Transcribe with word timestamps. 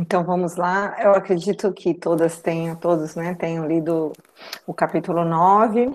Então 0.00 0.24
vamos 0.24 0.56
lá. 0.56 0.96
Eu 0.98 1.10
acredito 1.10 1.70
que 1.74 1.92
todas 1.92 2.40
tenham, 2.40 2.74
todos, 2.74 3.14
né, 3.14 3.34
tenham 3.34 3.66
lido 3.68 4.14
o 4.66 4.72
capítulo 4.72 5.26
9, 5.26 5.92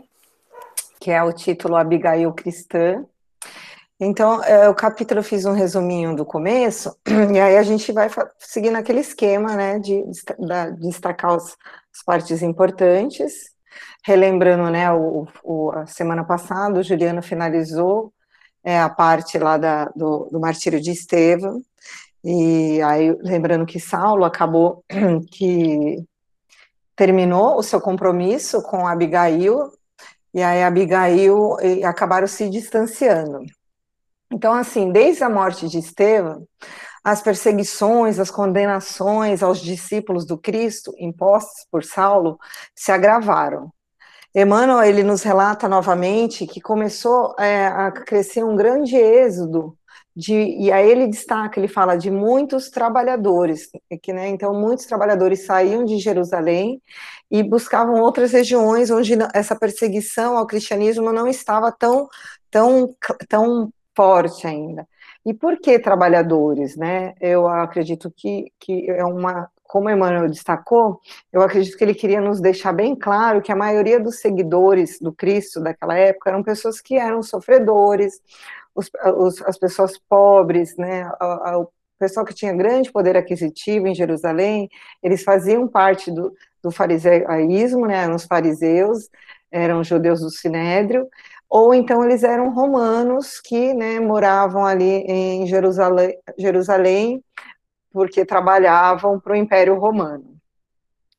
que 0.99 1.09
é 1.09 1.23
o 1.23 1.33
título 1.33 1.75
Abigail 1.75 2.31
Cristã. 2.31 3.03
Então, 3.99 4.43
é, 4.43 4.69
o 4.69 4.75
capítulo 4.75 5.21
eu 5.21 5.23
fiz 5.23 5.45
um 5.45 5.53
resuminho 5.53 6.15
do 6.15 6.23
começo, 6.23 6.95
e 7.33 7.39
aí 7.39 7.57
a 7.57 7.63
gente 7.63 7.91
vai 7.91 8.07
seguir 8.37 8.69
naquele 8.69 8.99
esquema, 8.99 9.55
né, 9.55 9.79
de, 9.79 10.03
de 10.03 10.79
destacar 10.81 11.35
os, 11.35 11.57
as 11.91 12.03
partes 12.05 12.43
importantes, 12.43 13.33
relembrando, 14.05 14.69
né, 14.69 14.91
o, 14.93 15.27
o, 15.43 15.71
a 15.71 15.87
semana 15.87 16.23
passada 16.23 16.79
o 16.79 16.83
Juliano 16.83 17.23
finalizou 17.23 18.13
é, 18.63 18.79
a 18.79 18.89
parte 18.89 19.39
lá 19.39 19.57
da, 19.57 19.85
do, 19.95 20.29
do 20.31 20.39
martírio 20.39 20.79
de 20.79 20.91
Estevão, 20.91 21.63
e 22.27 22.81
aí, 22.81 23.15
lembrando 23.21 23.67
que 23.67 23.79
Saulo 23.79 24.25
acabou 24.25 24.83
que 25.31 26.03
terminou 26.95 27.55
o 27.55 27.61
seu 27.61 27.79
compromisso 27.79 28.63
com 28.63 28.87
Abigail, 28.87 29.71
e 30.33 30.41
aí 30.41 30.63
Abigail 30.63 31.55
e 31.61 31.83
acabaram 31.83 32.25
se 32.25 32.49
distanciando. 32.49 33.41
Então, 34.33 34.53
assim, 34.53 34.91
desde 34.91 35.23
a 35.23 35.29
morte 35.29 35.69
de 35.69 35.77
Estevão, 35.77 36.47
as 37.03 37.21
perseguições, 37.21 38.19
as 38.19 38.31
condenações 38.31 39.43
aos 39.43 39.59
discípulos 39.59 40.25
do 40.25 40.35
Cristo 40.35 40.95
impostas 40.97 41.67
por 41.69 41.83
Saulo 41.83 42.39
se 42.73 42.91
agravaram. 42.91 43.71
Emmanuel, 44.33 44.81
ele 44.81 45.03
nos 45.03 45.21
relata 45.21 45.69
novamente 45.69 46.47
que 46.47 46.59
começou 46.59 47.35
é, 47.37 47.67
a 47.67 47.91
crescer 47.91 48.43
um 48.43 48.55
grande 48.55 48.95
êxodo 48.95 49.77
de, 50.15 50.33
e 50.33 50.71
aí 50.71 50.89
ele 50.89 51.07
destaca, 51.07 51.59
ele 51.59 51.67
fala 51.67 51.97
de 51.97 52.09
muitos 52.09 52.69
trabalhadores, 52.69 53.69
que, 54.01 54.13
né, 54.13 54.29
então 54.29 54.53
muitos 54.53 54.85
trabalhadores 54.85 55.45
saíam 55.45 55.83
de 55.83 55.97
Jerusalém 55.97 56.81
e 57.29 57.43
buscavam 57.43 57.99
outras 57.99 58.31
regiões 58.31 58.89
onde 58.89 59.13
essa 59.33 59.55
perseguição 59.55 60.37
ao 60.37 60.47
cristianismo 60.47 61.11
não 61.11 61.27
estava 61.27 61.71
tão, 61.71 62.07
tão, 62.49 62.95
tão 63.27 63.69
forte 63.95 64.47
ainda. 64.47 64.87
E 65.25 65.33
por 65.33 65.57
que 65.59 65.79
trabalhadores, 65.79 66.77
né? 66.77 67.13
Eu 67.19 67.47
acredito 67.47 68.13
que, 68.15 68.51
que 68.59 68.89
é 68.89 69.03
uma, 69.03 69.49
como 69.63 69.89
Emmanuel 69.89 70.29
destacou, 70.29 71.01
eu 71.33 71.41
acredito 71.41 71.75
que 71.75 71.83
ele 71.83 71.95
queria 71.95 72.21
nos 72.21 72.39
deixar 72.39 72.71
bem 72.71 72.95
claro 72.95 73.41
que 73.41 73.51
a 73.51 73.55
maioria 73.55 73.99
dos 73.99 74.19
seguidores 74.19 74.99
do 74.99 75.11
Cristo 75.11 75.59
daquela 75.59 75.97
época 75.97 76.29
eram 76.29 76.43
pessoas 76.43 76.79
que 76.79 76.95
eram 76.95 77.23
sofredores, 77.23 78.21
os, 78.75 78.91
os, 79.17 79.41
as 79.43 79.57
pessoas 79.57 79.97
pobres, 79.97 80.75
né, 80.77 81.09
o 81.57 81.67
pessoal 81.97 82.25
que 82.25 82.33
tinha 82.33 82.53
grande 82.53 82.91
poder 82.91 83.15
aquisitivo 83.15 83.87
em 83.87 83.95
Jerusalém, 83.95 84.69
eles 85.01 85.23
faziam 85.23 85.67
parte 85.67 86.11
do, 86.11 86.33
do 86.61 86.69
fariseísmo, 86.69 87.87
né, 87.87 88.03
eram 88.03 88.15
os 88.15 88.25
fariseus, 88.25 89.09
eram 89.49 89.83
judeus 89.83 90.19
do 90.19 90.29
Sinédrio, 90.29 91.07
ou 91.49 91.73
então 91.73 92.03
eles 92.03 92.23
eram 92.23 92.53
romanos 92.53 93.39
que 93.39 93.73
né, 93.73 93.99
moravam 93.99 94.65
ali 94.65 95.05
em 95.07 95.47
Jerusalém, 95.47 96.17
Jerusalém 96.37 97.23
porque 97.91 98.25
trabalhavam 98.25 99.17
para 99.21 99.31
o 99.31 99.35
Império 99.37 99.79
Romano. 99.79 100.35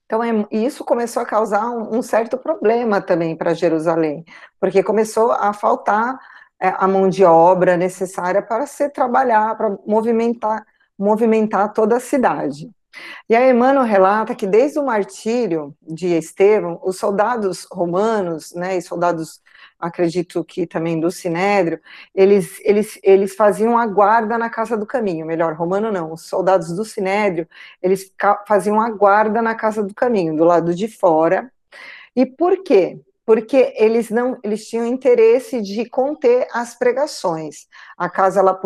Então, 0.05 0.23
é, 0.23 0.47
isso 0.51 0.85
começou 0.85 1.23
a 1.23 1.27
causar 1.27 1.71
um, 1.71 1.97
um 1.97 2.03
certo 2.03 2.37
problema 2.37 3.01
também 3.01 3.35
para 3.35 3.55
Jerusalém, 3.55 4.25
porque 4.61 4.83
começou 4.83 5.33
a 5.33 5.55
faltar 5.55 6.19
a 6.61 6.89
mão 6.89 7.09
de 7.09 7.25
obra 7.25 7.77
necessária 7.77 8.43
para 8.43 8.67
se 8.67 8.89
trabalhar, 8.89 9.57
para 9.57 9.77
movimentar, 9.87 10.65
movimentar 10.99 11.73
toda 11.73 11.97
a 11.97 12.01
cidade. 12.01 12.71
E 13.29 13.37
a 13.37 13.49
Emmanuel 13.49 13.85
relata 13.85 14.35
que 14.35 14.47
desde 14.47 14.79
o 14.79 14.85
martírio 14.85 15.75
de 15.83 16.09
Estevão, 16.09 16.81
os 16.83 16.99
soldados 16.99 17.67
romanos, 17.71 18.55
né, 18.55 18.77
e 18.77 18.83
soldados, 18.83 19.41
acredito 19.79 20.43
que 20.45 20.67
também 20.67 20.99
do 20.99 21.11
Sinédrio, 21.11 21.81
eles, 22.15 22.59
eles, 22.65 22.99
eles 23.03 23.35
faziam 23.35 23.77
a 23.77 23.87
guarda 23.87 24.39
na 24.39 24.49
Casa 24.49 24.77
do 24.77 24.87
Caminho, 24.87 25.27
melhor, 25.27 25.55
romano 25.55 25.93
não, 25.93 26.13
os 26.13 26.23
soldados 26.23 26.73
do 26.73 26.85
Sinédrio, 26.85 27.47
eles 27.83 28.11
faziam 28.47 28.81
a 28.81 28.91
guarda 28.91 29.43
na 29.43 29.55
Casa 29.55 29.83
do 29.83 29.95
Caminho, 29.95 30.37
do 30.37 30.45
lado 30.45 30.75
de 30.75 30.89
fora. 30.89 31.53
E 32.15 32.25
por 32.25 32.63
quê? 32.63 32.99
Porque 33.27 33.75
eles 33.77 34.09
não, 34.09 34.39
eles 34.43 34.69
tinham 34.69 34.87
interesse 34.87 35.61
de 35.61 35.85
conter 35.91 36.47
as 36.53 36.79
pregações. 36.79 37.67
A 37.99 38.09
casa 38.09 38.39
ela 38.39 38.59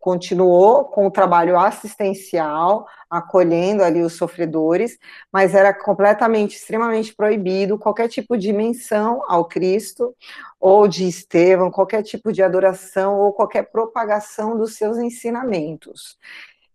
continuou 0.00 0.84
com 0.84 1.06
o 1.06 1.10
trabalho 1.10 1.58
assistencial, 1.58 2.86
acolhendo 3.10 3.82
ali 3.82 4.00
os 4.02 4.14
sofredores, 4.14 4.96
mas 5.30 5.54
era 5.54 5.74
completamente, 5.74 6.56
extremamente 6.56 7.14
proibido 7.14 7.78
qualquer 7.78 8.08
tipo 8.08 8.38
de 8.38 8.52
menção 8.52 9.22
ao 9.28 9.44
Cristo 9.44 10.16
ou 10.58 10.88
de 10.88 11.06
Estevão, 11.06 11.70
qualquer 11.70 12.02
tipo 12.02 12.32
de 12.32 12.42
adoração 12.42 13.18
ou 13.18 13.32
qualquer 13.32 13.70
propagação 13.70 14.56
dos 14.56 14.76
seus 14.76 14.96
ensinamentos. 14.96 16.16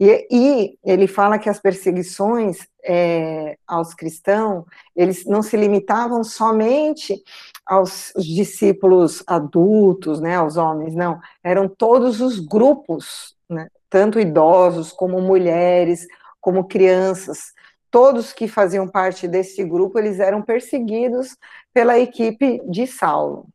E, 0.03 0.27
e, 0.31 0.79
ele 0.83 1.05
fala 1.05 1.37
que 1.37 1.47
as 1.47 1.59
perseguições 1.59 2.67
é, 2.83 3.55
aos 3.67 3.93
cristãos, 3.93 4.65
eles 4.95 5.27
não 5.27 5.43
se 5.43 5.55
limitavam 5.55 6.23
somente 6.23 7.21
aos 7.63 8.11
discípulos 8.17 9.23
adultos, 9.27 10.19
né, 10.19 10.37
aos 10.37 10.57
homens, 10.57 10.95
não, 10.95 11.19
eram 11.43 11.69
todos 11.69 12.19
os 12.19 12.39
grupos, 12.39 13.35
né, 13.47 13.67
tanto 13.91 14.19
idosos 14.19 14.91
como 14.91 15.21
mulheres, 15.21 16.07
como 16.39 16.67
crianças, 16.67 17.53
todos 17.91 18.33
que 18.33 18.47
faziam 18.47 18.87
parte 18.87 19.27
desse 19.27 19.63
grupo, 19.63 19.99
eles 19.99 20.19
eram 20.19 20.41
perseguidos 20.41 21.37
pela 21.71 21.99
equipe 21.99 22.59
de 22.67 22.87
Saulo. 22.87 23.45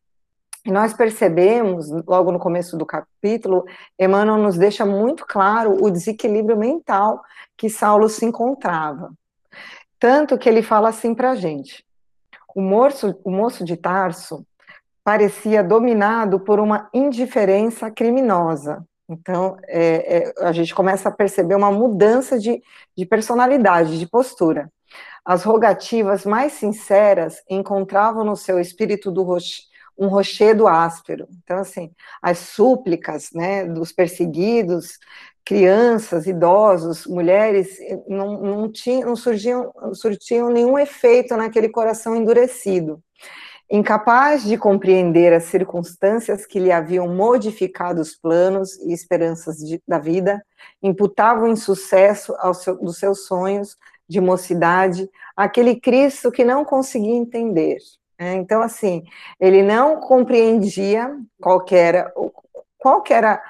Nós 0.67 0.93
percebemos, 0.93 1.91
logo 2.07 2.33
no 2.33 2.39
começo 2.39 2.77
do 2.77 2.85
capítulo, 2.85 3.65
Emmanuel 3.99 4.39
nos 4.39 4.59
deixa 4.59 4.85
muito 4.85 5.25
claro 5.25 5.77
o 5.83 5.91
desequilíbrio 5.91 6.57
mental 6.57 7.23
que 7.57 7.71
Saulo 7.71 8.09
se 8.09 8.25
encontrava. 8.25 9.13
Tanto 9.99 10.37
que 10.37 10.49
ele 10.49 10.63
fala 10.63 10.89
assim 10.89 11.15
para 11.15 11.31
a 11.31 11.35
gente: 11.37 11.85
o 12.55 12.61
moço, 12.61 13.19
o 13.25 13.31
moço 13.31 13.65
de 13.65 13.77
Tarso 13.77 14.45
parecia 15.05 15.63
dominado 15.63 16.41
por 16.41 16.59
uma 16.59 16.89
indiferença 16.93 17.91
criminosa. 17.91 18.85
Então, 19.09 19.57
é, 19.69 20.19
é, 20.19 20.35
a 20.41 20.51
gente 20.51 20.75
começa 20.75 21.09
a 21.09 21.13
perceber 21.13 21.55
uma 21.55 21.71
mudança 21.71 22.39
de, 22.41 22.61
de 22.97 23.07
personalidade, 23.07 24.01
de 24.01 24.07
postura. 24.09 24.69
As 25.25 25.45
rogativas 25.45 26.25
mais 26.25 26.55
sinceras 26.55 27.43
encontravam 27.49 28.25
no 28.25 28.37
seu 28.37 28.59
espírito 28.59 29.13
do 29.13 29.25
um 29.99 30.09
rochedo 30.09 30.69
áspero. 30.69 31.27
Então, 31.43 31.59
assim, 31.59 31.91
as 32.21 32.39
súplicas 32.39 33.31
né, 33.33 33.65
dos 33.65 33.93
perseguidos, 33.93 34.99
crianças, 35.45 36.27
idosos, 36.27 37.07
mulheres, 37.07 37.79
não, 38.09 38.41
não, 38.41 38.73
tinham, 38.73 39.09
não 39.09 39.17
surgiam, 39.17 39.73
surtiam 39.95 40.51
nenhum 40.51 40.79
efeito 40.79 41.37
naquele 41.37 41.69
coração 41.69 42.17
endurecido. 42.17 43.01
Incapaz 43.71 44.45
de 44.45 44.57
compreender 44.57 45.33
as 45.33 45.45
circunstâncias 45.45 46.47
que 46.47 46.59
lhe 46.59 46.71
haviam 46.71 47.09
modificado 47.09 48.01
os 48.01 48.15
planos 48.15 48.77
e 48.79 48.93
esperanças 48.93 49.57
de, 49.57 49.83
da 49.87 49.99
vida, 49.99 50.41
imputavam 50.83 51.49
insucesso 51.49 52.35
seu, 52.55 52.77
dos 52.77 52.99
seus 52.99 53.27
sonhos 53.27 53.77
de 54.09 54.21
mocidade 54.21 55.09
aquele 55.37 55.79
Cristo 55.81 56.31
que 56.31 56.45
não 56.45 56.65
conseguia 56.65 57.15
entender, 57.15 57.79
então, 58.19 58.63
assim, 58.63 59.05
ele 59.39 59.63
não 59.63 60.01
compreendia 60.01 61.15
qual 61.41 61.65
era, 61.71 62.13
qual 62.79 63.05
era 63.11 63.43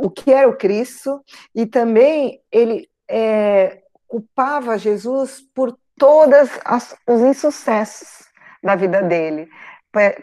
o 0.00 0.10
que 0.10 0.32
era 0.32 0.48
o 0.48 0.56
Cristo, 0.56 1.22
e 1.54 1.66
também 1.66 2.40
ele 2.50 2.88
é, 3.08 3.82
culpava 4.08 4.78
Jesus 4.78 5.40
por 5.54 5.76
todos 5.96 6.50
os 7.06 7.20
insucessos 7.20 8.28
da 8.62 8.74
vida 8.74 9.02
dele, 9.02 9.48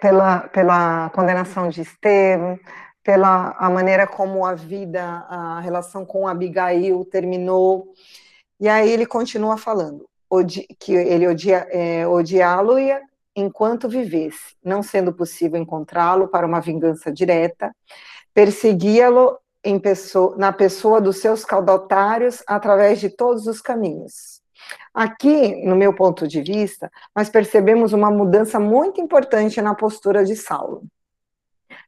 pela, 0.02 0.42
pela 0.50 1.10
condenação 1.12 1.70
de 1.70 1.82
Estevão, 1.82 2.60
pela 3.04 3.56
a 3.58 3.70
maneira 3.70 4.06
como 4.06 4.46
a 4.46 4.54
vida, 4.54 5.04
a 5.30 5.60
relação 5.62 6.06
com 6.06 6.28
Abigail 6.28 7.06
terminou, 7.06 7.94
e 8.60 8.68
aí 8.68 8.90
ele 8.90 9.06
continua 9.06 9.58
falando, 9.58 10.06
que 10.80 10.94
ele 10.94 11.28
odia, 11.28 11.68
é, 11.72 12.06
odiá-lo 12.08 12.78
enquanto 13.40 13.90
vivesse, 13.90 14.56
não 14.64 14.84
sendo 14.84 15.14
possível 15.14 15.60
encontrá-lo 15.60 16.28
para 16.28 16.46
uma 16.46 16.60
vingança 16.60 17.12
direta, 17.12 17.74
perseguia-lo 18.34 19.38
pessoa, 19.82 20.36
na 20.38 20.52
pessoa 20.52 21.02
dos 21.02 21.18
seus 21.18 21.44
caudatários 21.44 22.44
através 22.48 23.00
de 23.00 23.10
todos 23.10 23.48
os 23.48 23.62
caminhos. 23.62 24.42
Aqui, 24.94 25.66
no 25.66 25.76
meu 25.76 25.94
ponto 25.94 26.28
de 26.28 26.42
vista, 26.42 26.92
nós 27.16 27.30
percebemos 27.30 27.94
uma 27.94 28.12
mudança 28.12 28.60
muito 28.60 29.00
importante 29.02 29.62
na 29.62 29.76
postura 29.76 30.24
de 30.24 30.36
Saulo. 30.36 30.84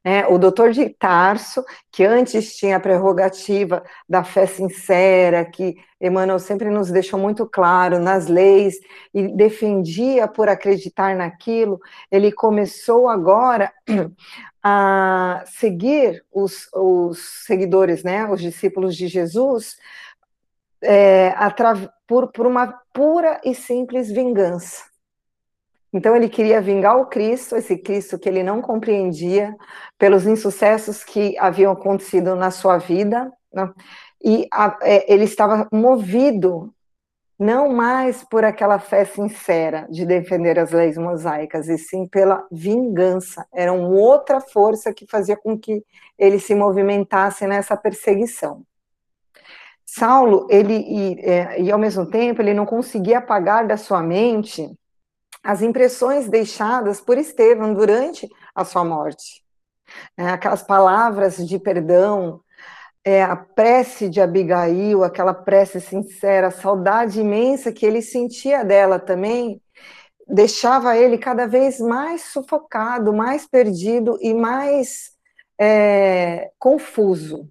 É, 0.03 0.25
o 0.27 0.39
doutor 0.39 0.71
de 0.71 0.89
Tarso, 0.89 1.63
que 1.91 2.03
antes 2.03 2.55
tinha 2.55 2.77
a 2.77 2.79
prerrogativa 2.79 3.83
da 4.09 4.23
fé 4.23 4.47
sincera, 4.47 5.45
que 5.45 5.75
Emmanuel 5.99 6.39
sempre 6.39 6.71
nos 6.71 6.89
deixou 6.89 7.19
muito 7.19 7.45
claro 7.45 7.99
nas 7.99 8.27
leis, 8.27 8.79
e 9.13 9.27
defendia 9.27 10.27
por 10.27 10.49
acreditar 10.49 11.15
naquilo, 11.15 11.79
ele 12.11 12.31
começou 12.31 13.07
agora 13.07 13.71
a 14.63 15.43
seguir 15.45 16.23
os, 16.31 16.67
os 16.73 17.45
seguidores, 17.45 18.03
né, 18.03 18.27
os 18.27 18.41
discípulos 18.41 18.95
de 18.95 19.07
Jesus, 19.07 19.77
é, 20.81 21.31
por, 22.07 22.31
por 22.31 22.47
uma 22.47 22.67
pura 22.91 23.39
e 23.45 23.53
simples 23.53 24.09
vingança. 24.09 24.90
Então 25.93 26.15
ele 26.15 26.29
queria 26.29 26.61
vingar 26.61 26.97
o 26.97 27.07
Cristo, 27.07 27.55
esse 27.55 27.77
Cristo 27.77 28.17
que 28.17 28.29
ele 28.29 28.43
não 28.43 28.61
compreendia, 28.61 29.55
pelos 29.97 30.25
insucessos 30.25 31.03
que 31.03 31.37
haviam 31.37 31.73
acontecido 31.73 32.35
na 32.35 32.49
sua 32.49 32.77
vida, 32.77 33.31
né? 33.53 33.73
e 34.23 34.47
a, 34.51 34.77
é, 34.81 35.13
ele 35.13 35.25
estava 35.25 35.67
movido 35.71 36.73
não 37.37 37.73
mais 37.73 38.23
por 38.23 38.45
aquela 38.45 38.77
fé 38.77 39.03
sincera 39.03 39.87
de 39.89 40.05
defender 40.05 40.59
as 40.59 40.71
leis 40.71 40.95
mosaicas, 40.95 41.67
e 41.67 41.77
sim 41.77 42.07
pela 42.07 42.45
vingança. 42.51 43.45
Era 43.51 43.73
uma 43.73 43.87
outra 43.89 44.39
força 44.39 44.93
que 44.93 45.07
fazia 45.07 45.35
com 45.35 45.57
que 45.57 45.83
ele 46.19 46.37
se 46.39 46.53
movimentasse 46.53 47.47
nessa 47.47 47.75
perseguição. 47.75 48.63
Saulo, 49.83 50.47
ele, 50.51 50.75
e, 50.75 51.19
é, 51.19 51.61
e 51.61 51.71
ao 51.71 51.79
mesmo 51.79 52.05
tempo, 52.05 52.41
ele 52.41 52.53
não 52.53 52.65
conseguia 52.65 53.17
apagar 53.17 53.65
da 53.65 53.75
sua 53.75 54.03
mente 54.03 54.69
as 55.43 55.61
impressões 55.61 56.29
deixadas 56.29 57.01
por 57.01 57.17
Estevão 57.17 57.73
durante 57.73 58.29
a 58.53 58.63
sua 58.63 58.83
morte. 58.83 59.43
É, 60.17 60.27
aquelas 60.29 60.63
palavras 60.63 61.37
de 61.37 61.59
perdão, 61.59 62.41
é, 63.03 63.23
a 63.23 63.35
prece 63.35 64.09
de 64.09 64.21
Abigail, 64.21 65.03
aquela 65.03 65.33
prece 65.33 65.81
sincera, 65.81 66.47
a 66.47 66.51
saudade 66.51 67.19
imensa 67.19 67.71
que 67.71 67.85
ele 67.85 68.01
sentia 68.01 68.63
dela 68.63 68.99
também, 68.99 69.61
deixava 70.27 70.97
ele 70.97 71.17
cada 71.17 71.47
vez 71.47 71.79
mais 71.79 72.23
sufocado, 72.25 73.11
mais 73.11 73.47
perdido 73.47 74.17
e 74.21 74.33
mais 74.33 75.11
é, 75.59 76.51
confuso. 76.57 77.49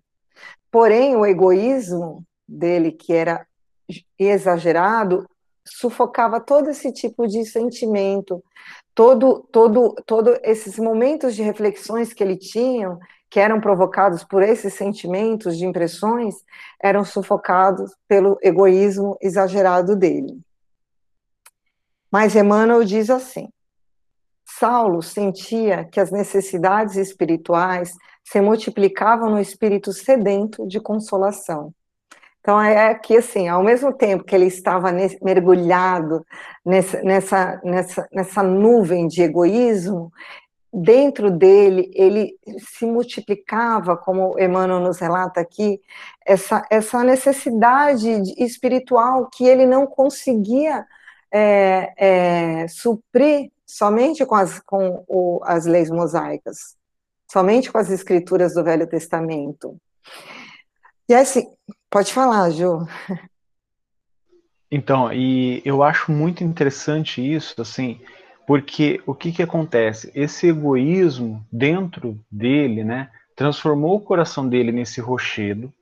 Porém, 0.71 1.17
o 1.17 1.27
egoísmo 1.27 2.25
dele, 2.47 2.93
que 2.93 3.13
era 3.13 3.47
exagerado, 4.19 5.29
sufocava 5.71 6.41
todo 6.41 6.69
esse 6.69 6.93
tipo 6.93 7.27
de 7.27 7.45
sentimento, 7.45 8.43
todo, 8.95 9.47
todo, 9.53 9.95
todo 10.05 10.37
esses 10.43 10.79
momentos 10.79 11.37
de 11.37 11.43
reflexões 11.43 12.13
que 12.13 12.23
ele 12.23 12.37
tinha, 12.37 12.99
que 13.31 13.39
eram 13.39 13.61
provocados 13.61 14.25
por 14.25 14.43
esses 14.43 14.75
sentimentos 14.75 15.57
de 15.57 15.65
impressões, 15.65 16.35
eram 16.83 17.05
sufocados 17.05 17.95
pelo 18.09 18.37
egoísmo 18.43 19.17
exagerado 19.21 19.95
dele. 19.95 20.41
Mas 22.11 22.35
Emmanuel 22.35 22.85
diz 22.85 23.09
assim: 23.09 23.49
Saulo 24.45 25.01
sentia 25.01 25.85
que 25.85 26.01
as 26.01 26.11
necessidades 26.11 26.97
espirituais 26.97 27.95
se 28.25 28.41
multiplicavam 28.41 29.31
no 29.31 29.41
espírito 29.41 29.93
sedento 29.93 30.67
de 30.67 30.81
consolação 30.81 31.73
então 32.41 32.61
é 32.61 32.95
que 32.95 33.19
assim, 33.19 33.49
ao 33.49 33.63
mesmo 33.63 33.93
tempo 33.93 34.25
que 34.25 34.35
ele 34.35 34.47
estava 34.47 34.91
nesse, 34.91 35.23
mergulhado 35.23 36.25
nessa, 36.65 37.03
nessa, 37.03 37.61
nessa, 37.63 38.09
nessa 38.13 38.43
nuvem 38.43 39.07
de 39.07 39.23
egoísmo, 39.23 40.11
dentro 40.73 41.31
dele 41.31 41.91
ele 41.95 42.35
se 42.59 42.87
multiplicava, 42.87 43.97
como 43.97 44.39
Emmanuel 44.39 44.81
nos 44.81 44.99
relata 44.99 45.41
aqui, 45.41 45.81
essa, 46.25 46.65
essa 46.71 47.05
necessidade 47.05 48.09
espiritual 48.43 49.29
que 49.29 49.45
ele 49.45 49.67
não 49.67 49.87
conseguia 49.87 50.87
é, 51.33 51.93
é, 51.97 52.69
suprir 52.69 53.51
somente 53.67 54.25
com, 54.25 54.35
as, 54.35 54.61
com 54.61 55.05
o, 55.07 55.41
as 55.45 55.67
leis 55.67 55.91
mosaicas, 55.91 56.77
somente 57.31 57.71
com 57.71 57.79
as 57.79 57.91
escrituras 57.91 58.55
do 58.55 58.65
Velho 58.65 58.87
Testamento. 58.87 59.77
E 61.11 61.15
assim, 61.15 61.45
Pode 61.91 62.13
falar, 62.13 62.51
Ju. 62.51 62.87
Então, 64.71 65.13
e 65.13 65.61
eu 65.65 65.83
acho 65.83 66.13
muito 66.13 66.45
interessante 66.45 67.21
isso, 67.21 67.61
assim, 67.61 68.01
porque 68.47 69.01
o 69.05 69.13
que 69.13 69.33
que 69.33 69.43
acontece? 69.43 70.13
Esse 70.15 70.47
egoísmo 70.47 71.45
dentro 71.51 72.17
dele, 72.31 72.85
né, 72.85 73.11
transformou 73.35 73.97
o 73.97 74.01
coração 74.01 74.49
dele 74.49 74.71
nesse 74.71 75.01
rochedo, 75.01 75.73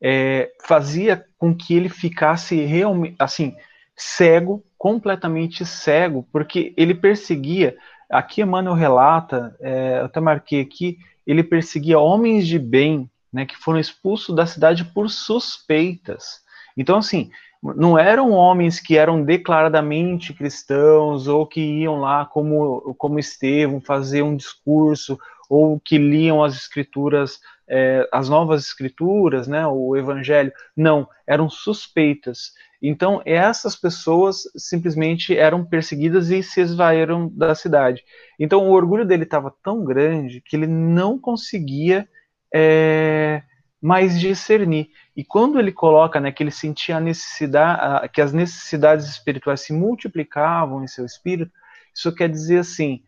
é, 0.00 0.50
fazia 0.64 1.26
com 1.36 1.54
que 1.54 1.74
ele 1.74 1.90
ficasse 1.90 2.56
realmente, 2.64 3.16
assim, 3.18 3.54
cego, 3.94 4.64
completamente 4.78 5.66
cego, 5.66 6.26
porque 6.32 6.72
ele 6.78 6.94
perseguia, 6.94 7.76
aqui 8.08 8.40
Emmanuel 8.40 8.74
relata, 8.74 9.54
é, 9.60 9.98
eu 10.00 10.06
até 10.06 10.18
marquei 10.18 10.62
aqui, 10.62 10.96
ele 11.26 11.42
perseguia 11.42 11.98
homens 11.98 12.46
de 12.46 12.58
bem 12.58 13.10
né, 13.36 13.44
que 13.44 13.54
foram 13.54 13.78
expulsos 13.78 14.34
da 14.34 14.46
cidade 14.46 14.82
por 14.82 15.10
suspeitas. 15.10 16.40
Então, 16.74 16.96
assim, 16.96 17.30
não 17.62 17.98
eram 17.98 18.30
homens 18.30 18.80
que 18.80 18.96
eram 18.96 19.22
declaradamente 19.22 20.32
cristãos 20.32 21.28
ou 21.28 21.46
que 21.46 21.60
iam 21.60 22.00
lá 22.00 22.24
como, 22.24 22.94
como 22.96 23.18
Estevão 23.18 23.78
fazer 23.78 24.22
um 24.22 24.34
discurso 24.34 25.18
ou 25.50 25.78
que 25.78 25.98
liam 25.98 26.42
as 26.42 26.56
escrituras, 26.56 27.38
é, 27.68 28.08
as 28.10 28.26
novas 28.30 28.64
escrituras, 28.64 29.46
né, 29.46 29.66
o 29.66 29.94
evangelho. 29.94 30.50
Não, 30.74 31.06
eram 31.26 31.50
suspeitas. 31.50 32.52
Então, 32.80 33.20
essas 33.26 33.76
pessoas 33.76 34.44
simplesmente 34.56 35.36
eram 35.36 35.62
perseguidas 35.62 36.30
e 36.30 36.42
se 36.42 36.62
esvaíram 36.62 37.28
da 37.28 37.54
cidade. 37.54 38.02
Então, 38.40 38.66
o 38.66 38.72
orgulho 38.72 39.04
dele 39.04 39.24
estava 39.24 39.54
tão 39.62 39.84
grande 39.84 40.40
que 40.40 40.56
ele 40.56 40.66
não 40.66 41.18
conseguia 41.18 42.08
é, 42.54 43.42
mais 43.80 44.18
discernir. 44.18 44.90
E 45.16 45.24
quando 45.24 45.58
ele 45.58 45.72
coloca 45.72 46.20
né, 46.20 46.32
que 46.32 46.42
ele 46.42 46.50
sentia 46.50 46.96
a 46.96 47.00
necessidade, 47.00 48.08
que 48.10 48.20
as 48.20 48.32
necessidades 48.32 49.06
espirituais 49.06 49.60
se 49.60 49.72
multiplicavam 49.72 50.82
em 50.82 50.86
seu 50.86 51.04
espírito, 51.04 51.52
isso 51.94 52.14
quer 52.14 52.28
dizer 52.28 52.58
assim, 52.58 53.02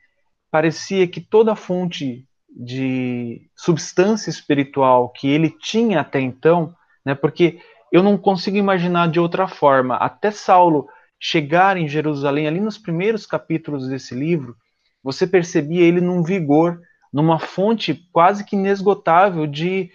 parecia 0.50 1.06
que 1.06 1.20
toda 1.20 1.54
fonte 1.54 2.26
de 2.48 3.48
substância 3.54 4.30
espiritual 4.30 5.10
que 5.10 5.28
ele 5.28 5.50
tinha 5.50 6.00
até 6.00 6.20
então, 6.20 6.74
né, 7.04 7.14
porque 7.14 7.60
eu 7.92 8.02
não 8.02 8.18
consigo 8.18 8.56
imaginar 8.56 9.08
de 9.08 9.20
outra 9.20 9.48
forma, 9.48 9.96
até 9.96 10.30
Saulo 10.30 10.88
chegar 11.18 11.76
em 11.76 11.88
Jerusalém, 11.88 12.46
ali 12.46 12.60
nos 12.60 12.78
primeiros 12.78 13.26
capítulos 13.26 13.88
desse 13.88 14.14
livro, 14.14 14.56
você 15.02 15.26
percebia 15.26 15.82
ele 15.82 16.00
num 16.00 16.22
vigor, 16.22 16.80
numa 17.12 17.38
fonte 17.38 17.94
quase 18.12 18.44
que 18.44 18.56
inesgotável 18.56 19.46
de 19.46 19.90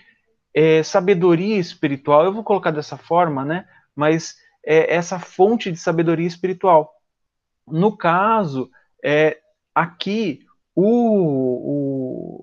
é, 0.53 0.83
sabedoria 0.83 1.57
espiritual. 1.57 2.23
Eu 2.23 2.33
vou 2.33 2.43
colocar 2.43 2.71
dessa 2.71 2.97
forma, 2.97 3.43
né? 3.43 3.65
Mas 3.95 4.35
é 4.65 4.93
essa 4.95 5.19
fonte 5.19 5.71
de 5.71 5.77
sabedoria 5.77 6.27
espiritual. 6.27 6.93
No 7.67 7.95
caso, 7.95 8.69
é, 9.03 9.39
aqui, 9.73 10.39
o, 10.75 10.85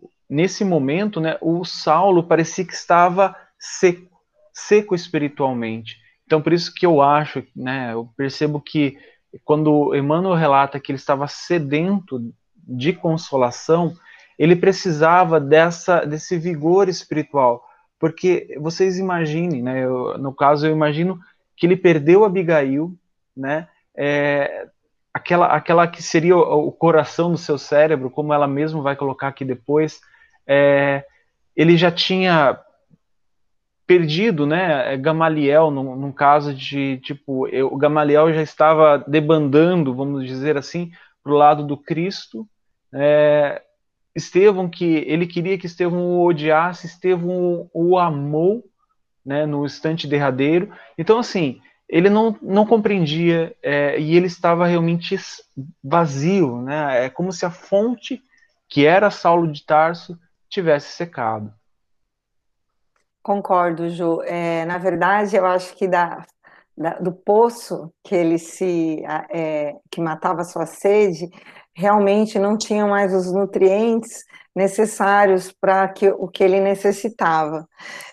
o, 0.03 0.11
nesse 0.29 0.65
momento, 0.65 1.21
né, 1.21 1.37
o 1.41 1.65
Saulo 1.65 2.23
parecia 2.23 2.65
que 2.65 2.73
estava 2.73 3.37
seco, 3.59 4.11
seco 4.53 4.95
espiritualmente. 4.95 5.97
Então, 6.25 6.41
por 6.41 6.53
isso 6.53 6.73
que 6.73 6.87
eu 6.87 7.03
acho, 7.03 7.45
né, 7.55 7.93
eu 7.93 8.09
percebo 8.17 8.61
que 8.61 8.97
quando 9.45 9.95
Emmanuel 9.95 10.35
relata 10.35 10.79
que 10.81 10.93
ele 10.93 10.99
estava 10.99 11.27
sedento 11.27 12.33
de 12.57 12.93
consolação, 12.93 13.95
ele 14.41 14.57
precisava 14.57 15.39
dessa, 15.39 16.01
desse 16.07 16.39
vigor 16.39 16.89
espiritual. 16.89 17.63
Porque 17.99 18.57
vocês 18.59 18.99
imaginem, 18.99 19.63
né? 19.63 19.85
Eu, 19.85 20.17
no 20.17 20.33
caso, 20.33 20.67
eu 20.67 20.73
imagino 20.73 21.21
que 21.55 21.67
ele 21.67 21.77
perdeu 21.77 22.25
Abigail, 22.25 22.91
né? 23.37 23.69
É, 23.95 24.67
aquela, 25.13 25.49
aquela 25.49 25.87
que 25.87 26.03
seria 26.03 26.35
o, 26.35 26.69
o, 26.69 26.73
coração 26.73 27.31
do 27.31 27.37
seu 27.37 27.59
cérebro, 27.59 28.09
como 28.09 28.33
ela 28.33 28.49
mesma 28.49 28.81
vai 28.81 28.97
colocar 28.97 29.29
aqui 29.29 29.45
depois. 29.45 30.01
É, 30.47 31.05
ele 31.55 31.77
já 31.77 31.91
tinha 31.91 32.59
perdido, 33.87 34.47
né? 34.47 34.97
Gamaliel, 34.97 35.71
num, 35.71 36.13
caso 36.13 36.55
de 36.55 36.97
tipo, 37.01 37.47
eu, 37.49 37.67
o 37.71 37.77
Gamaliel 37.77 38.33
já 38.33 38.41
estava 38.41 39.05
debandando, 39.07 39.95
vamos 39.95 40.25
dizer 40.25 40.57
assim, 40.57 40.91
para 41.23 41.33
o 41.33 41.37
lado 41.37 41.63
do 41.63 41.77
Cristo. 41.77 42.49
É, 42.91 43.61
Estevão 44.15 44.69
que 44.69 44.85
ele 44.85 45.27
queria 45.27 45.59
que 45.59 45.67
Estevão 45.67 46.01
o 46.01 46.27
odiasse, 46.27 46.87
Estevão 46.87 47.71
o, 47.73 47.99
amou, 47.99 48.65
né, 49.25 49.47
no 49.47 49.65
instante 49.65 50.07
derradeiro. 50.07 50.73
Então 50.99 51.19
assim, 51.19 51.61
ele 51.89 52.09
não, 52.09 52.37
não 52.41 52.67
compreendia 52.67 53.55
é, 53.63 53.99
e 53.99 54.17
ele 54.17 54.27
estava 54.27 54.67
realmente 54.67 55.17
vazio, 55.83 56.63
né? 56.63 57.07
É 57.07 57.11
como 57.11 57.33
se 57.33 57.45
a 57.45 57.51
fonte 57.51 58.23
que 58.69 58.87
era 58.87 59.11
Saulo 59.11 59.51
de 59.51 59.65
Tarso 59.67 60.19
tivesse 60.49 60.93
secado. 60.93 61.53
Concordo, 63.23 63.89
Ju. 63.91 64.23
É, 64.23 64.65
na 64.65 64.79
verdade, 64.79 65.37
eu 65.37 65.45
acho 65.45 65.77
que 65.77 65.87
da, 65.87 66.25
da, 66.77 66.95
do 66.99 67.13
poço 67.13 67.93
que 68.03 68.15
ele 68.15 68.39
se 68.39 69.03
é, 69.29 69.75
que 69.91 70.01
matava 70.01 70.45
sua 70.45 70.67
sede, 70.67 71.29
realmente 71.81 72.39
não 72.39 72.59
tinha 72.59 72.87
mais 72.87 73.15
os 73.15 73.33
nutrientes 73.33 74.25
necessários 74.55 75.51
para 75.51 75.89
que 75.89 76.09
o 76.11 76.29
que 76.29 76.45
ele 76.45 76.61
necessitava. 76.61 77.67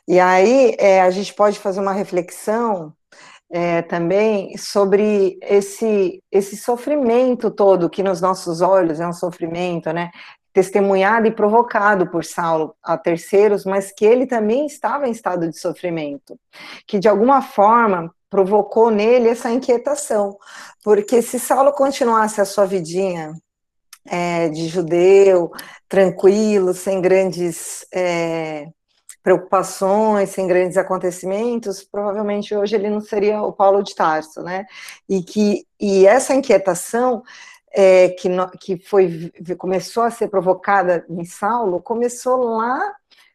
E 0.07 0.19
aí 0.19 0.75
é, 0.79 1.01
a 1.01 1.09
gente 1.09 1.33
pode 1.33 1.59
fazer 1.59 1.81
uma 1.81 1.91
reflexão 1.91 2.93
é, 3.49 3.81
também 3.81 4.57
sobre 4.57 5.37
esse, 5.41 6.23
esse 6.31 6.55
sofrimento 6.55 7.51
todo 7.51 7.89
que 7.89 8.03
nos 8.03 8.21
nossos 8.21 8.61
olhos 8.61 8.99
é 8.99 9.07
um 9.07 9.13
sofrimento, 9.13 9.91
né? 9.91 10.11
Testemunhado 10.53 11.27
e 11.27 11.31
provocado 11.31 12.07
por 12.09 12.23
Saulo 12.23 12.75
a 12.81 12.97
terceiros, 12.97 13.65
mas 13.65 13.91
que 13.91 14.05
ele 14.05 14.25
também 14.25 14.65
estava 14.65 15.07
em 15.07 15.11
estado 15.11 15.47
de 15.49 15.59
sofrimento, 15.59 16.39
que 16.87 16.99
de 16.99 17.07
alguma 17.07 17.41
forma 17.41 18.13
provocou 18.29 18.89
nele 18.89 19.29
essa 19.29 19.49
inquietação, 19.49 20.37
porque 20.83 21.21
se 21.21 21.39
Saulo 21.39 21.71
continuasse 21.71 22.41
a 22.41 22.45
sua 22.45 22.65
vidinha 22.65 23.33
é, 24.07 24.49
de 24.49 24.67
judeu, 24.67 25.51
tranquilo, 25.87 26.73
sem 26.73 27.01
grandes 27.01 27.85
é, 27.93 28.67
preocupações, 29.27 30.29
sem 30.29 30.47
grandes 30.47 30.77
acontecimentos, 30.77 31.83
provavelmente 31.83 32.55
hoje 32.55 32.75
ele 32.75 32.89
não 32.89 33.01
seria 33.01 33.41
o 33.41 33.51
Paulo 33.51 33.83
de 33.83 33.93
Tarso, 33.93 34.41
né? 34.41 34.65
E 35.09 35.21
que 35.21 35.65
e 35.79 36.05
essa 36.05 36.33
inquietação 36.33 37.23
é, 37.71 38.09
que, 38.09 38.29
no, 38.29 38.49
que 38.51 38.77
foi 38.77 39.31
começou 39.57 40.03
a 40.03 40.11
ser 40.11 40.29
provocada 40.29 41.05
em 41.09 41.25
Saulo 41.25 41.81
começou 41.81 42.55
lá 42.55 42.79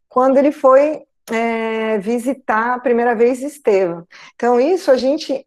quando 0.09 0.39
ele 0.39 0.51
foi 0.51 1.03
é, 1.31 1.99
visitar 1.99 2.75
a 2.75 2.81
primeira 2.81 3.15
vez 3.15 3.43
Estevão. 3.43 4.07
Então 4.35 4.59
isso 4.59 4.91
a 4.91 4.97
gente 4.97 5.47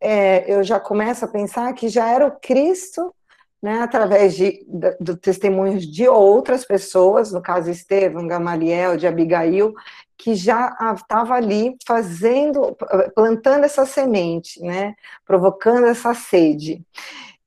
é, 0.00 0.52
eu 0.52 0.64
já 0.64 0.80
começo 0.80 1.24
a 1.24 1.28
pensar 1.28 1.72
que 1.74 1.88
já 1.88 2.08
era 2.08 2.26
o 2.26 2.40
Cristo 2.40 3.14
né, 3.62 3.80
através 3.80 4.34
de, 4.34 4.64
de, 4.68 4.96
de 5.00 5.16
testemunhos 5.16 5.86
de 5.86 6.08
outras 6.08 6.64
pessoas, 6.64 7.32
no 7.32 7.42
caso 7.42 7.70
Estevão, 7.70 8.26
Gamaliel, 8.26 8.96
de 8.96 9.06
Abigail, 9.06 9.74
que 10.16 10.34
já 10.34 10.76
estava 10.94 11.34
ali 11.34 11.76
fazendo, 11.86 12.76
plantando 13.14 13.64
essa 13.64 13.84
semente, 13.84 14.60
né, 14.60 14.94
provocando 15.24 15.86
essa 15.86 16.14
sede. 16.14 16.82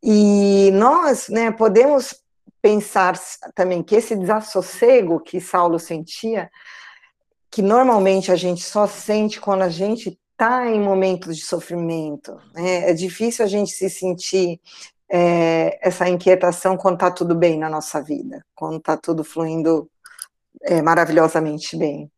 E 0.01 0.71
nós, 0.73 1.29
né, 1.29 1.51
podemos 1.51 2.23
pensar 2.61 3.17
também 3.55 3.81
que 3.81 3.95
esse 3.95 4.15
desassossego 4.15 5.19
que 5.19 5.39
Saulo 5.39 5.79
sentia, 5.79 6.49
que 7.49 7.61
normalmente 7.61 8.31
a 8.31 8.35
gente 8.35 8.63
só 8.63 8.85
sente 8.85 9.39
quando 9.39 9.63
a 9.63 9.69
gente 9.69 10.19
está 10.31 10.69
em 10.69 10.79
momentos 10.79 11.35
de 11.35 11.43
sofrimento, 11.43 12.37
né? 12.53 12.89
é 12.89 12.93
difícil 12.93 13.43
a 13.43 13.47
gente 13.47 13.71
se 13.71 13.89
sentir 13.89 14.61
é, 15.11 15.79
essa 15.81 16.07
inquietação 16.07 16.77
quando 16.77 16.95
está 16.95 17.11
tudo 17.11 17.35
bem 17.35 17.57
na 17.57 17.69
nossa 17.69 18.01
vida, 18.01 18.45
quando 18.55 18.77
está 18.77 18.95
tudo 18.95 19.23
fluindo 19.23 19.89
é, 20.61 20.81
maravilhosamente 20.81 21.75
bem. 21.77 22.11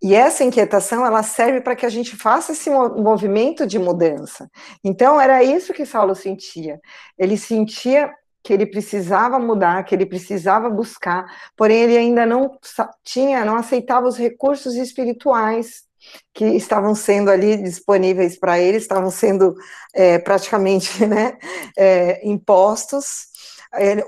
E 0.00 0.14
essa 0.14 0.44
inquietação, 0.44 1.04
ela 1.04 1.22
serve 1.22 1.60
para 1.60 1.74
que 1.74 1.84
a 1.84 1.88
gente 1.88 2.16
faça 2.16 2.52
esse 2.52 2.70
movimento 2.70 3.66
de 3.66 3.78
mudança. 3.78 4.48
Então, 4.84 5.20
era 5.20 5.42
isso 5.42 5.74
que 5.74 5.84
Saulo 5.84 6.14
sentia. 6.14 6.80
Ele 7.18 7.36
sentia 7.36 8.12
que 8.42 8.52
ele 8.52 8.64
precisava 8.64 9.38
mudar, 9.38 9.84
que 9.84 9.94
ele 9.94 10.06
precisava 10.06 10.70
buscar, 10.70 11.26
porém 11.56 11.82
ele 11.82 11.98
ainda 11.98 12.24
não 12.24 12.56
tinha, 13.02 13.44
não 13.44 13.56
aceitava 13.56 14.06
os 14.06 14.16
recursos 14.16 14.74
espirituais 14.76 15.87
que 16.32 16.44
estavam 16.44 16.94
sendo 16.94 17.30
ali 17.30 17.56
disponíveis 17.56 18.38
para 18.38 18.58
ele, 18.58 18.76
estavam 18.76 19.10
sendo 19.10 19.54
é, 19.94 20.18
praticamente 20.18 21.04
né, 21.06 21.38
é, 21.76 22.26
impostos. 22.26 23.26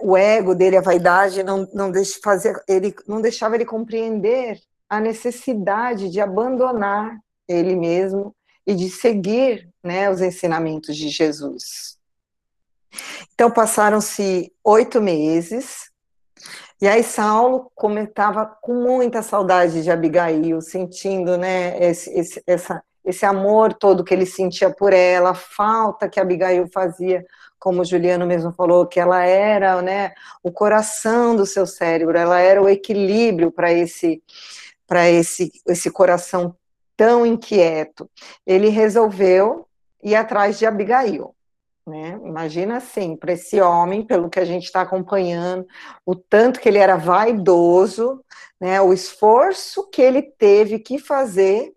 O 0.01 0.17
ego 0.17 0.55
dele, 0.55 0.79
a 0.79 0.81
vaidade, 0.81 1.43
não, 1.43 1.69
não, 1.75 1.91
deixa 1.91 2.19
fazer, 2.23 2.59
ele, 2.67 2.95
não 3.07 3.21
deixava 3.21 3.57
ele 3.57 3.67
compreender 3.67 4.59
a 4.89 4.99
necessidade 4.99 6.09
de 6.09 6.19
abandonar 6.19 7.19
ele 7.47 7.77
mesmo 7.77 8.35
e 8.67 8.75
de 8.75 8.89
seguir 8.89 9.69
né, 9.85 10.09
os 10.11 10.23
ensinamentos 10.23 10.97
de 10.97 11.09
Jesus. 11.09 11.99
Então 13.35 13.51
passaram-se 13.51 14.53
oito 14.65 15.01
meses 15.01 15.90
e 16.81 16.89
aí 16.89 17.03
Saulo 17.03 17.71
comentava 17.75 18.47
com 18.47 18.75
muita 18.75 19.23
saudade 19.23 19.83
de 19.83 19.91
Abigail, 19.91 20.61
sentindo, 20.61 21.37
né, 21.37 21.79
esse, 21.79 22.11
esse, 22.19 22.43
essa, 22.47 22.83
esse 23.05 23.27
amor 23.27 23.75
todo 23.75 24.03
que 24.05 24.15
ele 24.15 24.25
sentia 24.25 24.71
por 24.71 24.93
ela, 24.93 25.31
a 25.31 25.35
falta 25.35 26.09
que 26.09 26.19
Abigail 26.19 26.67
fazia, 26.73 27.25
como 27.59 27.83
o 27.83 27.85
Juliano 27.85 28.27
mesmo 28.27 28.53
falou, 28.53 28.87
que 28.87 28.99
ela 28.99 29.23
era, 29.25 29.83
né, 29.83 30.13
o 30.43 30.51
coração 30.51 31.37
do 31.37 31.45
seu 31.45 31.67
cérebro, 31.67 32.17
ela 32.17 32.41
era 32.41 32.63
o 32.63 32.69
equilíbrio 32.69 33.53
para 33.53 33.73
esse, 33.73 34.23
para 34.87 35.11
esse, 35.11 35.53
esse 35.67 35.91
coração 35.91 36.57
tão 36.97 37.27
inquieto. 37.27 38.11
Ele 38.47 38.69
resolveu 38.69 39.67
ir 40.03 40.15
atrás 40.15 40.59
de 40.59 40.67
Abigail. 40.67 41.35
Né? 41.87 42.21
Imagina 42.25 42.77
assim, 42.77 43.17
para 43.17 43.33
esse 43.33 43.61
homem, 43.61 44.07
pelo 44.07 44.29
que 44.29 44.39
a 44.39 44.45
gente 44.45 44.65
está 44.65 44.83
acompanhando, 44.83 45.67
o 46.05 46.15
tanto 46.15 46.61
que 46.61 46.69
ele 46.69 46.79
era 46.79 46.97
vaidoso, 46.97 48.23
né? 48.61 48.81
o 48.81 48.93
esforço 48.93 49.89
que 49.91 50.03
ele 50.03 50.23
teve 50.23 50.79
que 50.79 50.99
fazer 50.99 51.73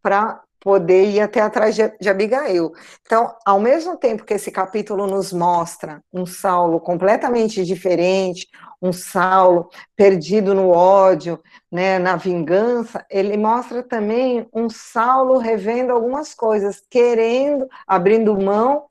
para 0.00 0.44
poder 0.64 1.10
ir 1.10 1.20
até 1.20 1.42
atrás 1.42 1.76
de, 1.76 2.08
Abigail. 2.08 2.72
Então, 3.02 3.36
ao 3.44 3.60
mesmo 3.60 3.98
tempo 3.98 4.24
que 4.24 4.32
esse 4.32 4.50
capítulo 4.50 5.06
nos 5.06 5.30
mostra 5.30 6.00
um 6.10 6.24
Saulo 6.24 6.80
completamente 6.80 7.62
diferente, 7.66 8.48
um 8.80 8.90
Saulo 8.90 9.68
perdido 9.94 10.54
no 10.54 10.70
ódio, 10.70 11.38
né, 11.70 11.98
na 11.98 12.16
vingança, 12.16 13.04
ele 13.10 13.36
mostra 13.36 13.82
também 13.82 14.48
um 14.54 14.70
Saulo 14.70 15.36
revendo 15.36 15.92
algumas 15.92 16.34
coisas, 16.34 16.82
querendo, 16.88 17.68
abrindo 17.86 18.34
mão 18.40 18.84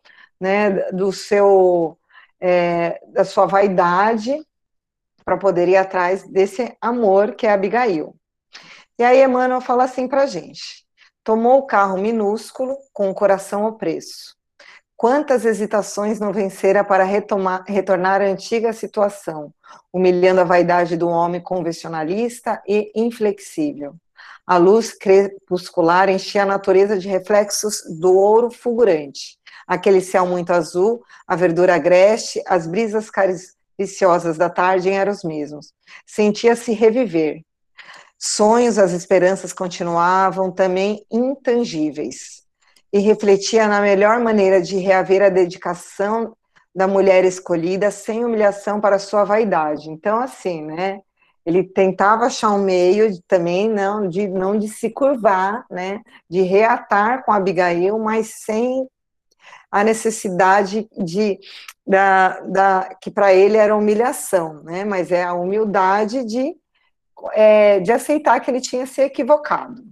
né, 0.43 0.91
do 0.91 1.13
seu, 1.13 1.97
é, 2.41 2.99
da 3.13 3.23
sua 3.23 3.45
vaidade 3.45 4.45
para 5.23 5.37
poder 5.37 5.69
ir 5.69 5.77
atrás 5.77 6.27
desse 6.27 6.75
amor 6.81 7.33
que 7.33 7.47
é 7.47 7.53
Abigail. 7.53 8.13
E 8.99 9.03
aí 9.05 9.23
Emmanuel 9.23 9.61
fala 9.61 9.85
assim 9.85 10.05
para 10.05 10.25
gente: 10.25 10.85
tomou 11.23 11.59
o 11.59 11.65
carro 11.65 11.97
minúsculo 11.97 12.75
com 12.91 13.09
o 13.09 13.13
coração 13.13 13.63
ao 13.63 13.77
preço. 13.77 14.35
Quantas 14.97 15.45
hesitações 15.45 16.19
não 16.19 16.33
vencera 16.33 16.83
para 16.83 17.05
retomar, 17.05 17.63
retornar 17.65 18.21
à 18.21 18.25
antiga 18.25 18.73
situação, 18.73 19.53
humilhando 19.93 20.41
a 20.41 20.45
vaidade 20.45 20.97
do 20.97 21.07
homem 21.07 21.39
convencionalista 21.39 22.61
e 22.67 22.91
inflexível. 22.93 23.95
A 24.45 24.57
luz 24.57 24.93
crepuscular 24.93 26.09
enchia 26.09 26.43
a 26.43 26.45
natureza 26.45 26.99
de 26.99 27.07
reflexos 27.07 27.81
do 27.97 28.13
ouro 28.13 28.51
fulgurante, 28.51 29.37
aquele 29.73 30.01
céu 30.01 30.25
muito 30.25 30.51
azul, 30.51 31.03
a 31.27 31.35
verdura 31.35 31.75
agreste, 31.75 32.41
as 32.47 32.67
brisas 32.67 33.09
cariciosas 33.09 34.37
da 34.37 34.49
tarde 34.49 34.89
eram 34.89 35.11
os 35.11 35.23
mesmos. 35.23 35.73
Sentia-se 36.05 36.71
reviver. 36.73 37.41
Sonhos, 38.17 38.77
as 38.77 38.91
esperanças 38.91 39.51
continuavam 39.51 40.51
também 40.51 41.05
intangíveis. 41.11 42.43
E 42.91 42.99
refletia 42.99 43.67
na 43.67 43.81
melhor 43.81 44.19
maneira 44.19 44.61
de 44.61 44.77
reaver 44.77 45.21
a 45.21 45.29
dedicação 45.29 46.35
da 46.75 46.87
mulher 46.87 47.25
escolhida 47.25 47.91
sem 47.91 48.23
humilhação 48.23 48.79
para 48.79 48.99
sua 48.99 49.23
vaidade. 49.23 49.89
Então, 49.89 50.19
assim, 50.19 50.63
né? 50.63 51.01
Ele 51.45 51.63
tentava 51.63 52.25
achar 52.25 52.51
um 52.51 52.63
meio 52.63 53.11
de, 53.11 53.21
também 53.27 53.69
não 53.69 54.07
de 54.07 54.27
não 54.27 54.57
de 54.57 54.69
se 54.69 54.89
curvar, 54.89 55.65
né? 55.69 55.99
De 56.29 56.41
reatar 56.41 57.25
com 57.25 57.31
Abigail, 57.31 57.99
mas 57.99 58.35
sem 58.45 58.87
a 59.71 59.83
necessidade 59.83 60.87
de 60.97 61.39
da, 61.85 62.39
da 62.41 62.95
que 63.01 63.11
para 63.11 63.33
ele 63.33 63.57
era 63.57 63.75
humilhação, 63.75 64.63
né? 64.63 64.85
Mas 64.85 65.11
é 65.11 65.23
a 65.23 65.33
humildade 65.33 66.23
de 66.23 66.55
é, 67.33 67.79
de 67.79 67.91
aceitar 67.91 68.39
que 68.39 68.51
ele 68.51 68.61
tinha 68.61 68.85
se 68.85 69.01
equivocado. 69.01 69.83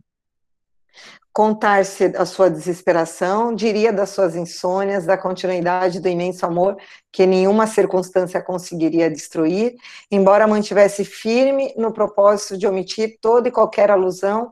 Contar-se 1.34 2.12
a 2.18 2.26
sua 2.26 2.50
desesperação, 2.50 3.56
diria 3.56 3.94
das 3.94 4.10
suas 4.10 4.36
insônias, 4.36 5.06
da 5.06 5.18
continuidade 5.18 6.02
do 6.02 6.10
imenso 6.10 6.46
amor 6.46 6.76
que 7.10 7.26
nenhuma 7.26 7.68
circunstância 7.68 8.42
conseguiria 8.42 9.10
destruir, 9.10 9.76
embora 10.12 10.46
mantivesse 10.46 11.06
firme 11.06 11.74
no 11.78 11.94
propósito 11.94 12.58
de 12.58 12.68
omitir 12.68 13.18
toda 13.22 13.48
e 13.48 13.52
qualquer 13.52 13.90
alusão 13.90 14.52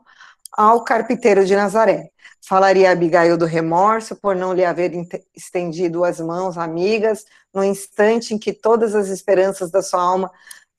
ao 0.52 0.84
carpinteiro 0.84 1.44
de 1.44 1.54
Nazaré. 1.54 2.10
Falaria 2.42 2.88
a 2.88 2.92
Abigail 2.92 3.36
do 3.36 3.44
remorso 3.44 4.16
por 4.16 4.34
não 4.34 4.52
lhe 4.52 4.64
haver 4.64 4.92
estendido 5.34 6.04
as 6.04 6.20
mãos 6.20 6.56
amigas 6.56 7.24
no 7.52 7.62
instante 7.62 8.34
em 8.34 8.38
que 8.38 8.52
todas 8.52 8.94
as 8.94 9.08
esperanças 9.08 9.70
da 9.70 9.82
sua 9.82 10.02
alma 10.02 10.30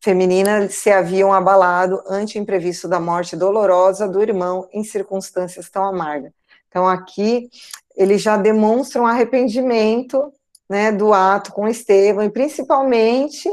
feminina 0.01 0.67
se 0.67 0.89
haviam 0.89 1.31
abalado 1.31 2.01
ante 2.07 2.37
o 2.37 2.41
imprevisto 2.41 2.87
da 2.87 2.99
morte 2.99 3.35
dolorosa 3.35 4.07
do 4.07 4.21
irmão 4.21 4.67
em 4.73 4.83
circunstâncias 4.83 5.69
tão 5.69 5.85
amargas. 5.85 6.31
Então, 6.67 6.87
aqui, 6.87 7.49
eles 7.95 8.21
já 8.21 8.37
demonstram 8.37 9.05
arrependimento 9.05 10.33
né, 10.67 10.91
do 10.91 11.13
ato 11.13 11.51
com 11.51 11.67
Estevão, 11.67 12.23
e 12.23 12.29
principalmente 12.29 13.49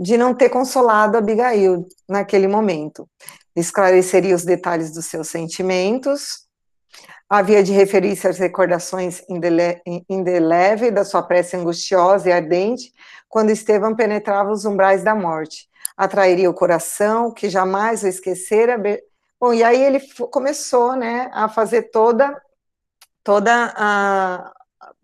de 0.00 0.16
não 0.16 0.34
ter 0.34 0.48
consolado 0.48 1.16
Abigail 1.16 1.86
naquele 2.08 2.48
momento. 2.48 3.08
Esclareceria 3.56 4.34
os 4.34 4.44
detalhes 4.44 4.92
dos 4.92 5.06
seus 5.06 5.28
sentimentos, 5.28 6.46
havia 7.28 7.62
de 7.62 7.72
referir-se 7.72 8.28
às 8.28 8.38
recordações 8.38 9.22
indeléveis 10.08 10.94
da 10.94 11.04
sua 11.04 11.22
prece 11.22 11.56
angustiosa 11.56 12.28
e 12.28 12.32
ardente, 12.32 12.92
quando 13.28 13.50
Estevão 13.50 13.96
penetrava 13.96 14.52
os 14.52 14.64
umbrais 14.64 15.02
da 15.02 15.14
morte. 15.14 15.68
Atrairia 15.96 16.50
o 16.50 16.54
coração, 16.54 17.32
que 17.32 17.48
jamais 17.48 18.02
o 18.02 18.06
esquecera. 18.06 18.78
Bom, 19.40 19.52
e 19.52 19.64
aí 19.64 19.82
ele 19.82 20.00
começou, 20.30 20.94
né, 20.94 21.30
a 21.32 21.48
fazer 21.48 21.90
toda, 21.90 22.40
toda 23.24 23.72
a 23.76 24.52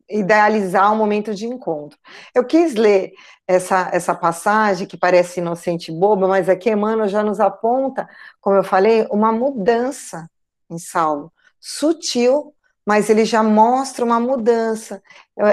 idealizar 0.09 0.93
um 0.93 0.97
momento 0.97 1.35
de 1.35 1.47
encontro. 1.47 1.99
Eu 2.35 2.45
quis 2.45 2.75
ler 2.75 3.13
essa, 3.47 3.91
essa 3.93 4.15
passagem 4.15 4.87
que 4.87 4.97
parece 4.97 5.41
inocente 5.41 5.91
e 5.91 5.95
boba, 5.95 6.29
mas 6.29 6.49
aqui 6.49 6.71
Emmanuel 6.71 7.09
já 7.09 7.23
nos 7.23 7.41
aponta, 7.41 8.09
como 8.41 8.57
eu 8.57 8.65
falei, 8.65 9.07
uma 9.11 9.33
mudança 9.33 10.29
em 10.71 10.79
Saulo, 10.79 11.33
sutil, 11.61 12.55
mas 12.87 13.09
ele 13.09 13.25
já 13.25 13.43
mostra 13.43 14.05
uma 14.05 14.19
mudança. 14.19 15.03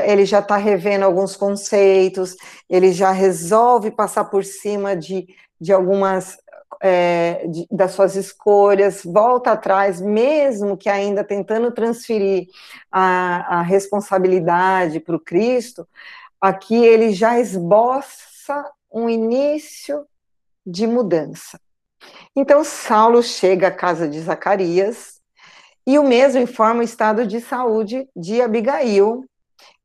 Ele 0.06 0.26
já 0.26 0.40
está 0.40 0.58
revendo 0.58 1.06
alguns 1.06 1.36
conceitos, 1.36 2.36
ele 2.70 2.92
já 2.92 3.12
resolve 3.12 3.92
passar 3.92 4.26
por 4.26 4.44
cima 4.44 4.96
de, 4.96 5.28
de 5.62 5.72
algumas 5.72 6.38
é, 6.82 7.46
de, 7.48 7.68
das 7.70 7.92
suas 7.92 8.16
escolhas, 8.16 9.04
volta 9.04 9.52
atrás, 9.52 10.00
mesmo 10.00 10.78
que 10.78 10.90
ainda 10.90 11.24
tentando 11.24 11.72
transferir 11.72 12.48
a, 12.92 13.60
a 13.60 13.62
responsabilidade 13.62 15.00
para 15.00 15.16
o 15.16 15.20
Cristo, 15.20 15.88
aqui 16.40 16.76
ele 16.76 17.12
já 17.12 17.40
esboça 17.40 18.72
um 18.92 19.10
início 19.10 20.06
de 20.66 20.88
mudança. 20.88 21.60
Então, 22.36 22.64
Saulo 22.64 23.22
chega 23.22 23.68
à 23.68 23.72
casa 23.72 24.08
de 24.08 24.20
Zacarias, 24.22 25.20
e 25.86 25.98
o 25.98 26.04
mesmo 26.04 26.40
informa 26.40 26.82
o 26.82 26.84
estado 26.84 27.26
de 27.26 27.42
saúde 27.42 28.08
de 28.16 28.42
Abigail, 28.42 29.26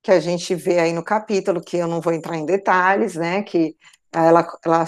que 0.03 0.11
a 0.11 0.21
gente 0.21 0.55
vê 0.55 0.79
aí 0.79 0.93
no 0.93 1.03
capítulo, 1.03 1.63
que 1.63 1.79
eu 1.79 1.89
não 1.89 1.99
vou 1.99 2.13
entrar 2.13 2.37
em 2.37 2.45
detalhes, 2.45 3.15
né? 3.15 3.43
Que 3.43 3.75
ela, 4.13 4.47
ela 4.63 4.85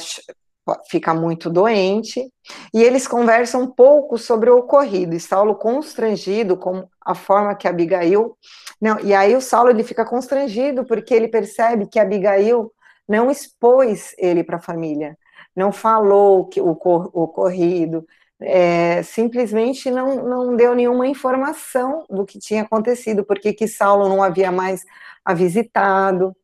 fica 0.88 1.14
muito 1.14 1.48
doente, 1.48 2.28
e 2.74 2.82
eles 2.82 3.06
conversam 3.06 3.62
um 3.62 3.70
pouco 3.70 4.18
sobre 4.18 4.50
o 4.50 4.58
ocorrido, 4.58 5.14
e 5.14 5.20
Saulo 5.20 5.54
constrangido 5.54 6.56
com 6.56 6.88
a 7.00 7.14
forma 7.14 7.54
que 7.54 7.68
Abigail, 7.68 8.36
não, 8.80 8.98
e 9.00 9.14
aí 9.14 9.34
o 9.36 9.40
Saulo 9.40 9.70
ele 9.70 9.84
fica 9.84 10.04
constrangido 10.04 10.84
porque 10.84 11.14
ele 11.14 11.28
percebe 11.28 11.86
que 11.86 11.98
Abigail 11.98 12.72
não 13.08 13.30
expôs 13.30 14.14
ele 14.18 14.42
para 14.42 14.56
a 14.56 14.60
família, 14.60 15.16
não 15.54 15.72
falou 15.72 16.46
que 16.46 16.60
o, 16.60 16.72
o 16.72 17.22
ocorrido, 17.22 18.04
é, 18.40 19.02
simplesmente 19.02 19.90
não, 19.90 20.16
não 20.24 20.56
deu 20.56 20.74
nenhuma 20.74 21.06
informação 21.06 22.04
do 22.10 22.26
que 22.26 22.38
tinha 22.38 22.62
acontecido, 22.62 23.24
porque 23.24 23.52
que 23.52 23.66
Saulo 23.66 24.08
não 24.08 24.22
havia 24.22 24.52
mais 24.52 24.84
a 25.24 25.32
visitado. 25.32 26.36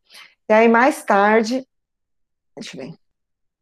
E 0.49 0.52
aí, 0.52 0.69
mais 0.69 1.05
tarde, 1.05 1.67
deixa 2.57 2.76
eu 2.76 2.87
ver. 2.87 3.01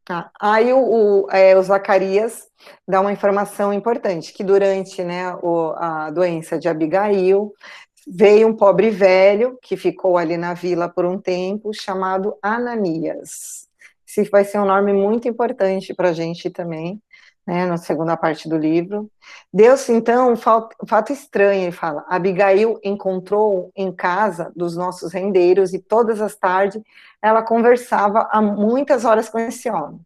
Tá. 0.03 0.31
Aí 0.41 0.73
o, 0.73 0.79
o, 0.79 1.31
é, 1.31 1.55
o, 1.55 1.61
Zacarias 1.61 2.47
dá 2.87 2.99
uma 2.99 3.11
informação 3.11 3.71
importante, 3.71 4.33
que 4.33 4.43
durante 4.43 5.03
né, 5.03 5.33
o, 5.35 5.73
a 5.77 6.09
doença 6.09 6.57
de 6.57 6.67
Abigail, 6.67 7.53
veio 8.07 8.47
um 8.47 8.55
pobre 8.55 8.89
velho, 8.89 9.57
que 9.61 9.77
ficou 9.77 10.17
ali 10.17 10.37
na 10.37 10.53
vila 10.53 10.89
por 10.89 11.05
um 11.05 11.19
tempo, 11.19 11.71
chamado 11.73 12.35
Ananias. 12.41 13.67
Esse 14.07 14.29
vai 14.29 14.43
ser 14.43 14.59
um 14.59 14.65
nome 14.65 14.91
muito 14.91 15.27
importante 15.27 15.93
para 15.93 16.09
a 16.09 16.13
gente 16.13 16.49
também, 16.49 17.01
né, 17.45 17.65
na 17.65 17.77
segunda 17.77 18.17
parte 18.17 18.49
do 18.49 18.57
livro. 18.57 19.09
Deus, 19.53 19.87
então, 19.87 20.33
um 20.33 20.35
fato 20.35 21.13
estranho, 21.13 21.63
ele 21.63 21.71
fala, 21.71 22.03
Abigail 22.09 22.79
encontrou 22.83 23.71
em 23.75 23.91
casa 23.91 24.51
dos 24.55 24.75
nossos 24.75 25.13
rendeiros 25.13 25.73
e 25.73 25.79
todas 25.79 26.21
as 26.21 26.35
tardes 26.35 26.81
ela 27.21 27.41
conversava 27.41 28.27
há 28.31 28.41
muitas 28.41 29.05
horas 29.05 29.29
com 29.29 29.39
esse 29.39 29.69
homem. 29.69 29.99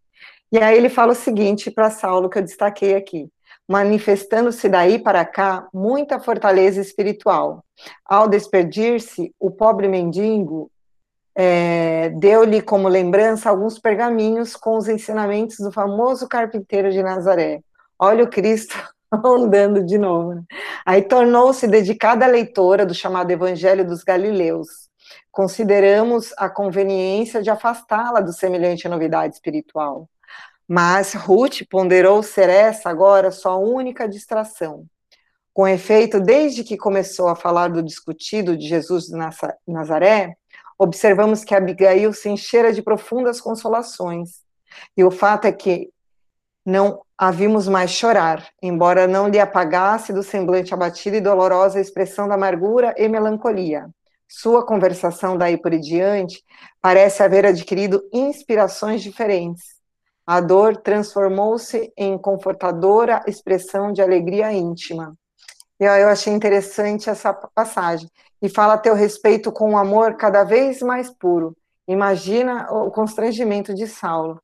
E 0.52 0.58
aí 0.58 0.78
ele 0.78 0.90
fala 0.90 1.14
o 1.14 1.16
seguinte 1.16 1.72
para 1.72 1.90
Saulo, 1.90 2.30
que 2.30 2.38
eu 2.38 2.44
destaquei 2.44 2.96
aqui, 2.96 3.30
manifestando-se 3.68 4.70
daí 4.70 5.00
para 5.00 5.26
cá 5.26 5.68
muita 5.74 6.20
fortaleza 6.20 6.80
espiritual. 6.80 7.64
Ao 8.06 8.28
despedir-se, 8.28 9.34
o 9.40 9.50
pobre 9.50 9.88
mendigo 9.88 10.70
é, 11.36 12.10
deu-lhe 12.10 12.62
como 12.62 12.88
lembrança 12.88 13.50
alguns 13.50 13.78
pergaminhos 13.78 14.56
com 14.56 14.78
os 14.78 14.88
ensinamentos 14.88 15.58
do 15.58 15.72
famoso 15.72 16.28
carpinteiro 16.28 16.92
de 16.92 17.04
Nazaré. 17.04 17.62
Olha 18.00 18.24
o 18.24 18.30
Cristo 18.30 18.76
andando 19.12 19.84
de 19.84 19.98
novo. 19.98 20.36
Né? 20.36 20.44
Aí 20.86 21.02
tornou-se 21.02 21.68
dedicada 21.68 22.26
leitora 22.26 22.86
do 22.86 22.94
chamado 22.94 23.32
Evangelho 23.32 23.86
dos 23.86 24.04
Galileus. 24.04 24.85
Consideramos 25.36 26.34
a 26.38 26.50
conveniência 26.50 27.44
de 27.44 27.50
afastá-la 27.50 28.22
do 28.22 28.32
semelhante 28.32 28.88
novidade 28.88 29.34
espiritual. 29.34 30.10
Mas 30.66 31.14
Ruth 31.14 31.64
ponderou 31.70 32.24
ser 32.24 32.48
essa 32.48 32.90
agora 32.90 33.30
sua 33.32 33.58
única 33.58 34.08
distração. 34.08 34.86
Com 35.54 35.68
efeito, 35.68 36.22
desde 36.22 36.64
que 36.64 36.78
começou 36.78 37.28
a 37.28 37.36
falar 37.36 37.68
do 37.68 37.84
discutido 37.84 38.56
de 38.56 38.66
Jesus 38.66 39.08
de 39.08 39.18
Nazaré, 39.68 40.38
observamos 40.80 41.44
que 41.44 41.54
Abigail 41.54 42.14
se 42.14 42.30
enchera 42.30 42.72
de 42.72 42.82
profundas 42.82 43.42
consolações. 43.42 44.40
E 44.96 45.04
o 45.04 45.12
fato 45.12 45.48
é 45.48 45.52
que 45.52 45.90
não 46.66 47.02
a 47.18 47.30
vimos 47.30 47.68
mais 47.68 47.92
chorar, 47.92 48.48
embora 48.62 49.06
não 49.06 49.28
lhe 49.28 49.42
apagasse 49.42 50.14
do 50.14 50.24
semblante 50.24 50.74
abatido 50.74 51.18
e 51.18 51.22
dolorosa 51.22 51.78
a 51.78 51.82
expressão 51.82 52.26
da 52.26 52.36
amargura 52.36 52.96
e 52.98 53.10
melancolia. 53.10 53.90
Sua 54.28 54.66
conversação 54.66 55.38
daí 55.38 55.58
por 55.58 55.72
diante 55.78 56.44
parece 56.82 57.24
haver 57.24 57.46
adquirido 57.46 58.02
inspirações 58.12 59.02
diferentes. 59.02 59.76
A 60.26 60.42
dor 60.42 60.78
transformou-se 60.78 61.94
em 61.96 62.18
confortadora 62.18 63.24
expressão 63.28 63.92
de 63.92 64.02
alegria 64.02 64.52
íntima. 64.52 65.16
Eu 65.80 66.08
achei 66.08 66.34
interessante 66.34 67.10
essa 67.10 67.34
passagem. 67.34 68.10
E 68.42 68.50
fala 68.50 68.74
a 68.74 68.78
teu 68.78 68.96
respeito 68.96 69.52
com 69.52 69.72
um 69.72 69.78
amor 69.78 70.16
cada 70.16 70.44
vez 70.44 70.82
mais 70.82 71.10
puro. 71.10 71.56
Imagina 71.88 72.72
o 72.72 72.90
constrangimento 72.90 73.74
de 73.74 73.88
Saulo. 73.88 74.42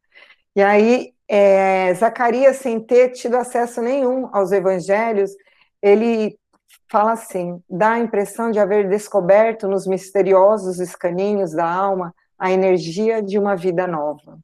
E 0.56 0.62
aí, 0.62 1.14
é, 1.28 1.94
Zacarias, 1.96 2.58
sem 2.58 2.80
ter 2.80 3.10
tido 3.10 3.36
acesso 3.36 3.82
nenhum 3.82 4.30
aos 4.34 4.52
evangelhos, 4.52 5.32
ele 5.82 6.38
fala 6.92 7.14
assim: 7.14 7.64
dá 7.70 7.94
a 7.94 8.00
impressão 8.00 8.52
de 8.52 8.60
haver 8.60 8.90
descoberto 8.90 9.68
nos 9.68 9.88
misteriosos 9.88 10.80
escaninhos 10.80 11.54
da 11.54 11.66
alma 11.66 12.14
a 12.38 12.52
energia 12.52 13.22
de 13.22 13.40
uma 13.40 13.56
vida 13.56 13.88
nova. 13.88 14.38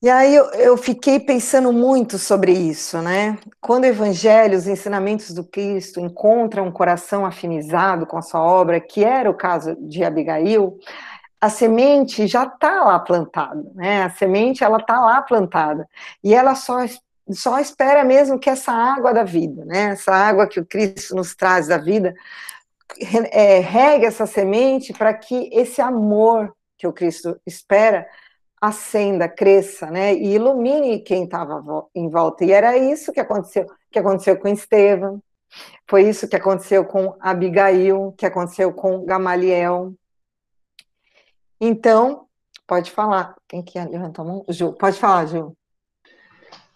E 0.00 0.10
aí 0.10 0.34
eu, 0.34 0.44
eu, 0.50 0.76
fiquei 0.76 1.18
pensando 1.18 1.72
muito 1.72 2.18
sobre 2.18 2.52
isso, 2.52 3.00
né? 3.00 3.38
Quando 3.58 3.84
o 3.84 3.86
Evangelho, 3.86 4.56
os 4.56 4.66
ensinamentos 4.66 5.32
do 5.32 5.42
Cristo 5.42 5.98
encontram 5.98 6.66
um 6.66 6.70
coração 6.70 7.24
afinizado 7.24 8.06
com 8.06 8.18
a 8.18 8.22
sua 8.22 8.42
obra, 8.42 8.78
que 8.78 9.02
era 9.02 9.30
o 9.30 9.34
caso 9.34 9.74
de 9.80 10.04
Abigail, 10.04 10.78
a 11.40 11.48
semente 11.48 12.26
já 12.26 12.44
está 12.44 12.84
lá 12.84 12.98
plantada, 12.98 13.64
né? 13.74 14.02
A 14.02 14.10
semente 14.10 14.62
ela 14.62 14.76
está 14.76 15.00
lá 15.00 15.22
plantada 15.22 15.88
e 16.22 16.34
ela 16.34 16.54
só 16.54 16.84
só 17.30 17.58
espera 17.58 18.04
mesmo 18.04 18.38
que 18.38 18.50
essa 18.50 18.72
água 18.72 19.12
da 19.12 19.24
vida, 19.24 19.64
né? 19.64 19.92
Essa 19.92 20.12
água 20.12 20.46
que 20.46 20.60
o 20.60 20.66
Cristo 20.66 21.14
nos 21.14 21.34
traz 21.34 21.68
da 21.68 21.78
vida, 21.78 22.14
é, 23.32 23.58
regue 23.58 24.06
essa 24.06 24.26
semente 24.26 24.92
para 24.92 25.12
que 25.14 25.48
esse 25.52 25.80
amor 25.80 26.54
que 26.76 26.86
o 26.86 26.92
Cristo 26.92 27.40
espera 27.46 28.06
acenda, 28.60 29.28
cresça, 29.28 29.90
né, 29.90 30.14
e 30.14 30.34
ilumine 30.34 31.00
quem 31.00 31.24
estava 31.24 31.62
em 31.94 32.08
volta. 32.08 32.44
E 32.44 32.52
era 32.52 32.78
isso 32.78 33.12
que 33.12 33.20
aconteceu, 33.20 33.66
que 33.90 33.98
aconteceu 33.98 34.38
com 34.38 34.48
Estevão, 34.48 35.22
foi 35.86 36.08
isso 36.08 36.26
que 36.28 36.36
aconteceu 36.36 36.84
com 36.84 37.14
Abigail, 37.20 38.12
que 38.16 38.26
aconteceu 38.26 38.72
com 38.72 39.04
Gamaliel. 39.04 39.94
Então, 41.60 42.26
pode 42.66 42.90
falar. 42.90 43.36
Quem 43.46 43.62
que 43.62 43.78
levantou 43.78 44.24
a 44.24 44.28
mão? 44.28 44.44
Ju, 44.48 44.72
pode 44.72 44.98
falar, 44.98 45.26
Ju. 45.26 45.54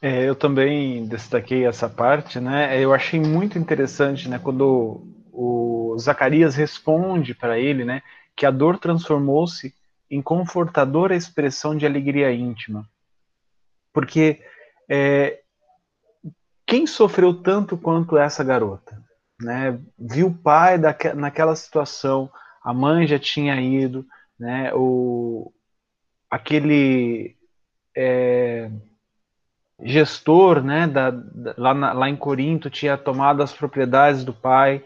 É, 0.01 0.29
eu 0.29 0.35
também 0.35 1.07
destaquei 1.07 1.67
essa 1.67 1.89
parte, 1.89 2.39
né? 2.39 2.81
Eu 2.81 2.95
achei 2.95 3.19
muito 3.19 3.59
interessante, 3.59 4.29
né, 4.29 4.39
quando 4.39 5.05
o 5.33 5.97
Zacarias 5.99 6.55
responde 6.55 7.35
para 7.35 7.59
ele, 7.59 7.85
né, 7.85 8.03
que 8.37 8.47
a 8.47 8.51
dor 8.51 8.79
transformou-se 8.79 9.75
em 10.11 10.23
confortadora 10.23 11.17
expressão 11.17 11.77
de 11.77 11.85
alegria 11.85 12.33
íntima. 12.33 12.89
Porque 13.93 14.41
é, 14.89 15.41
quem 16.67 16.87
sofreu 16.87 17.35
tanto 17.35 17.77
quanto 17.77 18.17
essa 18.17 18.45
garota? 18.45 19.03
Né? 19.41 19.79
Viu 19.99 20.29
o 20.29 20.35
pai 20.35 20.79
daque, 20.79 21.13
naquela 21.13 21.55
situação, 21.55 22.31
a 22.63 22.73
mãe 22.73 23.07
já 23.07 23.19
tinha 23.19 23.61
ido, 23.61 24.07
né? 24.39 24.73
o, 24.75 25.53
aquele 26.31 27.37
é, 27.97 28.71
gestor 29.83 30.63
né? 30.63 30.87
Da, 30.87 31.11
da, 31.11 31.55
lá, 31.57 31.75
na, 31.75 31.93
lá 31.93 32.09
em 32.09 32.17
Corinto 32.17 32.71
tinha 32.71 32.97
tomado 32.97 33.43
as 33.43 33.53
propriedades 33.53 34.25
do 34.25 34.33
pai, 34.33 34.85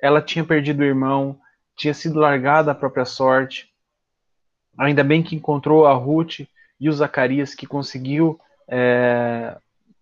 ela 0.00 0.20
tinha 0.20 0.44
perdido 0.44 0.80
o 0.80 0.84
irmão, 0.84 1.38
tinha 1.76 1.94
sido 1.94 2.18
largada 2.18 2.72
à 2.72 2.74
própria 2.74 3.04
sorte. 3.04 3.68
Ainda 4.78 5.04
bem 5.04 5.22
que 5.22 5.36
encontrou 5.36 5.86
a 5.86 5.92
Ruth 5.92 6.40
e 6.78 6.88
o 6.88 6.92
Zacarias 6.92 7.54
que 7.54 7.66
conseguiu 7.66 8.40
é, 8.68 9.56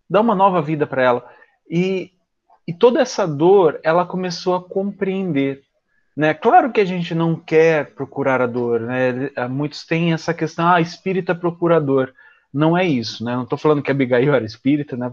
dar 0.09 0.21
uma 0.21 0.35
nova 0.35 0.63
vida 0.63 0.87
para 0.87 1.03
ela. 1.03 1.31
E, 1.69 2.13
e 2.67 2.73
toda 2.73 3.01
essa 3.01 3.27
dor 3.27 3.81
ela 3.83 4.07
começou 4.07 4.55
a 4.55 4.63
compreender. 4.63 5.63
Né? 6.17 6.35
Claro 6.35 6.73
que 6.73 6.81
a 6.81 6.85
gente 6.85 7.15
não 7.15 7.37
quer 7.37 7.95
procurar 7.95 8.41
a 8.41 8.47
dor, 8.47 8.81
né? 8.81 9.31
muitos 9.49 9.85
têm 9.85 10.13
essa 10.13 10.35
questão, 10.35 10.67
ah, 10.67 10.81
espírita 10.81 11.35
procurador. 11.35 12.13
Não 12.53 12.77
é 12.77 12.85
isso, 12.85 13.25
né? 13.25 13.35
não 13.35 13.43
estou 13.43 13.59
falando 13.59 13.83
que 13.83 13.91
Abigail 13.91 14.35
era 14.35 14.45
espírita, 14.45 14.97
né? 14.97 15.11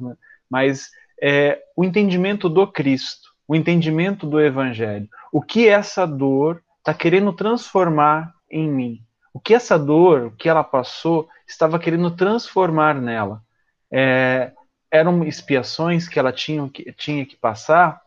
mas 0.49 0.89
é, 1.21 1.61
o 1.75 1.83
entendimento 1.83 2.47
do 2.49 2.65
Cristo, 2.67 3.29
o 3.47 3.55
entendimento 3.55 4.25
do 4.25 4.39
Evangelho, 4.39 5.07
o 5.31 5.41
que 5.41 5.67
essa 5.67 6.05
dor 6.05 6.63
está 6.79 6.93
querendo 6.93 7.33
transformar 7.33 8.33
em 8.49 8.69
mim. 8.69 9.01
O 9.33 9.39
que 9.39 9.53
essa 9.53 9.77
dor, 9.77 10.27
o 10.27 10.31
que 10.31 10.47
ela 10.47 10.63
passou, 10.63 11.27
estava 11.45 11.77
querendo 11.77 12.09
transformar 12.09 12.95
nela. 12.95 13.41
É, 13.91 14.53
eram 14.89 15.23
expiações 15.23 16.07
que 16.07 16.17
ela 16.17 16.31
tinha 16.31 16.69
que, 16.69 16.91
tinha 16.93 17.25
que 17.25 17.35
passar? 17.35 18.01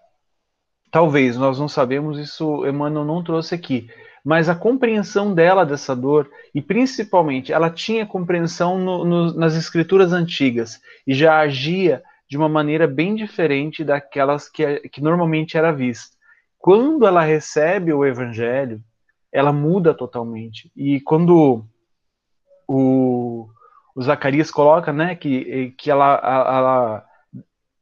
Talvez, 0.90 1.36
nós 1.36 1.58
não 1.58 1.68
sabemos, 1.68 2.18
isso 2.18 2.64
Emmanuel 2.66 3.04
não 3.04 3.22
trouxe 3.22 3.54
aqui. 3.54 3.90
Mas 4.24 4.48
a 4.48 4.54
compreensão 4.54 5.34
dela 5.34 5.64
dessa 5.64 5.94
dor, 5.94 6.30
e 6.54 6.60
principalmente, 6.60 7.52
ela 7.52 7.70
tinha 7.70 8.06
compreensão 8.06 8.78
no, 8.78 9.04
no, 9.04 9.34
nas 9.34 9.54
escrituras 9.54 10.12
antigas 10.12 10.80
e 11.06 11.14
já 11.14 11.38
agia 11.38 12.02
de 12.28 12.36
uma 12.36 12.48
maneira 12.48 12.86
bem 12.86 13.14
diferente 13.14 13.82
daquelas 13.82 14.48
que, 14.48 14.80
que 14.90 15.00
normalmente 15.00 15.56
era 15.56 15.72
vista. 15.72 16.16
Quando 16.58 17.06
ela 17.06 17.22
recebe 17.22 17.92
o 17.92 18.04
evangelho, 18.04 18.82
ela 19.32 19.52
muda 19.52 19.94
totalmente. 19.94 20.70
E 20.76 21.00
quando 21.00 21.64
o, 22.66 23.48
o 23.94 24.02
Zacarias 24.02 24.50
coloca, 24.50 24.92
né, 24.92 25.14
que, 25.14 25.74
que 25.78 25.90
ela, 25.90 26.20
ela 26.22 27.06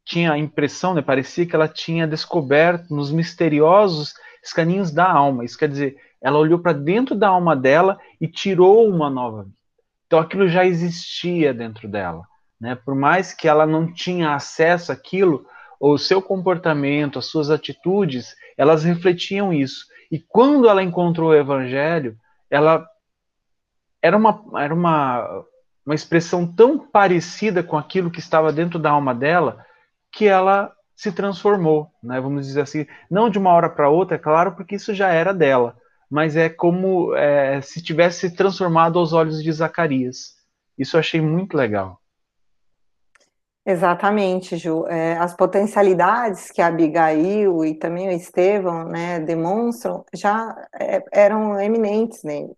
tinha 0.05 0.33
a 0.33 0.39
impressão, 0.39 0.95
né, 0.95 1.03
parecia 1.03 1.47
que 1.47 1.57
ela 1.57 1.69
tinha 1.69 2.07
descoberto 2.07 2.95
nos 2.95 3.11
misteriosos 3.11 4.15
caminhos 4.55 4.93
da 4.93 5.11
alma. 5.11 5.45
Isso 5.45 5.59
quer 5.59 5.69
dizer, 5.69 5.97
ela 6.27 6.41
olhou 6.41 6.59
para 6.59 6.73
dentro 6.73 7.15
da 7.15 7.29
alma 7.29 7.55
dela 7.55 8.01
e 8.21 8.27
tirou 8.27 8.89
uma 8.89 9.09
nova 9.09 9.45
vida. 9.45 9.55
Então 10.09 10.19
aquilo 10.19 10.49
já 10.49 10.67
existia 10.67 11.55
dentro 11.55 11.87
dela, 11.87 12.25
né? 12.61 12.75
Por 12.75 12.97
mais 12.97 13.33
que 13.33 13.47
ela 13.47 13.65
não 13.65 13.93
tinha 13.93 14.35
acesso 14.35 14.91
àquilo, 14.91 15.47
o 15.79 15.97
seu 15.97 16.21
comportamento, 16.21 17.17
as 17.17 17.27
suas 17.27 17.49
atitudes, 17.49 18.35
elas 18.59 18.83
refletiam 18.83 19.53
isso. 19.53 19.87
E 20.11 20.19
quando 20.19 20.69
ela 20.69 20.83
encontrou 20.83 21.31
o 21.31 21.35
evangelho, 21.35 22.19
ela 22.51 22.85
era 24.03 24.17
uma, 24.17 24.43
era 24.59 24.75
uma, 24.75 25.45
uma 25.85 25.95
expressão 25.95 26.45
tão 26.45 26.77
parecida 26.77 27.63
com 27.63 27.79
aquilo 27.79 28.11
que 28.11 28.19
estava 28.19 28.53
dentro 28.53 28.81
da 28.81 28.91
alma 28.91 29.15
dela 29.15 29.65
que 30.11 30.27
ela 30.27 30.73
se 30.97 31.13
transformou, 31.13 31.89
né? 32.03 32.21
Vamos 32.21 32.49
dizer 32.49 32.63
assim, 32.63 32.85
não 33.09 33.31
de 33.31 33.39
uma 33.39 33.53
hora 33.53 33.71
para 33.71 33.89
outra, 33.89 34.17
é 34.17 34.19
claro, 34.19 34.57
porque 34.57 34.75
isso 34.75 34.93
já 34.93 35.11
era 35.11 35.33
dela, 35.33 35.77
mas 36.11 36.37
é 36.37 36.49
como 36.49 37.15
é, 37.15 37.61
se 37.61 37.83
tivesse 37.83 38.29
se 38.29 38.37
transformado 38.37 38.99
aos 38.99 39.13
olhos 39.13 39.43
de 39.43 39.53
Zacarias. 39.53 40.37
Isso 40.79 40.97
eu 40.97 41.01
achei 41.01 41.21
muito 41.21 41.57
legal. 41.57 42.01
Exatamente, 43.69 44.57
Ju. 44.57 44.87
É, 44.87 45.17
as 45.19 45.35
potencialidades 45.35 46.53
que 46.53 46.63
a 46.63 46.69
Abigail 46.69 47.65
e 47.65 47.75
também 47.75 48.09
o 48.09 48.13
Estevão 48.13 48.85
né, 48.85 49.19
demonstram 49.19 50.05
já 50.15 50.55
é, 50.79 51.03
eram 51.11 51.61
eminentes, 51.61 52.23
né? 52.23 52.49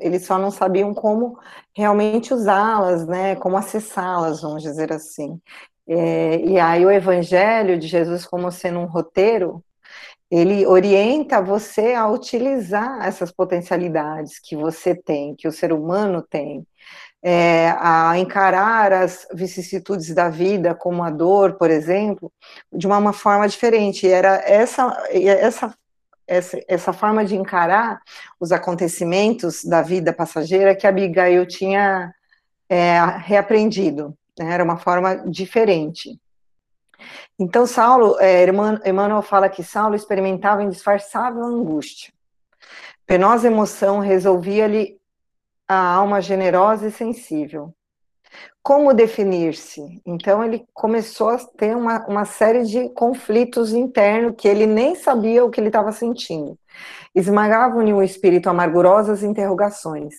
Eles 0.00 0.24
só 0.24 0.38
não 0.38 0.50
sabiam 0.50 0.94
como 0.94 1.38
realmente 1.76 2.32
usá-las, 2.32 3.06
né? 3.06 3.36
Como 3.36 3.58
acessá-las, 3.58 4.40
vamos 4.40 4.62
dizer 4.62 4.90
assim. 4.90 5.38
É, 5.86 6.38
e 6.40 6.58
aí 6.58 6.84
o 6.86 6.90
Evangelho 6.90 7.78
de 7.78 7.86
Jesus 7.86 8.24
como 8.24 8.50
sendo 8.50 8.78
um 8.78 8.86
roteiro, 8.86 9.62
ele 10.30 10.66
orienta 10.66 11.40
você 11.40 11.94
a 11.94 12.06
utilizar 12.06 13.06
essas 13.06 13.32
potencialidades 13.32 14.38
que 14.38 14.54
você 14.54 14.94
tem, 14.94 15.34
que 15.34 15.48
o 15.48 15.52
ser 15.52 15.72
humano 15.72 16.22
tem 16.22 16.66
é, 17.22 17.74
a 17.78 18.16
encarar 18.18 18.92
as 18.92 19.26
vicissitudes 19.32 20.14
da 20.14 20.28
vida, 20.28 20.74
como 20.74 21.02
a 21.02 21.10
dor, 21.10 21.54
por 21.54 21.70
exemplo, 21.70 22.32
de 22.72 22.86
uma, 22.86 22.98
uma 22.98 23.12
forma 23.12 23.48
diferente. 23.48 24.06
E 24.06 24.10
era 24.10 24.36
essa, 24.44 24.96
essa, 25.10 25.74
essa, 26.26 26.60
essa 26.68 26.92
forma 26.92 27.24
de 27.24 27.34
encarar 27.34 28.00
os 28.38 28.52
acontecimentos 28.52 29.64
da 29.64 29.82
vida 29.82 30.12
passageira 30.12 30.76
que 30.76 30.86
a 30.86 30.90
Abigail 30.90 31.46
tinha 31.46 32.12
é, 32.68 33.00
reaprendido. 33.18 34.16
Né? 34.38 34.52
Era 34.52 34.62
uma 34.64 34.78
forma 34.78 35.16
diferente. 35.28 36.18
Então, 37.38 37.66
Saulo, 37.66 38.18
é, 38.20 38.44
Emmanuel 38.44 39.22
fala 39.22 39.48
que 39.48 39.62
Saulo 39.62 39.94
experimentava 39.94 40.62
indisfarçável 40.62 41.42
angústia. 41.42 42.12
Penosa 43.06 43.46
emoção 43.46 44.00
resolvia-lhe 44.00 44.98
a 45.66 45.94
alma 45.94 46.20
generosa 46.20 46.88
e 46.88 46.90
sensível. 46.90 47.74
Como 48.62 48.92
definir-se? 48.92 50.02
Então 50.04 50.44
ele 50.44 50.66
começou 50.74 51.30
a 51.30 51.38
ter 51.38 51.74
uma, 51.74 52.06
uma 52.06 52.24
série 52.26 52.64
de 52.64 52.90
conflitos 52.90 53.72
internos 53.72 54.34
que 54.36 54.46
ele 54.46 54.66
nem 54.66 54.94
sabia 54.94 55.44
o 55.44 55.50
que 55.50 55.58
ele 55.58 55.68
estava 55.68 55.90
sentindo. 55.90 56.58
Esmagavam-lhe 57.14 57.94
o 57.94 58.02
espírito 58.02 58.50
amargurosas 58.50 59.22
interrogações. 59.22 60.14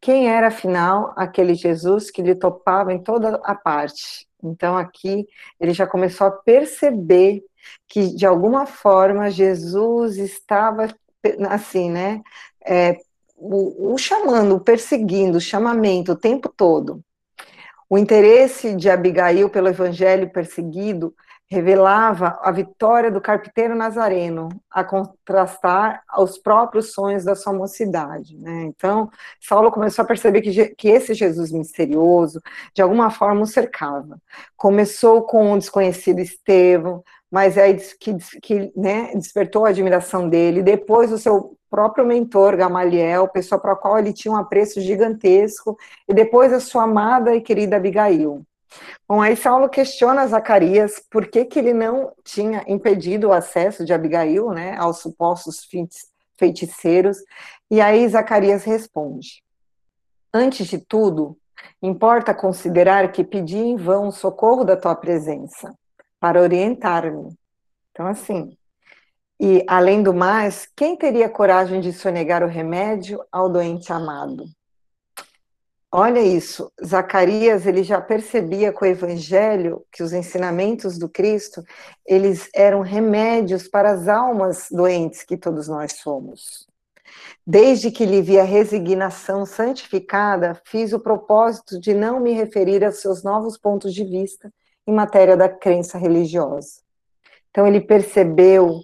Quem 0.00 0.28
era, 0.30 0.46
afinal, 0.46 1.12
aquele 1.16 1.54
Jesus 1.54 2.08
que 2.08 2.22
lhe 2.22 2.36
topava 2.36 2.92
em 2.92 3.02
toda 3.02 3.40
a 3.42 3.54
parte? 3.54 4.27
Então 4.42 4.76
aqui 4.76 5.26
ele 5.60 5.72
já 5.72 5.86
começou 5.86 6.26
a 6.26 6.30
perceber 6.30 7.42
que, 7.88 8.14
de 8.14 8.26
alguma 8.26 8.66
forma, 8.66 9.30
Jesus 9.30 10.16
estava, 10.16 10.88
assim, 11.48 11.90
né, 11.90 12.22
é, 12.64 12.98
o, 13.36 13.94
o 13.94 13.98
chamando, 13.98 14.56
o 14.56 14.60
perseguindo, 14.60 15.38
o 15.38 15.40
chamamento 15.40 16.12
o 16.12 16.16
tempo 16.16 16.48
todo. 16.48 17.02
O 17.90 17.96
interesse 17.96 18.74
de 18.76 18.90
Abigail 18.90 19.48
pelo 19.48 19.68
evangelho 19.68 20.30
perseguido 20.30 21.14
revelava 21.50 22.38
a 22.42 22.50
vitória 22.50 23.10
do 23.10 23.20
carpinteiro 23.20 23.74
nazareno, 23.74 24.48
a 24.70 24.84
contrastar 24.84 26.02
aos 26.06 26.36
próprios 26.36 26.92
sonhos 26.92 27.24
da 27.24 27.34
sua 27.34 27.54
mocidade. 27.54 28.36
Né? 28.36 28.64
Então, 28.64 29.10
Saulo 29.40 29.70
começou 29.70 30.02
a 30.02 30.06
perceber 30.06 30.42
que, 30.42 30.68
que 30.74 30.88
esse 30.88 31.14
Jesus 31.14 31.50
misterioso, 31.50 32.40
de 32.74 32.82
alguma 32.82 33.10
forma, 33.10 33.42
o 33.42 33.46
cercava. 33.46 34.20
Começou 34.56 35.22
com 35.22 35.52
o 35.52 35.58
desconhecido 35.58 36.20
Estevão, 36.20 37.02
mas 37.30 37.56
é 37.56 37.72
que, 37.72 38.16
que 38.42 38.72
né, 38.76 39.12
despertou 39.14 39.64
a 39.64 39.70
admiração 39.70 40.28
dele. 40.28 40.62
Depois, 40.62 41.10
o 41.10 41.18
seu 41.18 41.56
próprio 41.70 42.06
mentor, 42.06 42.56
Gamaliel, 42.56 43.28
pessoa 43.28 43.60
para 43.60 43.72
a 43.72 43.76
qual 43.76 43.98
ele 43.98 44.12
tinha 44.12 44.32
um 44.32 44.36
apreço 44.36 44.80
gigantesco, 44.80 45.78
e 46.06 46.14
depois 46.14 46.52
a 46.52 46.60
sua 46.60 46.84
amada 46.84 47.34
e 47.34 47.40
querida 47.40 47.76
Abigail. 47.76 48.42
Bom, 49.08 49.22
aí 49.22 49.36
Saulo 49.36 49.68
questiona 49.68 50.26
Zacarias 50.26 51.02
por 51.10 51.26
que, 51.26 51.44
que 51.44 51.58
ele 51.58 51.72
não 51.72 52.12
tinha 52.24 52.64
impedido 52.66 53.28
o 53.28 53.32
acesso 53.32 53.84
de 53.84 53.92
Abigail 53.92 54.50
né, 54.50 54.76
aos 54.76 54.98
supostos 54.98 55.66
feiticeiros, 56.38 57.18
e 57.70 57.80
aí 57.80 58.06
Zacarias 58.08 58.64
responde: 58.64 59.42
Antes 60.32 60.66
de 60.66 60.78
tudo, 60.78 61.36
importa 61.82 62.34
considerar 62.34 63.10
que 63.12 63.24
pedi 63.24 63.58
em 63.58 63.76
vão 63.76 64.08
o 64.08 64.12
socorro 64.12 64.64
da 64.64 64.76
tua 64.76 64.94
presença 64.94 65.74
para 66.20 66.40
orientar-me. 66.40 67.36
Então, 67.90 68.06
assim, 68.06 68.56
e 69.40 69.64
além 69.68 70.02
do 70.02 70.12
mais, 70.12 70.68
quem 70.76 70.96
teria 70.96 71.28
coragem 71.28 71.80
de 71.80 71.92
sonegar 71.92 72.42
o 72.42 72.48
remédio 72.48 73.24
ao 73.30 73.48
doente 73.48 73.92
amado? 73.92 74.44
Olha 75.90 76.20
isso, 76.20 76.70
Zacarias 76.84 77.66
ele 77.66 77.82
já 77.82 77.98
percebia 77.98 78.70
com 78.72 78.84
o 78.84 78.88
Evangelho 78.88 79.86
que 79.90 80.02
os 80.02 80.12
ensinamentos 80.12 80.98
do 80.98 81.08
Cristo 81.08 81.64
eles 82.06 82.50
eram 82.54 82.82
remédios 82.82 83.66
para 83.66 83.92
as 83.92 84.06
almas 84.06 84.68
doentes 84.70 85.22
que 85.22 85.36
todos 85.36 85.66
nós 85.66 85.94
somos. 85.94 86.68
Desde 87.46 87.90
que 87.90 88.04
lhe 88.04 88.20
vi 88.20 88.38
a 88.38 88.44
resignação 88.44 89.46
santificada, 89.46 90.60
fiz 90.66 90.92
o 90.92 91.00
propósito 91.00 91.80
de 91.80 91.94
não 91.94 92.20
me 92.20 92.32
referir 92.32 92.84
aos 92.84 93.00
seus 93.00 93.22
novos 93.22 93.56
pontos 93.56 93.94
de 93.94 94.04
vista 94.04 94.52
em 94.86 94.92
matéria 94.92 95.38
da 95.38 95.48
crença 95.48 95.96
religiosa. 95.96 96.82
Então, 97.50 97.66
ele 97.66 97.80
percebeu 97.80 98.82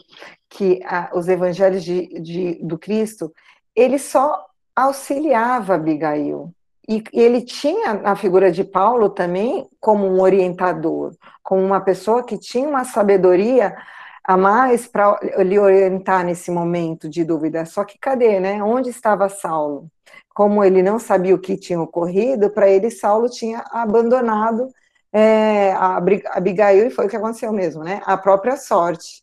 que 0.49 0.81
a, 0.85 1.11
os 1.15 1.29
evangelhos 1.29 1.85
de, 1.85 2.07
de, 2.21 2.55
do 2.63 2.79
Cristo, 2.79 3.31
ele 3.77 3.99
só 3.99 4.47
auxiliava 4.75 5.75
Abigail. 5.75 6.51
E, 6.89 7.03
ele 7.13 7.43
tinha 7.43 8.03
a 8.05 8.15
figura 8.15 8.53
de 8.53 8.65
Paulo 8.65 9.09
também 9.09 9.67
como 9.81 10.07
um 10.07 10.21
orientador, 10.21 11.15
como 11.43 11.63
uma 11.63 11.81
pessoa 11.81 12.23
que 12.23 12.39
tinha 12.39 12.69
uma 12.69 12.85
sabedoria 12.85 13.75
a 14.23 14.37
mais 14.37 14.87
para 14.87 15.19
lhe 15.39 15.59
orientar 15.59 16.25
nesse 16.25 16.51
momento 16.51 17.09
de 17.09 17.25
dúvida. 17.25 17.65
Só 17.67 17.85
que 17.85 17.99
cadê, 17.99 18.41
né? 18.41 18.63
Onde 18.63 18.91
estava 18.91 19.29
Saulo? 19.29 19.89
Como 20.35 20.65
ele 20.65 20.83
não 20.83 20.99
sabia 20.99 21.35
o 21.35 21.39
que 21.39 21.57
tinha 21.57 21.81
ocorrido, 21.81 22.51
para 22.51 22.69
ele 22.69 22.91
Saulo 22.91 23.29
tinha 23.29 23.63
abandonado 23.71 24.69
é, 25.13 25.73
a 25.73 26.01
Abigail 26.33 26.87
e 26.87 26.91
foi 26.91 27.07
o 27.07 27.09
que 27.09 27.17
aconteceu 27.17 27.53
mesmo, 27.53 27.85
né? 27.85 28.03
A 28.05 28.17
própria 28.17 28.57
sorte. 28.57 29.23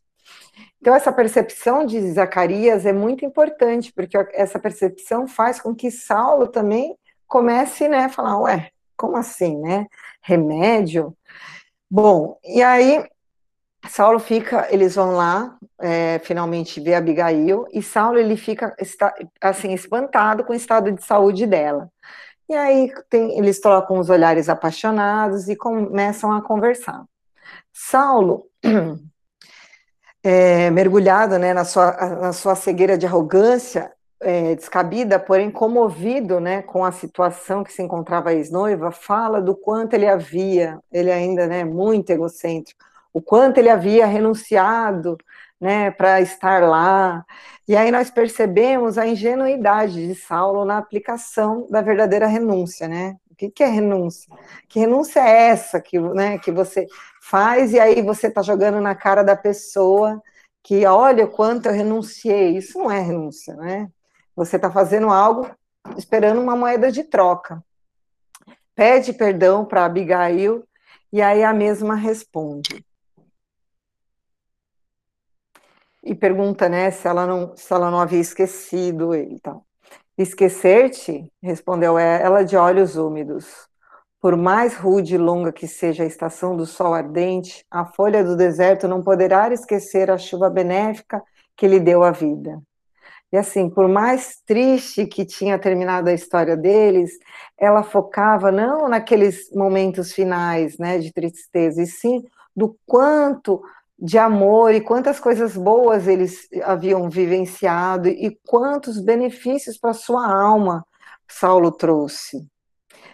Então 0.79 0.95
essa 0.95 1.11
percepção 1.11 1.85
de 1.85 1.99
Zacarias 2.11 2.85
é 2.85 2.93
muito 2.93 3.25
importante, 3.25 3.91
porque 3.93 4.17
essa 4.33 4.57
percepção 4.57 5.27
faz 5.27 5.59
com 5.59 5.75
que 5.75 5.91
Saulo 5.91 6.47
também 6.47 6.95
comece, 7.31 7.87
né, 7.87 8.05
a 8.05 8.09
falar, 8.09 8.37
ué, 8.41 8.71
como 8.97 9.15
assim, 9.15 9.57
né? 9.57 9.87
Remédio? 10.21 11.15
Bom, 11.89 12.37
e 12.43 12.61
aí 12.61 13.05
Saulo 13.87 14.19
fica, 14.19 14.67
eles 14.69 14.95
vão 14.95 15.11
lá, 15.11 15.57
é, 15.79 16.19
finalmente 16.19 16.81
ver 16.81 16.95
Abigail, 16.95 17.65
e 17.71 17.81
Saulo 17.81 18.19
ele 18.19 18.35
fica 18.35 18.75
está, 18.77 19.13
assim 19.39 19.73
espantado 19.73 20.43
com 20.43 20.51
o 20.51 20.55
estado 20.55 20.91
de 20.91 21.03
saúde 21.05 21.47
dela. 21.47 21.89
E 22.49 22.53
aí 22.53 22.91
tem, 23.09 23.37
eles 23.39 23.61
trocam 23.61 23.97
os 23.97 24.09
olhares 24.09 24.49
apaixonados 24.49 25.47
e 25.47 25.55
começam 25.55 26.33
a 26.33 26.41
conversar. 26.41 27.05
Saulo, 27.73 28.45
é, 30.21 30.69
mergulhado 30.69 31.39
né, 31.39 31.53
na, 31.53 31.63
sua, 31.63 31.93
na 31.93 32.33
sua 32.33 32.55
cegueira 32.55 32.97
de 32.97 33.05
arrogância, 33.05 33.91
é, 34.21 34.55
descabida, 34.55 35.19
porém 35.19 35.49
comovido 35.51 36.39
né, 36.39 36.61
com 36.61 36.85
a 36.85 36.91
situação 36.91 37.63
que 37.63 37.73
se 37.73 37.81
encontrava 37.81 38.29
a 38.29 38.33
ex-noiva, 38.33 38.91
fala 38.91 39.41
do 39.41 39.55
quanto 39.55 39.93
ele 39.95 40.07
havia, 40.07 40.79
ele 40.91 41.11
ainda 41.11 41.47
né, 41.47 41.63
muito 41.63 42.11
egocêntrico, 42.11 42.79
o 43.13 43.21
quanto 43.21 43.57
ele 43.57 43.69
havia 43.69 44.05
renunciado 44.05 45.17
né, 45.59 45.91
para 45.91 46.21
estar 46.21 46.63
lá. 46.63 47.25
E 47.67 47.75
aí 47.75 47.91
nós 47.91 48.09
percebemos 48.11 48.97
a 48.97 49.07
ingenuidade 49.07 50.07
de 50.07 50.15
Saulo 50.15 50.65
na 50.65 50.77
aplicação 50.77 51.67
da 51.69 51.81
verdadeira 51.81 52.27
renúncia, 52.27 52.87
né? 52.87 53.17
O 53.29 53.35
que, 53.35 53.49
que 53.49 53.63
é 53.63 53.67
renúncia? 53.67 54.33
Que 54.69 54.79
renúncia 54.79 55.19
é 55.19 55.49
essa 55.49 55.81
que, 55.81 55.99
né, 55.99 56.37
que 56.39 56.51
você 56.51 56.87
faz 57.21 57.73
e 57.73 57.79
aí 57.79 58.01
você 58.01 58.27
está 58.27 58.41
jogando 58.41 58.79
na 58.81 58.95
cara 58.95 59.23
da 59.23 59.35
pessoa 59.35 60.21
que 60.63 60.85
olha 60.85 61.27
quanto 61.27 61.67
eu 61.67 61.73
renunciei. 61.73 62.57
Isso 62.57 62.77
não 62.79 62.91
é 62.91 62.99
renúncia, 62.99 63.55
né? 63.55 63.89
Você 64.35 64.55
está 64.55 64.71
fazendo 64.71 65.09
algo 65.09 65.49
esperando 65.97 66.41
uma 66.41 66.55
moeda 66.55 66.91
de 66.91 67.03
troca. 67.03 67.63
Pede 68.75 69.13
perdão 69.13 69.65
para 69.65 69.85
Abigail 69.85 70.63
e 71.11 71.21
aí 71.21 71.43
a 71.43 71.53
mesma 71.53 71.95
responde. 71.95 72.85
e 76.03 76.15
pergunta, 76.15 76.67
né, 76.67 76.89
se 76.91 77.07
ela 77.07 77.25
não, 77.27 77.55
se 77.55 77.71
ela 77.71 77.91
não 77.91 77.99
havia 77.99 78.19
esquecido 78.19 79.13
ele, 79.13 79.35
então. 79.35 79.63
Esquecer-te, 80.17 81.31
respondeu 81.41 81.97
ela 81.97 82.43
de 82.43 82.57
olhos 82.57 82.95
úmidos. 82.95 83.67
Por 84.19 84.35
mais 84.35 84.75
rude 84.75 85.15
e 85.15 85.17
longa 85.17 85.51
que 85.51 85.67
seja 85.67 86.03
a 86.03 86.05
estação 86.05 86.55
do 86.55 86.65
sol 86.65 86.93
ardente, 86.93 87.65
a 87.71 87.85
folha 87.85 88.23
do 88.23 88.35
deserto 88.35 88.87
não 88.87 89.01
poderá 89.01 89.51
esquecer 89.51 90.11
a 90.11 90.17
chuva 90.17 90.49
benéfica 90.49 91.23
que 91.55 91.67
lhe 91.67 91.79
deu 91.79 92.03
a 92.03 92.11
vida. 92.11 92.61
E 93.31 93.37
assim, 93.37 93.69
por 93.69 93.87
mais 93.87 94.41
triste 94.45 95.05
que 95.05 95.25
tinha 95.25 95.57
terminado 95.57 96.09
a 96.09 96.13
história 96.13 96.57
deles, 96.57 97.11
ela 97.57 97.81
focava 97.81 98.51
não 98.51 98.89
naqueles 98.89 99.49
momentos 99.53 100.11
finais, 100.11 100.77
né, 100.77 100.99
de 100.99 101.13
tristeza, 101.13 101.81
e 101.81 101.87
sim 101.87 102.23
do 102.55 102.77
quanto 102.85 103.61
de 103.97 104.17
amor 104.17 104.73
e 104.73 104.81
quantas 104.81 105.19
coisas 105.19 105.55
boas 105.55 106.07
eles 106.07 106.47
haviam 106.63 107.09
vivenciado 107.09 108.09
e 108.09 108.37
quantos 108.47 108.99
benefícios 108.99 109.77
para 109.77 109.93
sua 109.93 110.25
alma 110.27 110.85
Saulo 111.27 111.71
trouxe. 111.71 112.45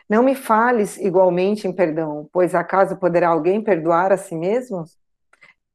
Não 0.09 0.23
me 0.23 0.35
fales 0.35 0.97
igualmente 0.97 1.67
em 1.67 1.73
perdão, 1.73 2.29
pois 2.31 2.55
acaso 2.55 2.97
poderá 2.97 3.29
alguém 3.29 3.61
perdoar 3.63 4.11
a 4.13 4.17
si 4.17 4.35
mesmo? 4.35 4.85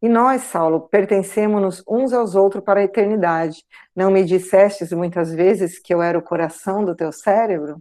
E 0.02 0.08
nós, 0.08 0.42
Saulo, 0.42 0.80
pertencemos 0.80 1.80
uns 1.86 2.12
aos 2.12 2.34
outros 2.34 2.64
para 2.64 2.80
a 2.80 2.84
eternidade. 2.84 3.64
Não 3.94 4.10
me 4.10 4.24
dissestes 4.24 4.92
muitas 4.92 5.32
vezes 5.32 5.78
que 5.78 5.94
eu 5.94 6.02
era 6.02 6.18
o 6.18 6.22
coração 6.22 6.84
do 6.84 6.96
teu 6.96 7.12
cérebro? 7.12 7.80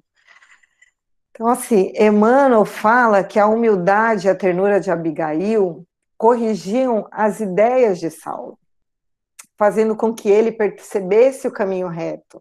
Então, 1.32 1.48
assim, 1.48 1.92
Emmanuel 1.96 2.64
fala 2.64 3.24
que 3.24 3.40
a 3.40 3.48
humildade 3.48 4.28
e 4.28 4.30
a 4.30 4.36
ternura 4.36 4.80
de 4.80 4.92
Abigail 4.92 5.84
corrigiam 6.16 7.08
as 7.10 7.40
ideias 7.40 8.00
de 8.00 8.12
Saulo, 8.12 8.60
fazendo 9.58 9.96
com 9.96 10.14
que 10.14 10.30
ele 10.30 10.52
percebesse 10.52 11.48
o 11.48 11.52
caminho 11.52 11.88
reto. 11.88 12.40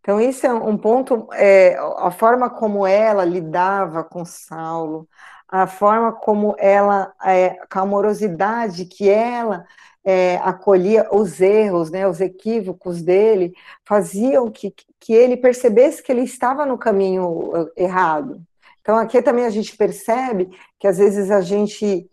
Então, 0.00 0.20
isso 0.20 0.46
é 0.46 0.52
um 0.52 0.78
ponto, 0.78 1.26
é, 1.32 1.76
a 1.96 2.12
forma 2.12 2.48
como 2.48 2.86
ela 2.86 3.24
lidava 3.24 4.04
com 4.04 4.24
Saulo, 4.24 5.08
a 5.50 5.66
forma 5.66 6.12
como 6.12 6.54
ela, 6.58 7.12
é, 7.24 7.58
a 7.68 7.80
amorosidade 7.80 8.84
que 8.84 9.08
ela 9.08 9.64
é, 10.04 10.36
acolhia 10.36 11.08
os 11.12 11.40
erros, 11.40 11.90
né, 11.90 12.06
os 12.06 12.20
equívocos 12.20 13.02
dele, 13.02 13.52
faziam 13.84 14.50
que, 14.50 14.72
que 14.98 15.12
ele 15.12 15.36
percebesse 15.36 16.02
que 16.02 16.12
ele 16.12 16.22
estava 16.22 16.64
no 16.64 16.78
caminho 16.78 17.26
uh, 17.26 17.70
errado. 17.76 18.40
Então, 18.80 18.96
aqui 18.96 19.20
também 19.20 19.44
a 19.44 19.50
gente 19.50 19.76
percebe 19.76 20.48
que 20.78 20.86
às 20.86 20.98
vezes 20.98 21.30
a 21.30 21.40
gente 21.40 22.08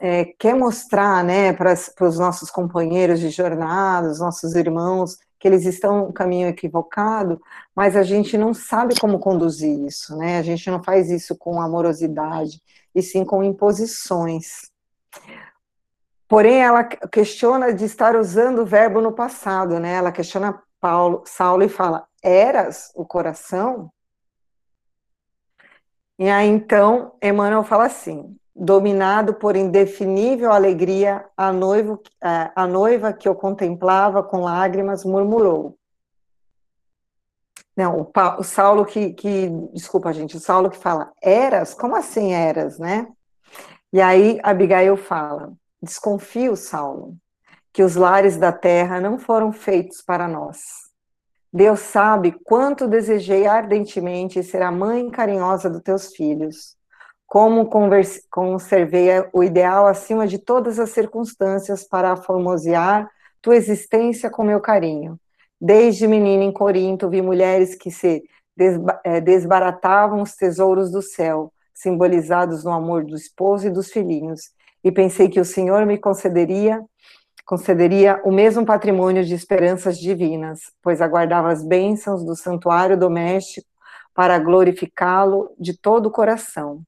é, 0.00 0.24
quer 0.38 0.54
mostrar 0.54 1.22
né, 1.22 1.52
para 1.52 1.74
os 2.00 2.18
nossos 2.18 2.50
companheiros 2.50 3.20
de 3.20 3.30
jornada, 3.30 4.10
os 4.10 4.18
nossos 4.18 4.54
irmãos, 4.54 5.18
que 5.38 5.46
eles 5.46 5.64
estão 5.64 6.06
no 6.06 6.12
caminho 6.12 6.48
equivocado, 6.48 7.40
mas 7.74 7.96
a 7.96 8.02
gente 8.02 8.36
não 8.36 8.52
sabe 8.52 8.98
como 8.98 9.20
conduzir 9.20 9.78
isso, 9.86 10.16
né? 10.16 10.38
A 10.38 10.42
gente 10.42 10.68
não 10.68 10.82
faz 10.82 11.10
isso 11.10 11.36
com 11.36 11.60
amorosidade, 11.60 12.60
e 12.94 13.02
sim 13.02 13.24
com 13.24 13.42
imposições. 13.42 14.70
Porém, 16.28 16.60
ela 16.62 16.84
questiona 16.84 17.72
de 17.72 17.84
estar 17.84 18.14
usando 18.16 18.60
o 18.60 18.66
verbo 18.66 19.00
no 19.00 19.12
passado, 19.12 19.78
né? 19.78 19.94
Ela 19.94 20.12
questiona 20.12 20.62
Paulo, 20.80 21.22
Saulo 21.24 21.62
e 21.62 21.68
fala: 21.68 22.06
"Eras 22.22 22.92
o 22.94 23.04
coração?" 23.04 23.90
E 26.18 26.28
aí 26.28 26.48
então 26.48 27.12
Emmanuel 27.22 27.62
fala 27.62 27.86
assim: 27.86 28.36
dominado 28.58 29.34
por 29.34 29.54
indefinível 29.54 30.52
alegria, 30.52 31.24
a, 31.36 31.52
noivo, 31.52 32.02
a 32.20 32.66
noiva 32.66 33.12
que 33.12 33.28
o 33.28 33.34
contemplava 33.34 34.22
com 34.22 34.40
lágrimas 34.40 35.04
murmurou. 35.04 35.77
Não, 37.78 38.00
o, 38.00 38.40
o 38.40 38.42
Saulo 38.42 38.84
que, 38.84 39.12
que, 39.12 39.48
desculpa 39.72 40.12
gente, 40.12 40.36
o 40.36 40.40
Saulo 40.40 40.68
que 40.68 40.76
fala, 40.76 41.12
eras? 41.22 41.74
Como 41.74 41.94
assim 41.94 42.32
eras, 42.32 42.76
né? 42.76 43.06
E 43.92 44.00
aí 44.00 44.40
Abigail 44.42 44.96
fala, 44.96 45.52
desconfio, 45.80 46.56
Saulo, 46.56 47.16
que 47.72 47.84
os 47.84 47.94
lares 47.94 48.36
da 48.36 48.50
terra 48.50 49.00
não 49.00 49.16
foram 49.16 49.52
feitos 49.52 50.02
para 50.02 50.26
nós. 50.26 50.58
Deus 51.52 51.78
sabe 51.78 52.32
quanto 52.44 52.88
desejei 52.88 53.46
ardentemente 53.46 54.42
ser 54.42 54.60
a 54.60 54.72
mãe 54.72 55.08
carinhosa 55.08 55.70
dos 55.70 55.82
teus 55.82 56.08
filhos 56.08 56.76
como 57.28 57.70
conservei 58.30 59.08
o 59.32 59.44
ideal 59.44 59.86
acima 59.86 60.26
de 60.26 60.38
todas 60.38 60.80
as 60.80 60.90
circunstâncias 60.90 61.86
para 61.86 62.16
formosear 62.16 63.08
tua 63.40 63.54
existência 63.54 64.30
com 64.30 64.42
meu 64.42 64.60
carinho. 64.60 65.20
Desde 65.60 66.06
menina 66.06 66.44
em 66.44 66.52
Corinto, 66.52 67.08
vi 67.08 67.20
mulheres 67.20 67.74
que 67.74 67.90
se 67.90 68.22
eh, 69.04 69.20
desbaratavam 69.20 70.22
os 70.22 70.34
tesouros 70.34 70.90
do 70.90 71.02
céu, 71.02 71.52
simbolizados 71.74 72.64
no 72.64 72.72
amor 72.72 73.04
do 73.04 73.16
esposo 73.16 73.66
e 73.66 73.70
dos 73.70 73.90
filhinhos, 73.90 74.50
e 74.82 74.92
pensei 74.92 75.28
que 75.28 75.40
o 75.40 75.44
Senhor 75.44 75.84
me 75.86 75.98
concederia 75.98 76.80
concederia 77.48 78.20
o 78.26 78.30
mesmo 78.30 78.66
patrimônio 78.66 79.24
de 79.24 79.34
esperanças 79.34 79.98
divinas, 79.98 80.70
pois 80.82 81.00
aguardava 81.00 81.50
as 81.50 81.64
bênçãos 81.64 82.22
do 82.22 82.36
santuário 82.36 82.94
doméstico 82.94 83.66
para 84.12 84.38
glorificá-lo 84.38 85.50
de 85.58 85.74
todo 85.74 86.06
o 86.06 86.10
coração. 86.10 86.82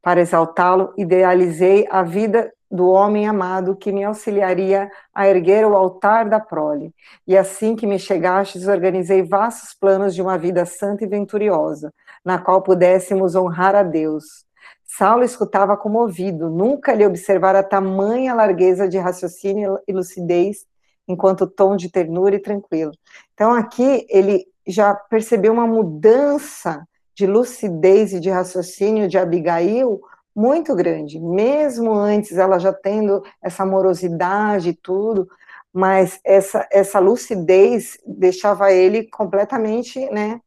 Para 0.00 0.22
exaltá-lo, 0.22 0.94
idealizei 0.96 1.86
a 1.90 2.02
vida 2.02 2.50
do 2.70 2.88
homem 2.88 3.26
amado 3.26 3.76
que 3.76 3.92
me 3.92 4.04
auxiliaria 4.04 4.90
a 5.14 5.28
erguer 5.28 5.66
o 5.66 5.76
altar 5.76 6.28
da 6.28 6.40
prole. 6.40 6.92
E 7.26 7.36
assim 7.36 7.76
que 7.76 7.86
me 7.86 7.98
chegastes, 7.98 8.66
organizei 8.66 9.22
vastos 9.22 9.74
planos 9.74 10.14
de 10.14 10.22
uma 10.22 10.36
vida 10.36 10.64
santa 10.64 11.04
e 11.04 11.08
venturiosa, 11.08 11.92
na 12.24 12.38
qual 12.38 12.62
pudéssemos 12.62 13.34
honrar 13.34 13.74
a 13.74 13.82
Deus. 13.82 14.44
Saulo 14.84 15.24
escutava 15.24 15.76
comovido, 15.76 16.48
nunca 16.48 16.94
lhe 16.94 17.04
observara 17.04 17.62
tamanha 17.62 18.34
largueza 18.34 18.88
de 18.88 18.98
raciocínio 18.98 19.78
e 19.86 19.92
lucidez, 19.92 20.64
enquanto 21.08 21.46
tom 21.46 21.76
de 21.76 21.90
ternura 21.90 22.36
e 22.36 22.40
tranquilo. 22.40 22.92
Então 23.34 23.52
aqui 23.52 24.06
ele 24.08 24.46
já 24.66 24.94
percebeu 24.94 25.52
uma 25.52 25.66
mudança 25.66 26.86
de 27.14 27.26
lucidez 27.26 28.12
e 28.12 28.20
de 28.20 28.30
raciocínio 28.30 29.08
de 29.08 29.16
Abigail 29.16 30.00
muito 30.36 30.74
grande, 30.74 31.18
mesmo 31.18 31.90
antes 31.94 32.36
ela 32.36 32.58
já 32.58 32.70
tendo 32.70 33.22
essa 33.42 33.62
amorosidade 33.62 34.68
e 34.68 34.74
tudo, 34.74 35.26
mas 35.72 36.20
essa, 36.22 36.68
essa 36.70 36.98
lucidez 36.98 37.96
deixava 38.06 38.70
ele 38.70 39.08
completamente, 39.08 39.98
né, 40.10 40.38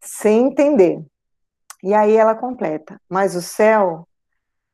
sem 0.00 0.46
entender. 0.46 1.04
E 1.82 1.92
aí 1.92 2.16
ela 2.16 2.36
completa, 2.36 3.00
mas 3.08 3.34
o 3.34 3.42
céu 3.42 4.06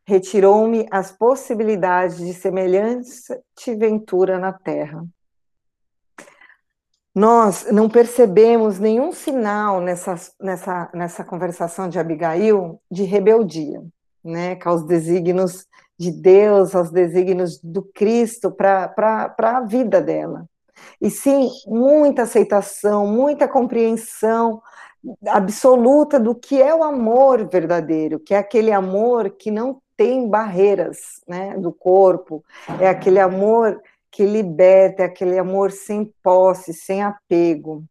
retirou-me 0.06 0.86
as 0.90 1.12
possibilidades 1.12 2.18
de 2.18 2.34
semelhante 2.34 3.40
ventura 3.78 4.38
na 4.38 4.52
terra. 4.52 5.02
Nós 7.14 7.66
não 7.72 7.88
percebemos 7.88 8.78
nenhum 8.78 9.12
sinal 9.12 9.80
nessa, 9.80 10.14
nessa, 10.38 10.90
nessa 10.92 11.24
conversação 11.24 11.88
de 11.88 11.98
Abigail 11.98 12.80
de 12.90 13.04
rebeldia 13.04 13.82
né, 14.24 14.58
aos 14.64 14.84
desígnios 14.84 15.66
de 15.98 16.10
Deus, 16.10 16.74
aos 16.74 16.90
desígnios 16.90 17.58
do 17.62 17.82
Cristo 17.82 18.50
para 18.50 19.34
a 19.38 19.60
vida 19.60 20.00
dela. 20.00 20.46
E 21.00 21.10
sim, 21.10 21.48
muita 21.66 22.22
aceitação, 22.22 23.06
muita 23.06 23.48
compreensão 23.48 24.62
absoluta 25.26 26.18
do 26.18 26.34
que 26.34 26.60
é 26.60 26.74
o 26.74 26.82
amor 26.82 27.48
verdadeiro, 27.48 28.18
que 28.18 28.34
é 28.34 28.38
aquele 28.38 28.72
amor 28.72 29.30
que 29.30 29.50
não 29.50 29.80
tem 29.96 30.28
barreiras 30.28 31.20
né, 31.26 31.56
do 31.56 31.72
corpo, 31.72 32.44
é 32.80 32.88
aquele 32.88 33.18
amor 33.18 33.80
que 34.10 34.24
liberta, 34.24 35.02
é 35.02 35.06
aquele 35.06 35.38
amor 35.38 35.72
sem 35.72 36.12
posse, 36.22 36.72
sem 36.72 37.02
apego. 37.02 37.84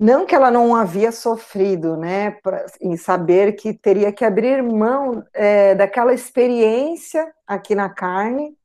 Não 0.00 0.24
que 0.24 0.34
ela 0.34 0.50
não 0.50 0.74
havia 0.74 1.12
sofrido, 1.12 1.94
né, 1.94 2.30
pra, 2.42 2.64
em 2.80 2.96
saber 2.96 3.52
que 3.52 3.74
teria 3.74 4.10
que 4.10 4.24
abrir 4.24 4.62
mão 4.62 5.22
é, 5.34 5.74
daquela 5.74 6.14
experiência 6.14 7.30
aqui 7.46 7.74
na 7.74 7.90
carne 7.90 8.56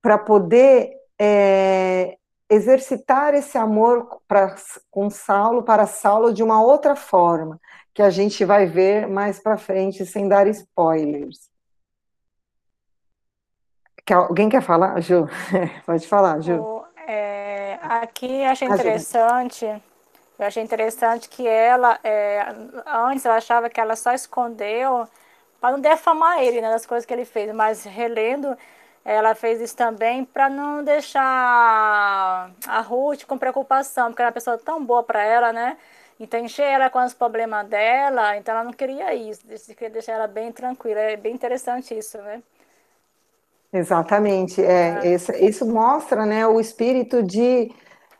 para 0.00 0.16
poder 0.16 0.92
é, 1.18 2.16
exercitar 2.48 3.34
esse 3.34 3.58
amor 3.58 4.20
pra, 4.28 4.54
com 4.88 5.10
Saulo 5.10 5.64
para 5.64 5.88
Saulo 5.88 6.32
de 6.32 6.44
uma 6.44 6.62
outra 6.62 6.94
forma, 6.94 7.60
que 7.92 8.00
a 8.00 8.08
gente 8.08 8.44
vai 8.44 8.66
ver 8.66 9.08
mais 9.08 9.40
para 9.40 9.56
frente, 9.56 10.06
sem 10.06 10.28
dar 10.28 10.46
spoilers. 10.46 11.50
Alguém 14.08 14.48
quer 14.48 14.62
falar, 14.62 15.00
Ju? 15.00 15.26
Pode 15.84 16.06
falar, 16.06 16.40
Ju. 16.40 16.84
é, 17.08 17.76
aqui 17.82 18.44
achei 18.44 18.68
interessante. 18.68 19.66
Eu 20.38 20.46
achei 20.46 20.62
interessante 20.62 21.28
que 21.28 21.46
ela, 21.46 21.98
é, 22.04 22.46
antes 22.86 23.24
ela 23.24 23.36
achava 23.36 23.70
que 23.70 23.80
ela 23.80 23.96
só 23.96 24.12
escondeu 24.12 25.08
para 25.60 25.72
não 25.72 25.80
defamar 25.80 26.42
ele 26.42 26.60
né, 26.60 26.70
das 26.70 26.84
coisas 26.84 27.06
que 27.06 27.12
ele 27.12 27.24
fez, 27.24 27.52
mas 27.54 27.84
relendo, 27.84 28.56
ela 29.04 29.34
fez 29.34 29.60
isso 29.60 29.76
também 29.76 30.24
para 30.24 30.50
não 30.50 30.84
deixar 30.84 32.50
a 32.66 32.80
Ruth 32.80 33.24
com 33.24 33.38
preocupação, 33.38 34.08
porque 34.08 34.20
era 34.22 34.28
uma 34.28 34.34
pessoa 34.34 34.58
tão 34.58 34.84
boa 34.84 35.02
para 35.02 35.24
ela, 35.24 35.52
né? 35.52 35.76
Então 36.18 36.40
encher 36.40 36.64
ela 36.64 36.90
com 36.90 37.02
os 37.04 37.14
problemas 37.14 37.66
dela, 37.68 38.36
então 38.36 38.54
ela 38.54 38.64
não 38.64 38.72
queria 38.72 39.14
isso, 39.14 39.42
queria 39.74 39.90
deixar 39.90 40.12
ela 40.12 40.26
bem 40.26 40.50
tranquila. 40.52 41.00
É 41.00 41.16
bem 41.16 41.34
interessante 41.34 41.96
isso, 41.96 42.18
né? 42.18 42.42
Exatamente. 43.72 44.62
É, 44.62 45.00
é. 45.02 45.14
Isso, 45.14 45.32
isso 45.32 45.66
mostra 45.66 46.24
né, 46.24 46.46
o 46.46 46.60
espírito 46.60 47.22
de 47.22 47.70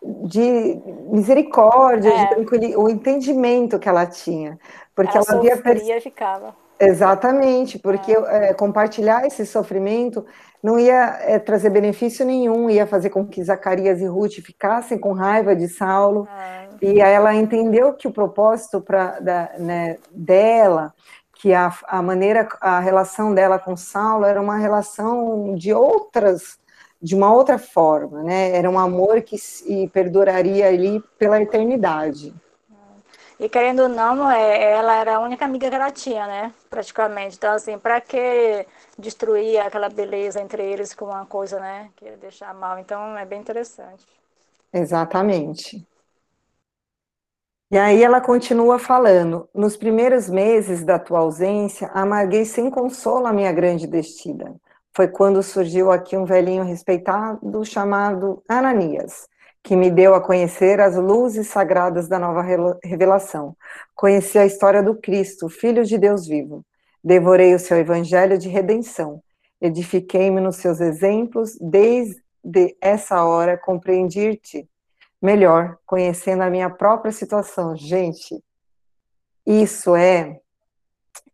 de 0.03 0.81
misericórdia, 1.11 2.11
é. 2.11 2.17
de 2.17 2.29
tranquilidade, 2.35 2.77
o 2.77 2.89
entendimento 2.89 3.79
que 3.79 3.89
ela 3.89 4.07
tinha. 4.07 4.59
Porque 4.95 5.17
ela, 5.17 5.27
ela 5.29 5.39
havia 5.39 5.57
perce... 5.57 6.01
ficava. 6.01 6.55
Exatamente, 6.79 7.79
porque 7.79 8.13
é. 8.13 8.51
É, 8.51 8.55
compartilhar 8.55 9.27
esse 9.27 9.47
sofrimento 9.47 10.25
não 10.63 10.79
ia 10.79 11.17
é, 11.21 11.39
trazer 11.39 11.71
benefício 11.71 12.25
nenhum, 12.25 12.69
ia 12.69 12.87
fazer 12.87 13.11
com 13.11 13.27
que 13.27 13.43
Zacarias 13.43 14.01
e 14.01 14.07
Ruth 14.07 14.41
ficassem 14.45 14.99
com 14.99 15.13
raiva 15.13 15.55
de 15.55 15.69
Saulo. 15.69 16.29
É. 16.29 16.67
E 16.83 17.01
ela 17.01 17.35
entendeu 17.35 17.95
que 17.95 18.07
o 18.07 18.13
propósito 18.13 18.81
pra, 18.81 19.19
da, 19.21 19.51
né, 19.59 19.97
dela, 20.11 20.93
que 21.35 21.55
a, 21.55 21.73
a 21.87 22.03
maneira, 22.03 22.47
a 22.61 22.81
relação 22.81 23.33
dela 23.33 23.59
com 23.59 23.77
Saulo 23.77 24.25
era 24.25 24.41
uma 24.41 24.59
relação 24.59 25.55
de 25.55 25.73
outras 25.73 26.59
de 27.07 27.15
uma 27.15 27.33
outra 27.33 27.57
forma, 27.57 28.21
né? 28.25 28.51
Era 28.51 28.69
um 28.69 28.77
amor 28.77 29.23
que 29.23 29.39
se, 29.39 29.89
perduraria 29.93 30.67
ali 30.67 31.01
pela 31.17 31.41
eternidade. 31.41 32.35
E 33.39 33.49
querendo 33.49 33.83
ou 33.83 33.89
não, 33.89 34.29
é, 34.29 34.73
ela 34.73 34.97
era 34.97 35.15
a 35.15 35.21
única 35.21 35.45
amiga 35.45 35.69
que 35.69 35.75
ela 35.77 35.93
tinha, 35.93 36.27
né? 36.27 36.53
Praticamente. 36.69 37.37
Então, 37.37 37.53
assim, 37.53 37.79
para 37.79 38.01
que 38.01 38.67
destruir 38.99 39.61
aquela 39.61 39.89
beleza 39.89 40.41
entre 40.41 40.65
eles 40.65 40.95
com 40.95 41.05
uma 41.05 41.25
coisa, 41.25 41.61
né? 41.61 41.91
Que 41.95 42.07
ia 42.07 42.17
deixar 42.17 42.53
mal. 42.53 42.77
Então, 42.77 43.17
é 43.17 43.25
bem 43.25 43.41
interessante. 43.41 44.05
Exatamente. 44.73 45.87
E 47.71 47.79
aí 47.79 48.03
ela 48.03 48.21
continua 48.21 48.81
falando: 48.81 49.49
nos 49.55 49.77
primeiros 49.77 50.29
meses 50.29 50.83
da 50.85 50.99
tua 50.99 51.21
ausência, 51.21 51.89
amarguei 51.95 52.45
sem 52.45 52.69
consolo 52.69 53.27
a 53.29 53.33
minha 53.33 53.53
grande 53.53 53.87
destina 53.87 54.61
foi 54.97 55.07
quando 55.07 55.43
surgiu 55.43 55.93
aqui 55.93 56.17
um 56.17 56.25
velhinho 56.25 56.65
respeitado 56.65 57.63
chamado 57.67 58.43
Ananias, 58.49 59.29
que 59.63 59.77
me 59.77 59.91
deu 59.91 60.15
a 60.15 60.23
conhecer 60.23 60.81
as 60.81 60.97
luzes 60.97 61.49
sagradas 61.49 62.09
da 62.09 62.19
nova 62.19 62.43
revelação. 62.83 63.55
Conheci 63.95 64.39
a 64.39 64.47
história 64.47 64.83
do 64.83 64.95
Cristo, 64.95 65.51
Filho 65.51 65.85
de 65.85 65.99
Deus 65.99 66.27
vivo. 66.27 66.65
Devorei 67.05 67.55
o 67.55 67.59
seu 67.59 67.77
evangelho 67.77 68.39
de 68.39 68.49
redenção. 68.49 69.23
Edifiquei-me 69.61 70.41
nos 70.41 70.57
seus 70.57 70.81
exemplos. 70.81 71.59
Desde 71.61 72.17
essa 72.81 73.23
hora 73.23 73.59
compreendi-te 73.59 74.67
melhor, 75.21 75.77
conhecendo 75.85 76.43
a 76.43 76.49
minha 76.49 76.71
própria 76.71 77.13
situação. 77.13 77.77
Gente, 77.77 78.43
isso 79.45 79.95
é 79.95 80.41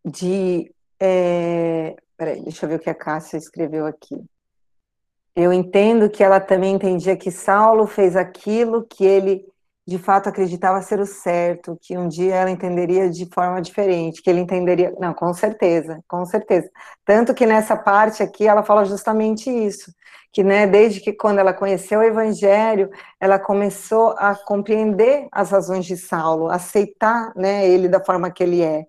de 0.04 0.74
é, 0.98 1.94
Peraí, 2.22 2.40
deixa 2.40 2.64
eu 2.66 2.68
ver 2.70 2.76
o 2.76 2.78
que 2.78 2.88
a 2.88 2.94
Cássia 2.94 3.36
escreveu 3.36 3.84
aqui. 3.84 4.14
Eu 5.34 5.52
entendo 5.52 6.08
que 6.08 6.22
ela 6.22 6.38
também 6.38 6.76
entendia 6.76 7.16
que 7.16 7.32
Saulo 7.32 7.84
fez 7.84 8.14
aquilo 8.14 8.86
que 8.86 9.04
ele 9.04 9.44
de 9.84 9.98
fato 9.98 10.28
acreditava 10.28 10.80
ser 10.82 11.00
o 11.00 11.04
certo, 11.04 11.76
que 11.82 11.98
um 11.98 12.06
dia 12.06 12.36
ela 12.36 12.50
entenderia 12.50 13.10
de 13.10 13.26
forma 13.34 13.60
diferente, 13.60 14.22
que 14.22 14.30
ele 14.30 14.38
entenderia. 14.38 14.94
Não, 15.00 15.12
com 15.12 15.34
certeza, 15.34 15.98
com 16.06 16.24
certeza. 16.24 16.70
Tanto 17.04 17.34
que 17.34 17.44
nessa 17.44 17.76
parte 17.76 18.22
aqui 18.22 18.46
ela 18.46 18.62
fala 18.62 18.84
justamente 18.84 19.50
isso, 19.50 19.92
que 20.32 20.44
né, 20.44 20.64
desde 20.64 21.00
que 21.00 21.12
quando 21.12 21.40
ela 21.40 21.52
conheceu 21.52 21.98
o 21.98 22.04
Evangelho, 22.04 22.88
ela 23.18 23.36
começou 23.36 24.14
a 24.16 24.36
compreender 24.36 25.26
as 25.32 25.50
razões 25.50 25.84
de 25.86 25.96
Saulo, 25.96 26.48
aceitar 26.48 27.32
né, 27.34 27.68
ele 27.68 27.88
da 27.88 27.98
forma 27.98 28.30
que 28.30 28.44
ele 28.44 28.62
é 28.62 28.86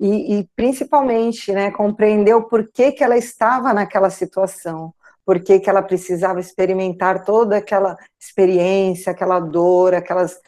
e, 0.00 0.38
e 0.38 0.48
principalmente, 0.56 1.52
né, 1.52 1.70
compreender 1.70 2.34
o 2.34 2.44
porquê 2.44 2.90
que 2.90 3.04
ela 3.04 3.18
estava 3.18 3.74
naquela 3.74 4.08
situação, 4.08 4.94
por 5.26 5.38
que 5.40 5.62
ela 5.66 5.82
precisava 5.82 6.40
experimentar 6.40 7.22
toda 7.24 7.58
aquela 7.58 7.96
experiência, 8.18 9.12
aquela 9.12 9.38
dor, 9.38 9.94
aquelas, 9.94 10.40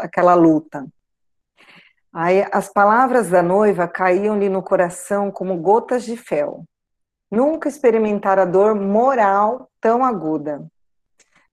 aquela 0.00 0.34
luta. 0.34 0.84
Aí 2.12 2.44
as 2.50 2.68
palavras 2.68 3.30
da 3.30 3.42
noiva 3.42 3.86
caíam-lhe 3.86 4.48
no 4.48 4.62
coração 4.62 5.30
como 5.30 5.56
gotas 5.56 6.04
de 6.04 6.16
fel. 6.16 6.64
Nunca 7.30 7.68
experimentara 7.68 8.44
dor 8.44 8.74
moral 8.74 9.68
tão 9.80 10.04
aguda. 10.04 10.66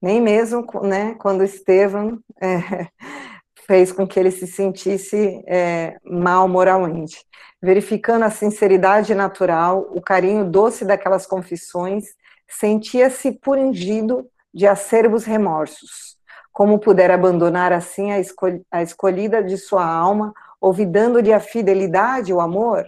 Nem 0.01 0.19
mesmo 0.19 0.65
né, 0.81 1.15
quando 1.19 1.43
Estevam 1.43 2.19
é, 2.41 2.87
fez 3.65 3.91
com 3.91 4.07
que 4.07 4.19
ele 4.19 4.31
se 4.31 4.47
sentisse 4.47 5.43
é, 5.47 5.97
mal 6.03 6.47
moralmente. 6.47 7.25
Verificando 7.61 8.23
a 8.23 8.29
sinceridade 8.29 9.15
natural, 9.15 9.89
o 9.93 10.01
carinho 10.01 10.45
doce 10.45 10.83
daquelas 10.83 11.25
confissões, 11.25 12.05
sentia-se 12.47 13.31
puringido 13.31 14.27
de 14.53 14.67
acerbos 14.67 15.23
remorsos. 15.23 16.17
Como 16.51 16.77
pudera 16.77 17.15
abandonar 17.15 17.73
assim 17.73 18.11
a, 18.11 18.19
escol 18.19 18.61
a 18.69 18.83
escolhida 18.83 19.43
de 19.43 19.57
sua 19.57 19.85
alma, 19.85 20.33
olvidando-lhe 20.61 21.33
a 21.33 21.39
fidelidade 21.39 22.33
o 22.33 22.39
amor? 22.39 22.85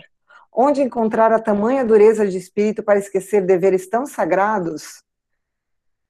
Onde 0.52 0.82
encontrar 0.82 1.32
a 1.32 1.40
tamanha 1.40 1.84
dureza 1.84 2.28
de 2.28 2.38
espírito 2.38 2.84
para 2.84 3.00
esquecer 3.00 3.42
deveres 3.42 3.88
tão 3.88 4.06
sagrados? 4.06 5.02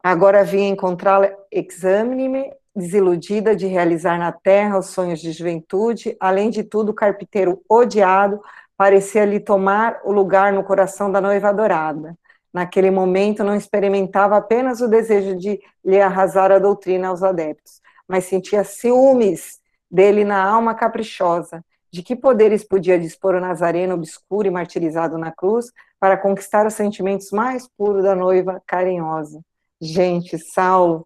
Agora 0.03 0.43
vim 0.43 0.67
encontrá-la 0.67 1.31
exame-me, 1.51 2.51
desiludida 2.75 3.55
de 3.55 3.67
realizar 3.67 4.19
na 4.19 4.31
terra 4.31 4.77
os 4.77 4.87
sonhos 4.87 5.21
de 5.21 5.31
juventude, 5.31 6.15
além 6.19 6.49
de 6.49 6.63
tudo, 6.63 6.89
o 6.89 6.93
carpinteiro 6.93 7.61
odiado 7.69 8.41
parecia 8.75 9.23
lhe 9.23 9.39
tomar 9.39 10.01
o 10.03 10.11
lugar 10.11 10.51
no 10.51 10.63
coração 10.63 11.11
da 11.11 11.21
noiva 11.21 11.49
adorada. 11.49 12.17
Naquele 12.53 12.91
momento, 12.91 13.43
não 13.43 13.55
experimentava 13.55 14.37
apenas 14.37 14.81
o 14.81 14.87
desejo 14.87 15.35
de 15.35 15.59
lhe 15.83 16.01
arrasar 16.01 16.51
a 16.51 16.59
doutrina 16.59 17.07
aos 17.07 17.23
adeptos, 17.23 17.81
mas 18.07 18.25
sentia 18.25 18.63
ciúmes 18.63 19.59
dele 19.89 20.23
na 20.23 20.43
alma 20.43 20.73
caprichosa. 20.73 21.63
De 21.91 22.03
que 22.03 22.15
poderes 22.15 22.63
podia 22.63 22.99
dispor 22.99 23.35
o 23.35 23.39
Nazareno 23.39 23.95
obscuro 23.95 24.47
e 24.47 24.51
martirizado 24.51 25.17
na 25.17 25.31
cruz 25.31 25.71
para 25.97 26.17
conquistar 26.17 26.67
os 26.67 26.73
sentimentos 26.73 27.31
mais 27.31 27.69
puros 27.77 28.03
da 28.03 28.13
noiva 28.13 28.61
carinhosa? 28.65 29.41
Gente, 29.81 30.37
Saulo, 30.37 31.05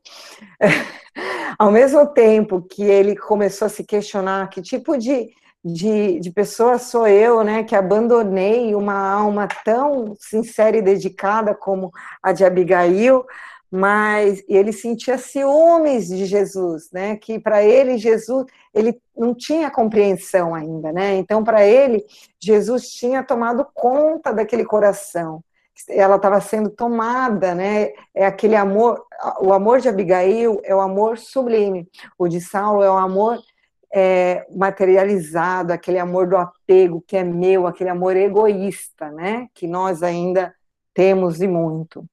ao 1.57 1.71
mesmo 1.71 2.05
tempo 2.07 2.61
que 2.61 2.83
ele 2.83 3.15
começou 3.15 3.65
a 3.65 3.69
se 3.69 3.83
questionar 3.83 4.49
que 4.49 4.61
tipo 4.61 4.95
de, 4.95 5.29
de, 5.63 6.19
de 6.19 6.31
pessoa 6.31 6.77
sou 6.77 7.07
eu, 7.07 7.43
né, 7.43 7.63
que 7.63 7.75
abandonei 7.75 8.75
uma 8.75 8.93
alma 8.93 9.47
tão 9.65 10.15
sincera 10.19 10.77
e 10.77 10.81
dedicada 10.83 11.55
como 11.55 11.91
a 12.21 12.31
de 12.31 12.45
Abigail, 12.45 13.25
mas 13.71 14.43
ele 14.47 14.71
sentia 14.71 15.17
ciúmes 15.17 16.07
de 16.07 16.25
Jesus, 16.25 16.89
né, 16.91 17.15
que 17.15 17.39
para 17.39 17.63
ele 17.63 17.97
Jesus, 17.97 18.45
ele 18.73 18.99
não 19.17 19.33
tinha 19.33 19.71
compreensão 19.71 20.53
ainda, 20.53 20.91
né, 20.91 21.15
então 21.17 21.43
para 21.43 21.65
ele 21.65 22.05
Jesus 22.39 22.89
tinha 22.89 23.23
tomado 23.23 23.65
conta 23.73 24.31
daquele 24.31 24.63
coração, 24.63 25.43
ela 25.87 26.15
estava 26.15 26.41
sendo 26.41 26.69
tomada, 26.69 27.55
né? 27.55 27.89
É 28.13 28.25
aquele 28.25 28.55
amor, 28.55 29.05
o 29.39 29.53
amor 29.53 29.79
de 29.79 29.87
Abigail 29.87 30.59
é 30.63 30.75
o 30.75 30.81
amor 30.81 31.17
sublime, 31.17 31.87
o 32.17 32.27
de 32.27 32.41
Saulo 32.41 32.83
é 32.83 32.89
o 32.89 32.97
amor 32.97 33.39
é, 33.93 34.45
materializado, 34.55 35.73
aquele 35.73 35.97
amor 35.97 36.27
do 36.27 36.37
apego 36.37 37.03
que 37.07 37.17
é 37.17 37.23
meu, 37.23 37.67
aquele 37.67 37.89
amor 37.89 38.15
egoísta, 38.15 39.11
né? 39.11 39.47
Que 39.53 39.67
nós 39.67 40.03
ainda 40.03 40.53
temos 40.93 41.41
e 41.41 41.47
muito. 41.47 42.05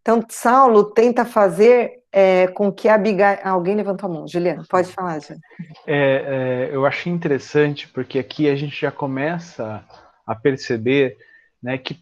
Então, 0.00 0.24
Saulo 0.28 0.84
tenta 0.84 1.24
fazer 1.24 2.02
é, 2.10 2.48
com 2.48 2.70
que 2.70 2.88
Abigail. 2.88 3.38
Alguém 3.44 3.76
levantou 3.76 4.10
a 4.10 4.12
mão, 4.12 4.28
Juliana, 4.28 4.64
pode 4.68 4.88
falar, 4.92 5.20
Juliana. 5.20 5.42
É, 5.86 6.68
é, 6.70 6.74
eu 6.74 6.84
achei 6.84 7.12
interessante, 7.12 7.88
porque 7.88 8.18
aqui 8.18 8.48
a 8.48 8.56
gente 8.56 8.78
já 8.78 8.90
começa 8.90 9.84
a 10.26 10.34
perceber 10.34 11.16
né, 11.62 11.78
que 11.78 11.98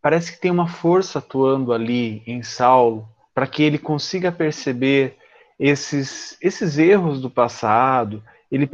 parece 0.00 0.32
que 0.32 0.40
tem 0.40 0.50
uma 0.50 0.68
força 0.68 1.18
atuando 1.18 1.72
ali 1.72 2.22
em 2.26 2.42
Saulo 2.42 3.08
para 3.34 3.46
que 3.46 3.62
ele 3.62 3.78
consiga 3.78 4.32
perceber 4.32 5.16
esses, 5.58 6.36
esses 6.40 6.78
erros 6.78 7.20
do 7.20 7.30
passado. 7.30 8.22
Ele 8.50 8.68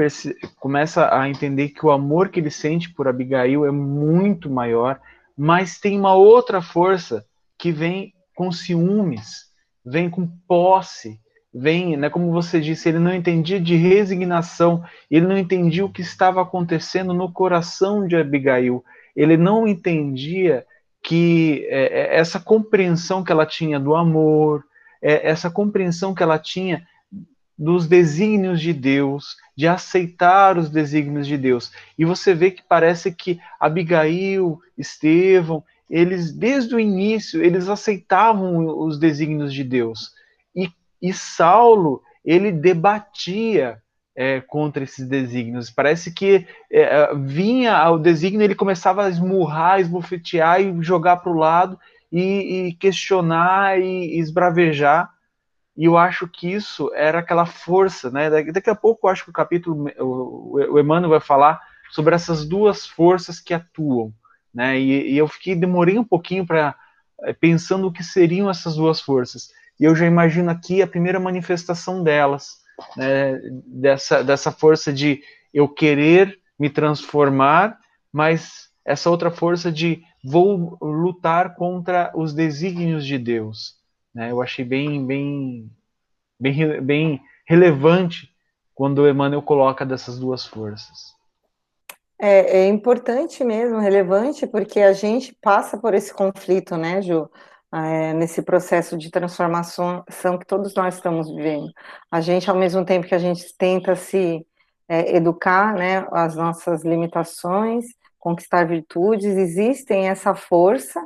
começa 0.56 1.14
a 1.14 1.28
entender 1.28 1.70
que 1.70 1.84
o 1.84 1.90
amor 1.90 2.28
que 2.28 2.40
ele 2.40 2.50
sente 2.50 2.92
por 2.92 3.08
Abigail 3.08 3.66
é 3.66 3.70
muito 3.70 4.48
maior, 4.48 5.00
mas 5.36 5.78
tem 5.78 5.98
uma 5.98 6.14
outra 6.14 6.62
força 6.62 7.26
que 7.58 7.72
vem 7.72 8.14
com 8.34 8.52
ciúmes, 8.52 9.46
vem 9.84 10.08
com 10.08 10.26
posse, 10.46 11.20
vem, 11.52 11.96
né, 11.96 12.10
como 12.10 12.32
você 12.32 12.60
disse, 12.60 12.88
ele 12.88 12.98
não 12.98 13.14
entendia 13.14 13.60
de 13.60 13.76
resignação, 13.76 14.84
ele 15.10 15.26
não 15.26 15.38
entendia 15.38 15.84
o 15.84 15.92
que 15.92 16.02
estava 16.02 16.42
acontecendo 16.42 17.14
no 17.14 17.32
coração 17.32 18.06
de 18.06 18.16
Abigail, 18.16 18.84
ele 19.14 19.36
não 19.36 19.66
entendia 19.66 20.66
que 21.04 21.66
é, 21.68 22.16
é, 22.16 22.16
essa 22.16 22.40
compreensão 22.40 23.22
que 23.22 23.30
ela 23.30 23.44
tinha 23.44 23.78
do 23.78 23.94
amor, 23.94 24.64
é, 25.02 25.28
essa 25.28 25.50
compreensão 25.50 26.14
que 26.14 26.22
ela 26.22 26.38
tinha 26.38 26.88
dos 27.56 27.86
desígnios 27.86 28.58
de 28.60 28.72
Deus, 28.72 29.36
de 29.54 29.68
aceitar 29.68 30.56
os 30.56 30.70
desígnios 30.70 31.26
de 31.26 31.36
Deus. 31.36 31.70
E 31.96 32.06
você 32.06 32.34
vê 32.34 32.50
que 32.50 32.62
parece 32.66 33.12
que 33.12 33.38
Abigail, 33.60 34.58
Estevão, 34.78 35.62
eles 35.90 36.32
desde 36.32 36.74
o 36.74 36.80
início 36.80 37.44
eles 37.44 37.68
aceitavam 37.68 38.66
os 38.66 38.98
desígnios 38.98 39.52
de 39.52 39.62
Deus. 39.62 40.10
E, 40.56 40.72
e 41.02 41.12
Saulo, 41.12 42.02
ele 42.24 42.50
debatia 42.50 43.80
é, 44.16 44.40
contra 44.40 44.84
esses 44.84 45.08
desígnios. 45.08 45.70
Parece 45.70 46.12
que 46.12 46.46
é, 46.70 46.82
é 46.82 47.14
vinha 47.14 47.90
o 47.90 47.98
desígnio, 47.98 48.44
ele 48.44 48.54
começava 48.54 49.04
a 49.04 49.08
esmurrar, 49.08 49.80
esbofetear 49.80 50.60
e 50.60 50.82
jogar 50.82 51.16
para 51.18 51.32
o 51.32 51.36
lado 51.36 51.78
e, 52.10 52.68
e, 52.68 52.74
questionar 52.74 53.80
e 53.80 54.18
esbravejar. 54.18 55.12
E 55.76 55.86
eu 55.86 55.98
acho 55.98 56.28
que 56.28 56.52
isso 56.52 56.92
era 56.94 57.18
aquela 57.18 57.46
força, 57.46 58.08
né? 58.10 58.30
Daqui 58.30 58.70
a 58.70 58.74
pouco 58.76 59.06
eu 59.06 59.10
acho 59.10 59.24
que 59.24 59.30
o 59.30 59.34
capítulo, 59.34 59.90
o, 59.98 60.74
o 60.74 60.78
Emmanuel 60.78 61.10
vai 61.10 61.20
falar 61.20 61.60
sobre 61.90 62.14
essas 62.14 62.44
duas 62.44 62.86
forças 62.86 63.40
que 63.40 63.52
atuam, 63.52 64.12
né? 64.54 64.78
E, 64.78 65.12
e 65.12 65.18
eu 65.18 65.26
fiquei 65.26 65.56
demorei 65.56 65.98
um 65.98 66.04
pouquinho 66.04 66.46
para 66.46 66.76
é, 67.22 67.32
pensando 67.32 67.88
o 67.88 67.92
que 67.92 68.04
seriam 68.04 68.48
essas 68.48 68.76
duas 68.76 69.00
forças. 69.00 69.50
E 69.78 69.84
eu 69.84 69.96
já 69.96 70.06
imagino 70.06 70.50
aqui 70.50 70.80
a 70.80 70.86
primeira 70.86 71.18
manifestação 71.18 72.04
delas, 72.04 72.58
né, 72.96 73.40
dessa, 73.66 74.22
dessa 74.22 74.50
força 74.50 74.92
de 74.92 75.22
eu 75.52 75.68
querer 75.68 76.38
me 76.58 76.70
transformar, 76.70 77.78
mas 78.12 78.70
essa 78.84 79.08
outra 79.10 79.30
força 79.30 79.72
de 79.72 80.02
vou 80.22 80.76
lutar 80.80 81.54
contra 81.54 82.12
os 82.14 82.32
desígnios 82.32 83.04
de 83.06 83.18
Deus. 83.18 83.76
Né? 84.14 84.30
Eu 84.30 84.40
achei 84.40 84.64
bem, 84.64 85.04
bem, 85.04 85.70
bem, 86.38 86.80
bem 86.80 87.20
relevante 87.46 88.30
quando 88.74 88.98
o 88.98 89.08
Emmanuel 89.08 89.42
coloca 89.42 89.84
dessas 89.84 90.18
duas 90.18 90.44
forças. 90.44 91.14
É, 92.18 92.60
é, 92.60 92.68
importante 92.68 93.42
mesmo, 93.44 93.78
relevante, 93.78 94.46
porque 94.46 94.80
a 94.80 94.92
gente 94.92 95.36
passa 95.42 95.76
por 95.76 95.94
esse 95.94 96.14
conflito, 96.14 96.76
né, 96.76 97.02
Ju? 97.02 97.28
É, 97.74 98.12
nesse 98.14 98.40
processo 98.40 98.96
de 98.96 99.10
transformação 99.10 100.04
que 100.38 100.46
todos 100.46 100.74
nós 100.74 100.94
estamos 100.94 101.28
vivendo. 101.28 101.72
A 102.10 102.20
gente, 102.20 102.48
ao 102.48 102.56
mesmo 102.56 102.84
tempo 102.84 103.06
que 103.06 103.14
a 103.14 103.18
gente 103.18 103.52
tenta 103.58 103.96
se 103.96 104.46
é, 104.88 105.16
educar, 105.16 105.74
né, 105.74 106.06
as 106.12 106.36
nossas 106.36 106.84
limitações, 106.84 107.84
conquistar 108.18 108.66
virtudes, 108.66 109.36
existem 109.36 110.08
essa 110.08 110.34
força 110.34 111.04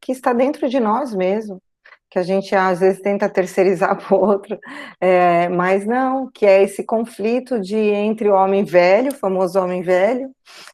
que 0.00 0.12
está 0.12 0.32
dentro 0.32 0.68
de 0.68 0.80
nós 0.80 1.14
mesmo, 1.14 1.62
que 2.10 2.18
a 2.18 2.22
gente 2.22 2.54
às 2.54 2.80
vezes 2.80 3.00
tenta 3.00 3.28
terceirizar 3.28 3.96
para 4.02 4.16
o 4.16 4.20
outro, 4.20 4.58
é, 5.00 5.48
mas 5.48 5.86
não, 5.86 6.30
que 6.30 6.44
é 6.44 6.62
esse 6.62 6.82
conflito 6.84 7.60
de 7.60 7.76
entre 7.76 8.28
o 8.28 8.34
homem 8.34 8.64
velho, 8.64 9.14
famoso 9.14 9.60
homem 9.60 9.82
velho, 9.82 10.30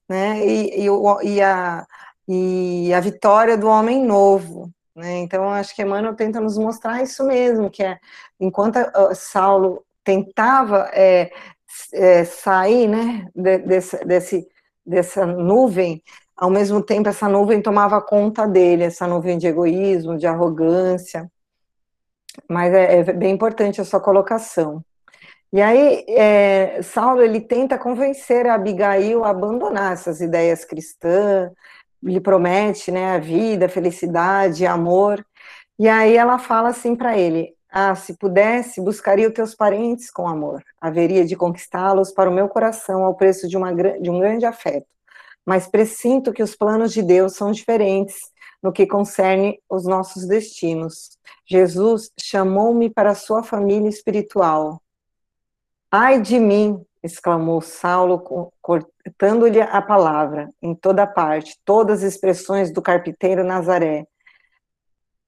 né, 0.08 0.44
e, 0.46 0.86
e, 0.86 1.28
e 1.28 1.42
a, 1.42 1.84
e 2.26 2.94
a 2.94 3.00
vitória 3.00 3.58
do 3.58 3.68
homem 3.68 4.02
novo, 4.02 4.72
né? 4.94 5.18
Então, 5.18 5.50
acho 5.50 5.74
que 5.74 5.82
Emmanuel 5.82 6.14
tenta 6.14 6.40
nos 6.40 6.56
mostrar 6.56 7.02
isso 7.02 7.24
mesmo, 7.24 7.70
que 7.70 7.82
é, 7.82 7.98
enquanto 8.38 8.78
Saulo 9.14 9.84
tentava 10.04 10.90
é, 10.92 11.32
é, 11.92 12.24
sair 12.24 12.86
né, 12.88 13.26
de, 13.34 13.58
desse, 13.58 14.04
desse, 14.04 14.48
dessa 14.86 15.26
nuvem, 15.26 16.02
ao 16.36 16.50
mesmo 16.50 16.82
tempo 16.82 17.08
essa 17.08 17.28
nuvem 17.28 17.62
tomava 17.62 18.00
conta 18.00 18.46
dele, 18.46 18.84
essa 18.84 19.06
nuvem 19.06 19.38
de 19.38 19.46
egoísmo, 19.46 20.16
de 20.16 20.26
arrogância, 20.26 21.30
mas 22.48 22.72
é, 22.72 22.98
é 22.98 23.12
bem 23.12 23.32
importante 23.34 23.80
a 23.80 23.84
sua 23.84 24.00
colocação. 24.00 24.84
E 25.52 25.62
aí, 25.62 26.04
é, 26.08 26.82
Saulo, 26.82 27.22
ele 27.22 27.40
tenta 27.40 27.78
convencer 27.78 28.44
a 28.46 28.54
Abigail 28.54 29.24
a 29.24 29.30
abandonar 29.30 29.92
essas 29.92 30.20
ideias 30.20 30.64
cristãs, 30.64 31.52
lhe 32.04 32.20
promete, 32.20 32.90
né, 32.90 33.16
a 33.16 33.18
vida, 33.18 33.68
felicidade, 33.68 34.66
amor. 34.66 35.24
E 35.78 35.88
aí 35.88 36.16
ela 36.16 36.38
fala 36.38 36.68
assim 36.68 36.94
para 36.94 37.18
ele: 37.18 37.54
"Ah, 37.70 37.94
se 37.94 38.16
pudesse, 38.16 38.80
buscaria 38.80 39.28
os 39.28 39.34
teus 39.34 39.54
parentes 39.54 40.10
com 40.10 40.28
amor. 40.28 40.62
Haveria 40.80 41.24
de 41.24 41.36
conquistá-los 41.36 42.12
para 42.12 42.30
o 42.30 42.34
meu 42.34 42.48
coração 42.48 43.04
ao 43.04 43.14
preço 43.14 43.48
de, 43.48 43.56
uma, 43.56 43.72
de 43.74 44.10
um 44.10 44.20
grande 44.20 44.46
afeto. 44.46 44.86
Mas 45.46 45.66
presinto 45.66 46.32
que 46.32 46.42
os 46.42 46.56
planos 46.56 46.92
de 46.92 47.02
Deus 47.02 47.34
são 47.34 47.52
diferentes 47.52 48.16
no 48.62 48.72
que 48.72 48.86
concerne 48.86 49.60
os 49.68 49.84
nossos 49.84 50.26
destinos. 50.26 51.18
Jesus 51.46 52.10
chamou-me 52.18 52.88
para 52.88 53.10
a 53.10 53.14
sua 53.14 53.42
família 53.42 53.90
espiritual. 53.90 54.80
Ai 55.90 56.20
de 56.20 56.40
mim, 56.40 56.82
exclamou 57.04 57.60
Saulo, 57.60 58.50
cortando-lhe 58.62 59.60
a 59.60 59.82
palavra 59.82 60.50
em 60.62 60.74
toda 60.74 61.06
parte, 61.06 61.54
todas 61.62 62.02
as 62.02 62.14
expressões 62.14 62.72
do 62.72 62.80
carpinteiro 62.80 63.44
Nazaré. 63.44 64.06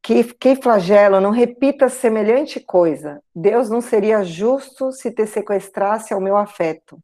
Que, 0.03 0.25
que 0.25 0.57
flagelo, 0.57 1.21
não 1.21 1.31
repita 1.31 1.89
semelhante 1.89 2.61
coisa. 2.61 3.21
Deus 3.35 3.69
não 3.69 3.81
seria 3.81 4.25
justo 4.25 4.91
se 4.91 5.11
te 5.11 5.27
sequestrasse 5.27 6.15
ao 6.15 6.21
meu 6.21 6.37
afeto. 6.37 6.99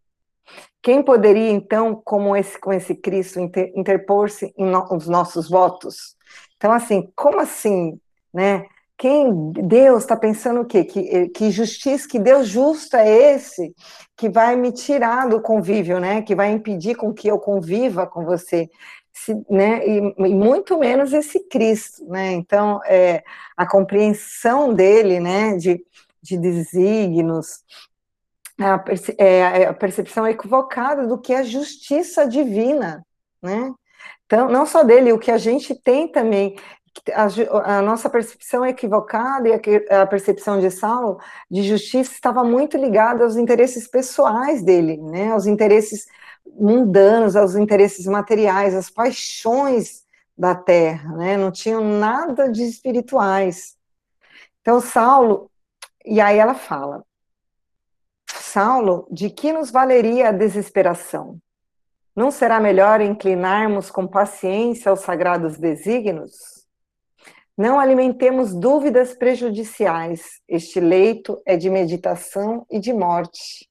Quem 0.81 1.03
poderia, 1.03 1.51
então, 1.51 2.01
como 2.05 2.35
esse, 2.35 2.59
com 2.59 2.73
esse 2.73 2.95
Cristo, 2.95 3.41
inter, 3.41 3.73
interpor-se 3.77 4.55
nos 4.57 5.07
no, 5.07 5.12
nossos 5.12 5.51
votos? 5.51 6.16
Então, 6.57 6.73
assim, 6.73 7.12
como 7.14 7.41
assim, 7.41 8.01
né? 8.33 8.66
Quem 9.03 9.50
Deus 9.50 10.05
está 10.05 10.16
pensando 10.16 10.61
o 10.61 10.64
quê? 10.64 10.84
Que, 10.84 11.28
que 11.30 11.50
justiça, 11.50 12.07
que 12.07 12.20
Deus 12.20 12.46
justo 12.46 12.94
é 12.96 13.32
esse 13.34 13.74
que 14.16 14.28
vai 14.28 14.55
me 14.55 14.70
tirar 14.70 15.28
do 15.28 15.42
convívio, 15.42 15.98
né? 15.98 16.22
Que 16.22 16.36
vai 16.36 16.53
impedir 16.53 16.94
com 16.94 17.12
que 17.12 17.26
eu 17.26 17.36
conviva 17.36 18.07
com 18.07 18.24
você, 18.24 18.70
Se, 19.12 19.34
né? 19.50 19.84
E, 19.84 19.98
e, 19.98 20.34
muito 20.36 20.78
menos 20.78 21.12
esse 21.12 21.40
Cristo, 21.48 22.05
né? 22.07 22.30
Então, 22.30 22.80
é, 22.84 23.24
a 23.57 23.66
compreensão 23.66 24.72
dele, 24.72 25.18
né? 25.18 25.57
De, 25.57 25.84
de 26.22 26.38
desígnios, 26.38 27.64
a, 28.57 28.78
perce, 28.78 29.16
é, 29.18 29.66
a 29.66 29.74
percepção 29.74 30.28
equivocada 30.28 31.09
do 31.09 31.18
que 31.18 31.32
é 31.32 31.42
justiça 31.42 32.24
divina, 32.24 33.05
né? 33.42 33.74
Então, 34.26 34.48
não 34.48 34.64
só 34.64 34.84
dele, 34.84 35.12
o 35.12 35.18
que 35.18 35.32
a 35.32 35.38
gente 35.38 35.74
tem 35.74 36.07
também 36.07 36.55
a, 37.12 37.78
a, 37.78 37.82
nossa 37.82 38.09
percepção 38.09 38.64
equivocada 38.64 39.49
e 39.49 39.53
a, 39.53 40.03
a, 40.03 40.07
percepção 40.07 40.61
de 40.61 40.70
Saulo 40.70 41.18
de 41.51 41.62
justiça 41.62 42.12
estava 42.12 42.45
muito 42.45 42.76
ligada 42.76 43.24
aos 43.24 43.36
interesses 43.36 43.88
pessoais 43.88 44.62
dele, 44.62 44.99
né, 44.99 45.32
aos 45.32 45.47
interesses 45.47 46.07
mundanos, 46.47 47.34
aos 47.34 47.57
interesses 47.57 48.07
materiais, 48.07 48.74
às 48.74 48.90
paixões 48.90 50.05
da 50.36 50.55
terra, 50.55 51.16
né, 51.16 51.36
não 51.36 51.51
tinham 51.51 51.82
nada 51.99 52.51
de 52.51 52.62
espirituais. 52.62 53.76
Então, 54.61 54.80
Saulo, 54.80 55.51
e 56.05 56.20
aí 56.20 56.38
ela 56.38 56.55
fala, 56.55 57.05
Saulo, 58.26 59.07
de 59.11 59.30
que 59.30 59.53
nos 59.53 59.70
valeria 59.70 60.28
a 60.28 60.32
desesperação? 60.32 61.38
Não 62.14 62.30
será 62.30 62.61
melhor 62.61 63.01
inclinarmos 63.01 63.90
com 63.90 64.07
paciência 64.07 64.90
aos 64.90 65.01
sagrados 65.01 65.57
desígnios? 65.57 66.62
Não 67.63 67.79
alimentemos 67.79 68.53
dúvidas 68.53 69.15
prejudiciais. 69.15 70.41
Este 70.49 70.81
leito 70.81 71.41
é 71.47 71.57
de 71.57 71.71
meditação 71.71 72.67
e 72.69 72.81
de 72.81 72.93
morte. 72.93 73.71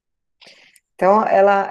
Então, 0.95 1.21
ela, 1.27 1.69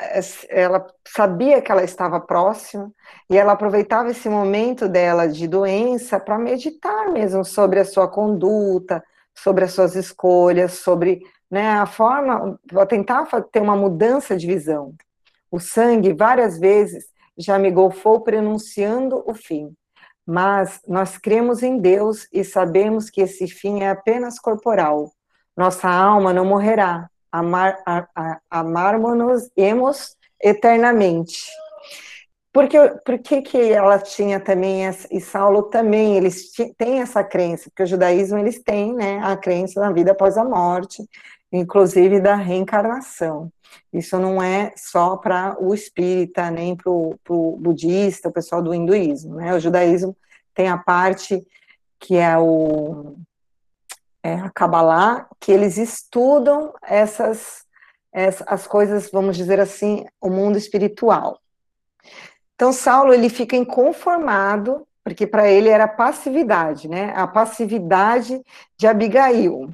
ela 0.51 0.87
sabia 1.09 1.62
que 1.62 1.73
ela 1.73 1.83
estava 1.83 2.21
próxima 2.21 2.93
e 3.31 3.39
ela 3.39 3.53
aproveitava 3.53 4.11
esse 4.11 4.29
momento 4.29 4.87
dela 4.87 5.27
de 5.27 5.49
doença 5.49 6.21
para 6.21 6.39
meditar 6.39 7.11
mesmo 7.11 7.43
sobre 7.43 7.81
a 7.81 7.87
sua 7.87 8.07
conduta, 8.07 9.03
sobre 9.35 9.64
as 9.64 9.73
suas 9.73 9.97
escolhas, 9.97 10.73
sobre 10.73 11.23
né, 11.51 11.71
a 11.71 11.87
forma, 11.87 12.61
tentar 12.87 13.25
ter 13.51 13.62
uma 13.62 13.77
mudança 13.77 14.37
de 14.37 14.47
visão. 14.47 14.93
O 15.51 15.59
sangue, 15.59 16.12
várias 16.12 16.59
vezes, 16.59 17.07
já 17.39 17.59
me 17.59 17.71
golfou 17.71 18.21
pronunciando 18.21 19.25
o 19.27 19.33
fim 19.33 19.75
mas 20.27 20.81
nós 20.87 21.18
cremos 21.18 21.62
em 21.62 21.79
Deus 21.79 22.29
e 22.33 22.45
sabemos 22.45 23.11
que 23.11 23.21
esse 23.21 23.47
fim 23.47 23.83
é 23.83 23.91
apenas 23.91 24.39
corporal. 24.39 25.12
Nossa 25.57 25.89
alma 25.89 26.33
não 26.33 26.45
morrerá, 26.45 27.09
amar, 27.31 27.77
amarmos-nos 28.51 29.51
eternamente. 30.43 31.47
Porque, 32.53 32.77
por 33.05 33.18
que, 33.18 33.43
que 33.43 33.73
ela 33.73 33.99
tinha 33.99 34.41
também, 34.41 34.87
essa, 34.87 35.07
e 35.11 35.21
Saulo 35.21 35.64
também, 35.64 36.16
eles 36.16 36.51
têm 36.77 37.01
essa 37.01 37.23
crença, 37.23 37.71
porque 37.71 37.85
o 37.85 37.87
judaísmo, 37.87 38.39
eles 38.39 38.61
têm, 38.61 38.93
né, 38.93 39.21
a 39.23 39.37
crença 39.37 39.81
na 39.81 39.93
vida 39.93 40.11
após 40.11 40.37
a 40.37 40.45
morte, 40.45 41.09
inclusive 41.53 42.21
da 42.21 42.35
reencarnação. 42.35 43.53
Isso 43.93 44.18
não 44.18 44.43
é 44.43 44.73
só 44.77 45.16
para 45.16 45.57
o 45.61 45.75
espírita, 45.75 46.51
nem 46.51 46.77
para 46.77 46.91
o 46.91 47.57
budista, 47.59 48.29
o 48.29 48.33
pessoal 48.33 48.62
do 48.62 48.75
hinduísmo. 48.75 49.37
Né? 49.37 49.55
O 49.55 49.61
judaísmo 49.61 50.16
tem 50.55 50.68
a 50.68 50.79
parte 50.79 51.47
que 51.99 52.16
é 52.16 52.37
o 52.39 53.16
é 54.23 54.35
a 54.35 54.51
Kabbalah, 54.51 55.27
que 55.41 55.51
eles 55.51 55.79
estudam 55.79 56.75
essas, 56.83 57.64
essas 58.12 58.47
as 58.47 58.66
coisas, 58.66 59.11
vamos 59.11 59.35
dizer 59.35 59.59
assim, 59.59 60.05
o 60.21 60.29
mundo 60.29 60.59
espiritual. 60.59 61.41
Então 62.55 62.73
Saulo 62.73 63.14
ele 63.14 63.31
fica 63.31 63.57
inconformado, 63.57 64.87
porque 65.03 65.27
para 65.27 65.51
ele 65.51 65.71
era 65.71 65.89
passividade, 65.89 66.87
né? 66.87 67.14
A 67.16 67.27
passividade 67.27 68.43
de 68.77 68.87
Abigail 68.87 69.71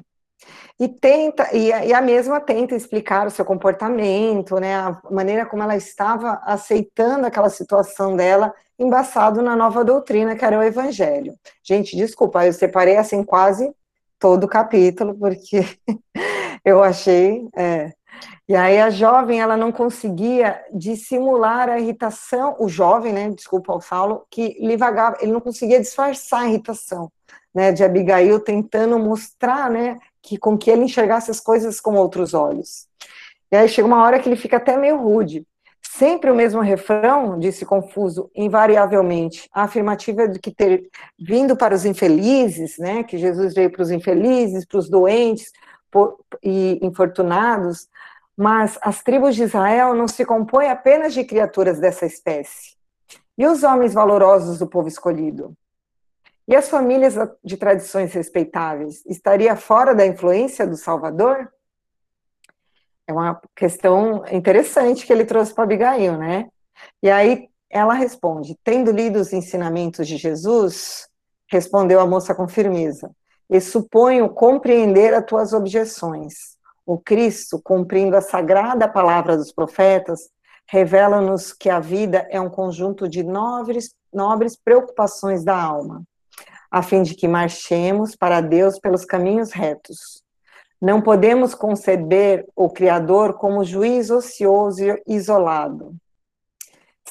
e 0.79 0.87
tenta 0.87 1.49
e, 1.53 1.69
e, 1.69 1.93
a 1.93 2.01
mesma 2.01 2.39
tenta 2.39 2.75
explicar 2.75 3.25
o 3.25 3.31
seu 3.31 3.43
comportamento, 3.43 4.59
né, 4.59 4.75
a 4.75 4.99
maneira 5.09 5.45
como 5.45 5.63
ela 5.63 5.75
estava 5.75 6.39
aceitando 6.43 7.25
aquela 7.25 7.49
situação 7.49 8.15
dela, 8.15 8.53
embaçado 8.77 9.41
na 9.41 9.55
nova 9.55 9.83
doutrina 9.83 10.35
que 10.35 10.45
era 10.45 10.57
o 10.57 10.63
evangelho. 10.63 11.33
Gente, 11.63 11.95
desculpa, 11.95 12.45
eu 12.45 12.53
separei 12.53 12.97
assim 12.97 13.23
quase 13.23 13.73
todo 14.19 14.43
o 14.43 14.47
capítulo 14.47 15.15
porque 15.15 15.65
eu 16.63 16.83
achei, 16.83 17.47
é. 17.55 17.91
E 18.47 18.55
aí 18.55 18.79
a 18.79 18.89
jovem 18.89 19.41
ela 19.41 19.57
não 19.57 19.71
conseguia 19.71 20.63
dissimular 20.73 21.69
a 21.69 21.79
irritação, 21.79 22.55
o 22.59 22.69
jovem, 22.69 23.11
né, 23.11 23.29
desculpa 23.29 23.73
o 23.73 23.81
Saulo, 23.81 24.25
que 24.29 24.57
lhe 24.59 24.77
vagava, 24.77 25.17
ele 25.21 25.31
não 25.33 25.41
conseguia 25.41 25.79
disfarçar 25.79 26.43
a 26.43 26.47
irritação, 26.47 27.11
né, 27.53 27.71
de 27.71 27.83
Abigail 27.83 28.39
tentando 28.39 28.97
mostrar, 28.97 29.69
né, 29.69 29.99
que 30.27 30.37
com 30.37 30.57
que 30.57 30.69
ele 30.69 30.83
enxergasse 30.83 31.31
as 31.31 31.39
coisas 31.39 31.79
com 31.79 31.95
outros 31.95 32.33
olhos. 32.33 32.85
E 33.49 33.55
aí 33.55 33.69
chega 33.69 33.87
uma 33.87 34.03
hora 34.03 34.19
que 34.19 34.27
ele 34.27 34.35
fica 34.35 34.57
até 34.57 34.75
meio 34.75 34.97
rude. 34.97 35.47
Sempre 35.81 36.29
o 36.29 36.35
mesmo 36.35 36.59
refrão, 36.59 37.39
disse 37.39 37.65
confuso, 37.65 38.29
invariavelmente. 38.35 39.47
A 39.53 39.63
afirmativa 39.63 40.27
de 40.27 40.37
que 40.37 40.51
ter 40.51 40.89
vindo 41.17 41.55
para 41.55 41.73
os 41.73 41.85
infelizes, 41.85 42.77
né, 42.77 43.03
que 43.03 43.17
Jesus 43.17 43.53
veio 43.53 43.71
para 43.71 43.81
os 43.81 43.89
infelizes, 43.89 44.65
para 44.65 44.79
os 44.79 44.89
doentes 44.89 45.49
por, 45.89 46.17
e 46.43 46.77
infortunados, 46.81 47.87
mas 48.35 48.77
as 48.81 49.01
tribos 49.01 49.33
de 49.33 49.43
Israel 49.43 49.95
não 49.95 50.09
se 50.09 50.25
compõem 50.25 50.69
apenas 50.69 51.13
de 51.13 51.23
criaturas 51.23 51.79
dessa 51.79 52.05
espécie. 52.05 52.75
E 53.37 53.47
os 53.47 53.63
homens 53.63 53.93
valorosos 53.93 54.59
do 54.59 54.67
povo 54.67 54.89
escolhido? 54.89 55.55
E 56.47 56.55
as 56.55 56.69
famílias 56.69 57.15
de 57.43 57.57
tradições 57.57 58.13
respeitáveis 58.13 59.05
estaria 59.05 59.53
fora 59.57 59.93
da 59.93 60.05
influência 60.05 60.65
do 60.65 60.77
Salvador? 60.77 61.51
É 63.05 63.11
uma 63.11 63.41
questão 63.53 64.23
interessante 64.31 65.05
que 65.05 65.11
ele 65.11 65.25
trouxe 65.25 65.53
para 65.53 65.65
Abigail, 65.65 66.17
né? 66.17 66.47
E 67.03 67.09
aí 67.09 67.49
ela 67.69 67.93
responde: 67.93 68.57
tendo 68.63 68.91
lido 68.91 69.19
os 69.19 69.33
ensinamentos 69.33 70.07
de 70.07 70.15
Jesus, 70.15 71.09
respondeu 71.51 71.99
a 71.99 72.07
moça 72.07 72.33
com 72.33 72.47
firmeza, 72.47 73.11
e 73.49 73.59
suponho 73.59 74.29
compreender 74.29 75.13
as 75.13 75.25
tuas 75.25 75.51
objeções. 75.51 76.55
O 76.85 76.97
Cristo, 76.97 77.59
cumprindo 77.61 78.15
a 78.15 78.21
sagrada 78.21 78.87
palavra 78.87 79.35
dos 79.35 79.51
profetas, 79.51 80.29
revela-nos 80.65 81.51
que 81.51 81.69
a 81.69 81.81
vida 81.81 82.25
é 82.29 82.39
um 82.39 82.49
conjunto 82.49 83.05
de 83.09 83.21
nobres, 83.21 83.93
nobres 84.13 84.55
preocupações 84.55 85.43
da 85.43 85.61
alma 85.61 86.05
a 86.69 86.81
fim 86.81 87.03
de 87.03 87.15
que 87.15 87.27
marchemos 87.27 88.15
para 88.15 88.41
Deus 88.41 88.79
pelos 88.79 89.05
caminhos 89.05 89.51
retos. 89.51 90.23
Não 90.81 91.01
podemos 91.01 91.55
conceber 91.55 92.45
o 92.55 92.69
Criador 92.69 93.33
como 93.33 93.63
juiz 93.63 94.11
ocioso 94.11 94.83
e 94.83 95.01
isolado, 95.07 95.95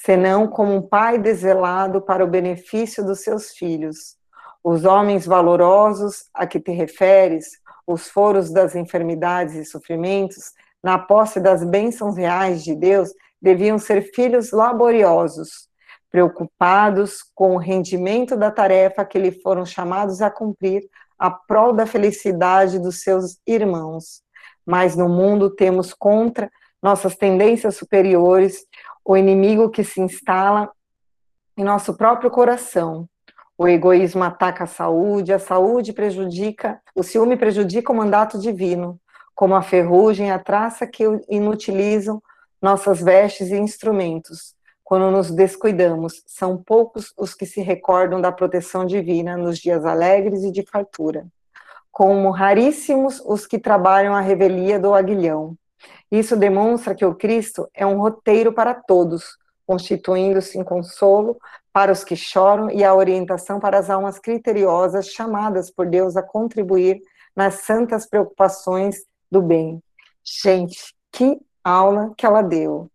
senão 0.05 0.47
como 0.47 0.73
um 0.73 0.83
pai 0.83 1.19
desvelado 1.19 2.01
para 2.01 2.25
o 2.25 2.29
benefício 2.29 3.05
dos 3.05 3.21
seus 3.21 3.51
filhos. 3.51 4.17
Os 4.63 4.85
homens 4.85 5.27
valorosos 5.27 6.29
a 6.33 6.47
que 6.47 6.61
te 6.61 6.71
referes, 6.71 7.61
os 7.87 8.09
foros 8.09 8.51
das 8.51 8.75
enfermidades 8.77 9.55
e 9.55 9.65
sofrimentos, 9.65 10.53
na 10.83 10.99
posse 10.99 11.41
das 11.41 11.65
bênçãos 11.65 12.17
reais 12.17 12.63
de 12.63 12.75
Deus, 12.75 13.13
deviam 13.43 13.79
ser 13.79 14.13
filhos 14.15 14.53
laboriosos, 14.53 15.69
preocupados 16.11 17.23
com 17.35 17.55
o 17.55 17.59
rendimento 17.59 18.37
da 18.37 18.51
tarefa 18.51 19.05
que 19.05 19.19
lhe 19.19 19.31
foram 19.31 19.65
chamados 19.67 20.23
a 20.23 20.31
cumprir 20.31 20.89
a 21.19 21.31
prol 21.31 21.73
da 21.73 21.87
felicidade 21.87 22.79
dos 22.79 23.03
seus 23.03 23.39
irmãos. 23.47 24.23
Mas 24.65 24.97
no 24.97 25.09
mundo 25.09 25.51
temos 25.51 25.95
contra 25.95 26.51
nossas 26.83 27.17
tendências 27.17 27.77
superiores 27.77 28.65
o 29.05 29.17
inimigo 29.17 29.71
que 29.71 29.85
se 29.85 30.01
instala 30.01 30.71
em 31.57 31.65
nosso 31.65 31.97
próprio 31.97 32.31
coração. 32.31 33.09
O 33.59 33.67
egoísmo 33.67 34.23
ataca 34.23 34.65
a 34.65 34.67
saúde, 34.67 35.33
a 35.33 35.39
saúde 35.39 35.93
prejudica, 35.93 36.81
o 36.95 37.03
ciúme 37.03 37.37
prejudica 37.37 37.93
o 37.93 37.97
mandato 37.97 38.39
divino, 38.39 39.01
como 39.35 39.55
a 39.55 39.63
ferrugem, 39.63 40.31
a 40.31 40.39
traça 40.39 40.87
que 40.87 41.05
inutilizam 41.29 42.23
nossas 42.61 43.01
vestes 43.01 43.51
e 43.51 43.57
instrumentos 43.57 44.56
quando 44.87 45.11
nos 45.11 45.33
descuidamos, 45.33 46.23
são 46.29 46.57
poucos 46.57 47.13
os 47.19 47.35
que 47.35 47.45
se 47.45 47.61
recordam 47.61 48.21
da 48.21 48.31
proteção 48.31 48.87
divina 48.87 49.37
nos 49.37 49.59
dias 49.59 49.85
alegres 49.85 50.45
e 50.45 50.53
de 50.53 50.63
fartura, 50.63 51.27
como 51.91 52.31
raríssimos 52.31 53.21
os 53.27 53.49
que 53.49 53.59
trabalham 53.59 54.15
a 54.15 54.21
revelia 54.21 54.79
do 54.79 54.95
aguilhão. 54.95 55.57
Isso 56.09 56.37
demonstra 56.37 56.95
que 56.95 57.05
o 57.05 57.17
Cristo 57.17 57.69
é 57.75 57.85
um 57.85 57.99
roteiro 57.99 58.53
para 58.53 58.75
todos, 58.75 59.37
constituindo-se 59.67 60.57
em 60.57 60.63
consolo 60.63 61.37
para 61.73 61.91
os 61.91 62.05
que 62.05 62.15
choram 62.15 62.71
e 62.71 62.85
a 62.85 62.95
orientação 62.95 63.59
para 63.59 63.81
as 63.81 63.91
almas 63.91 64.21
criteriosas 64.21 65.09
chamadas 65.09 65.69
por 65.69 65.89
Deus 65.89 66.17
a 66.17 66.23
contribuir 66.23 67.01
nas 67.35 67.55
santas 67.65 68.07
preocupações 68.07 69.05
do 69.29 69.43
bem. 69.43 69.83
Gente, 70.23 70.95
que 71.11 71.41
aula 71.65 72.15
que 72.17 72.25
ela 72.25 72.41
deu. 72.41 72.89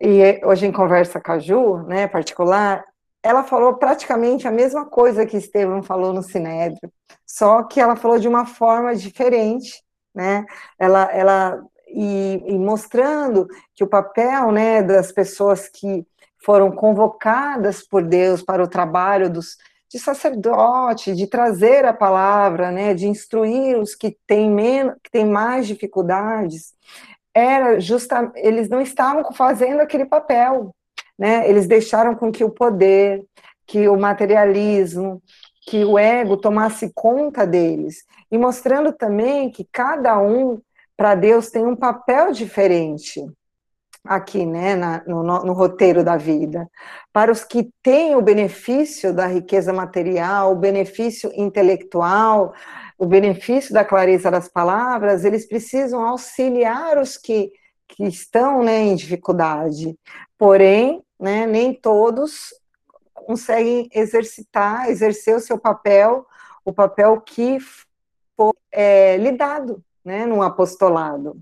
E 0.00 0.40
hoje 0.44 0.66
em 0.66 0.72
conversa 0.72 1.20
com 1.20 1.32
a 1.32 1.38
Ju, 1.38 1.78
né, 1.84 2.06
particular, 2.06 2.84
ela 3.22 3.42
falou 3.42 3.74
praticamente 3.74 4.46
a 4.46 4.50
mesma 4.50 4.86
coisa 4.86 5.26
que 5.26 5.36
Estevam 5.36 5.82
falou 5.82 6.12
no 6.12 6.22
Sinédrio, 6.22 6.92
só 7.26 7.64
que 7.64 7.80
ela 7.80 7.96
falou 7.96 8.18
de 8.18 8.28
uma 8.28 8.46
forma 8.46 8.94
diferente, 8.94 9.82
né? 10.14 10.46
Ela, 10.78 11.04
ela 11.12 11.62
e, 11.88 12.42
e 12.46 12.58
mostrando 12.58 13.48
que 13.74 13.82
o 13.82 13.88
papel, 13.88 14.52
né, 14.52 14.82
das 14.82 15.10
pessoas 15.10 15.68
que 15.68 16.06
foram 16.44 16.70
convocadas 16.70 17.82
por 17.82 18.02
Deus 18.02 18.42
para 18.42 18.62
o 18.62 18.68
trabalho 18.68 19.28
dos 19.28 19.56
de 19.90 19.98
sacerdote, 19.98 21.14
de 21.14 21.26
trazer 21.26 21.86
a 21.86 21.94
palavra, 21.94 22.70
né, 22.70 22.92
de 22.92 23.08
instruir 23.08 23.78
os 23.78 23.94
que 23.94 24.16
têm 24.26 24.50
menos, 24.50 24.94
que 25.02 25.10
têm 25.10 25.24
mais 25.24 25.66
dificuldades, 25.66 26.74
era 27.34 27.78
justa, 27.80 28.32
eles 28.36 28.68
não 28.68 28.80
estavam 28.80 29.32
fazendo 29.32 29.80
aquele 29.80 30.04
papel, 30.04 30.74
né? 31.18 31.48
Eles 31.48 31.66
deixaram 31.66 32.14
com 32.14 32.32
que 32.32 32.44
o 32.44 32.50
poder, 32.50 33.24
que 33.66 33.88
o 33.88 33.98
materialismo, 33.98 35.22
que 35.66 35.84
o 35.84 35.98
ego 35.98 36.36
tomasse 36.36 36.90
conta 36.94 37.46
deles, 37.46 38.04
e 38.30 38.38
mostrando 38.38 38.92
também 38.92 39.50
que 39.50 39.68
cada 39.70 40.18
um 40.18 40.60
para 40.96 41.14
Deus 41.14 41.50
tem 41.50 41.64
um 41.64 41.76
papel 41.76 42.32
diferente 42.32 43.24
aqui, 44.04 44.46
né, 44.46 44.74
na, 44.74 45.02
no, 45.06 45.22
no, 45.22 45.52
roteiro 45.52 46.02
da 46.02 46.16
vida. 46.16 46.68
Para 47.12 47.30
os 47.30 47.44
que 47.44 47.70
têm 47.82 48.16
o 48.16 48.22
benefício 48.22 49.12
da 49.12 49.26
riqueza 49.26 49.72
material, 49.72 50.52
o 50.52 50.56
benefício 50.56 51.30
intelectual, 51.34 52.54
o 52.98 53.06
benefício 53.06 53.72
da 53.72 53.84
clareza 53.84 54.30
das 54.30 54.48
palavras, 54.48 55.24
eles 55.24 55.46
precisam 55.46 56.04
auxiliar 56.04 56.98
os 56.98 57.16
que, 57.16 57.52
que 57.86 58.04
estão 58.04 58.62
né, 58.62 58.80
em 58.80 58.96
dificuldade. 58.96 59.96
Porém, 60.36 61.02
né, 61.18 61.46
nem 61.46 61.72
todos 61.72 62.52
conseguem 63.14 63.88
exercitar, 63.94 64.90
exercer 64.90 65.36
o 65.36 65.40
seu 65.40 65.58
papel, 65.58 66.26
o 66.64 66.72
papel 66.72 67.20
que 67.20 67.58
foi 68.36 68.52
é, 68.72 69.16
lhe 69.16 69.32
dado 69.32 69.82
né, 70.04 70.26
no 70.26 70.42
apostolado. 70.42 71.40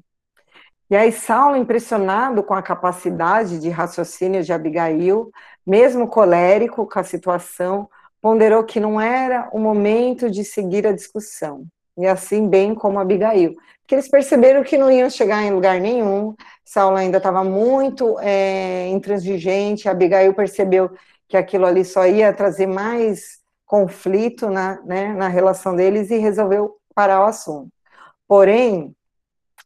E 0.91 0.97
aí 0.97 1.11
Saulo, 1.11 1.57
impressionado 1.57 2.43
com 2.43 2.55
a 2.55 2.63
capacidade 2.63 3.59
de 3.59 3.71
raciocínio 3.71 4.43
de 4.43 4.53
Abigail, 4.53 5.31
mesmo 5.67 6.07
colérico 6.07 6.87
com 6.87 6.99
a 6.99 7.05
situação, 7.05 7.89
ponderou 8.27 8.65
que 8.65 8.81
não 8.81 9.01
era 9.01 9.49
o 9.53 9.59
momento 9.61 10.29
de 10.29 10.43
seguir 10.43 10.85
a 10.85 10.91
discussão, 10.91 11.65
e 11.97 12.09
assim 12.09 12.49
bem 12.49 12.75
como 12.75 12.99
Abigail, 12.99 13.55
porque 13.79 13.95
eles 13.95 14.09
perceberam 14.09 14.65
que 14.65 14.77
não 14.77 14.91
iam 14.91 15.09
chegar 15.09 15.45
em 15.45 15.53
lugar 15.53 15.81
nenhum, 15.81 16.35
Saulo 16.65 16.97
ainda 16.97 17.19
estava 17.19 17.45
muito 17.45 18.19
é, 18.19 18.89
intransigente, 18.89 19.89
Abigail 19.89 20.35
percebeu 20.35 20.91
que 21.29 21.37
aquilo 21.37 21.67
ali 21.67 21.85
só 21.85 22.05
ia 22.05 22.33
trazer 22.33 22.67
mais 22.67 23.39
conflito 23.65 24.51
na, 24.51 24.83
né, 24.83 25.15
na 25.15 25.29
relação 25.29 25.77
deles 25.77 26.11
e 26.11 26.19
resolveu 26.19 26.79
parar 26.97 27.21
o 27.21 27.27
assunto. 27.27 27.71
Porém, 28.27 28.93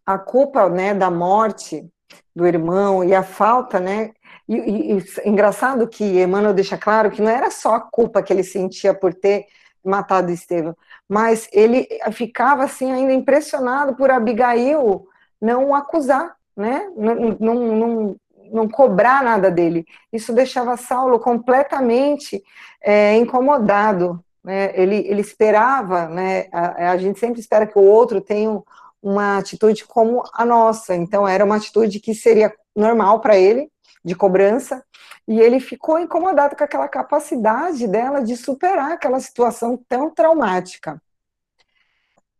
a 0.04 0.18
culpa 0.18 0.68
né, 0.68 0.92
da 0.92 1.10
morte 1.10 1.88
do 2.36 2.46
irmão 2.46 3.02
e 3.02 3.14
a 3.14 3.22
falta, 3.22 3.80
né? 3.80 4.10
E, 4.48 4.56
e, 4.56 4.98
e, 4.98 5.28
engraçado 5.28 5.86
que 5.88 6.04
Emmanuel 6.04 6.54
deixa 6.54 6.76
claro 6.76 7.10
que 7.10 7.22
não 7.22 7.30
era 7.30 7.50
só 7.50 7.74
a 7.74 7.80
culpa 7.80 8.22
que 8.22 8.32
ele 8.32 8.42
sentia 8.42 8.92
por 8.92 9.14
ter 9.14 9.46
matado 9.84 10.30
Estevão, 10.30 10.76
mas 11.08 11.48
ele 11.52 11.88
ficava 12.12 12.64
assim 12.64 12.92
ainda 12.92 13.12
impressionado 13.12 13.94
por 13.94 14.10
Abigail 14.10 15.06
não 15.40 15.70
o 15.70 15.74
acusar, 15.74 16.36
né? 16.56 16.90
Não, 16.96 17.14
não, 17.40 17.54
não, 17.54 18.16
não 18.52 18.68
cobrar 18.68 19.22
nada 19.22 19.50
dele. 19.50 19.86
Isso 20.12 20.32
deixava 20.32 20.76
Saulo 20.76 21.18
completamente 21.18 22.42
é, 22.82 23.16
incomodado. 23.16 24.22
Né? 24.44 24.72
Ele, 24.74 24.96
ele 25.08 25.20
esperava, 25.20 26.08
né? 26.08 26.48
A, 26.52 26.90
a 26.92 26.96
gente 26.98 27.18
sempre 27.18 27.40
espera 27.40 27.66
que 27.66 27.78
o 27.78 27.82
outro 27.82 28.20
tenha 28.20 28.50
um, 28.50 28.62
uma 29.02 29.38
atitude 29.38 29.84
como 29.84 30.22
a 30.34 30.44
nossa. 30.44 30.94
Então, 30.94 31.26
era 31.26 31.44
uma 31.44 31.56
atitude 31.56 32.00
que 32.00 32.14
seria 32.14 32.52
normal 32.76 33.20
para 33.20 33.36
ele, 33.36 33.70
de 34.04 34.14
cobrança, 34.14 34.84
e 35.28 35.40
ele 35.40 35.60
ficou 35.60 35.98
incomodado 35.98 36.56
com 36.56 36.64
aquela 36.64 36.88
capacidade 36.88 37.86
dela 37.86 38.22
de 38.22 38.36
superar 38.36 38.92
aquela 38.92 39.20
situação 39.20 39.78
tão 39.88 40.10
traumática. 40.10 41.00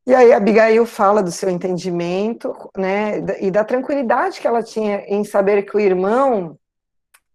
E 0.06 0.14
aí 0.14 0.32
Abigail 0.32 0.84
fala 0.86 1.22
do 1.22 1.30
seu 1.30 1.50
entendimento, 1.50 2.54
né, 2.76 3.18
e 3.40 3.50
da 3.50 3.62
tranquilidade 3.62 4.40
que 4.40 4.46
ela 4.46 4.62
tinha 4.62 5.04
em 5.06 5.22
saber 5.24 5.62
que 5.62 5.76
o 5.76 5.80
irmão 5.80 6.58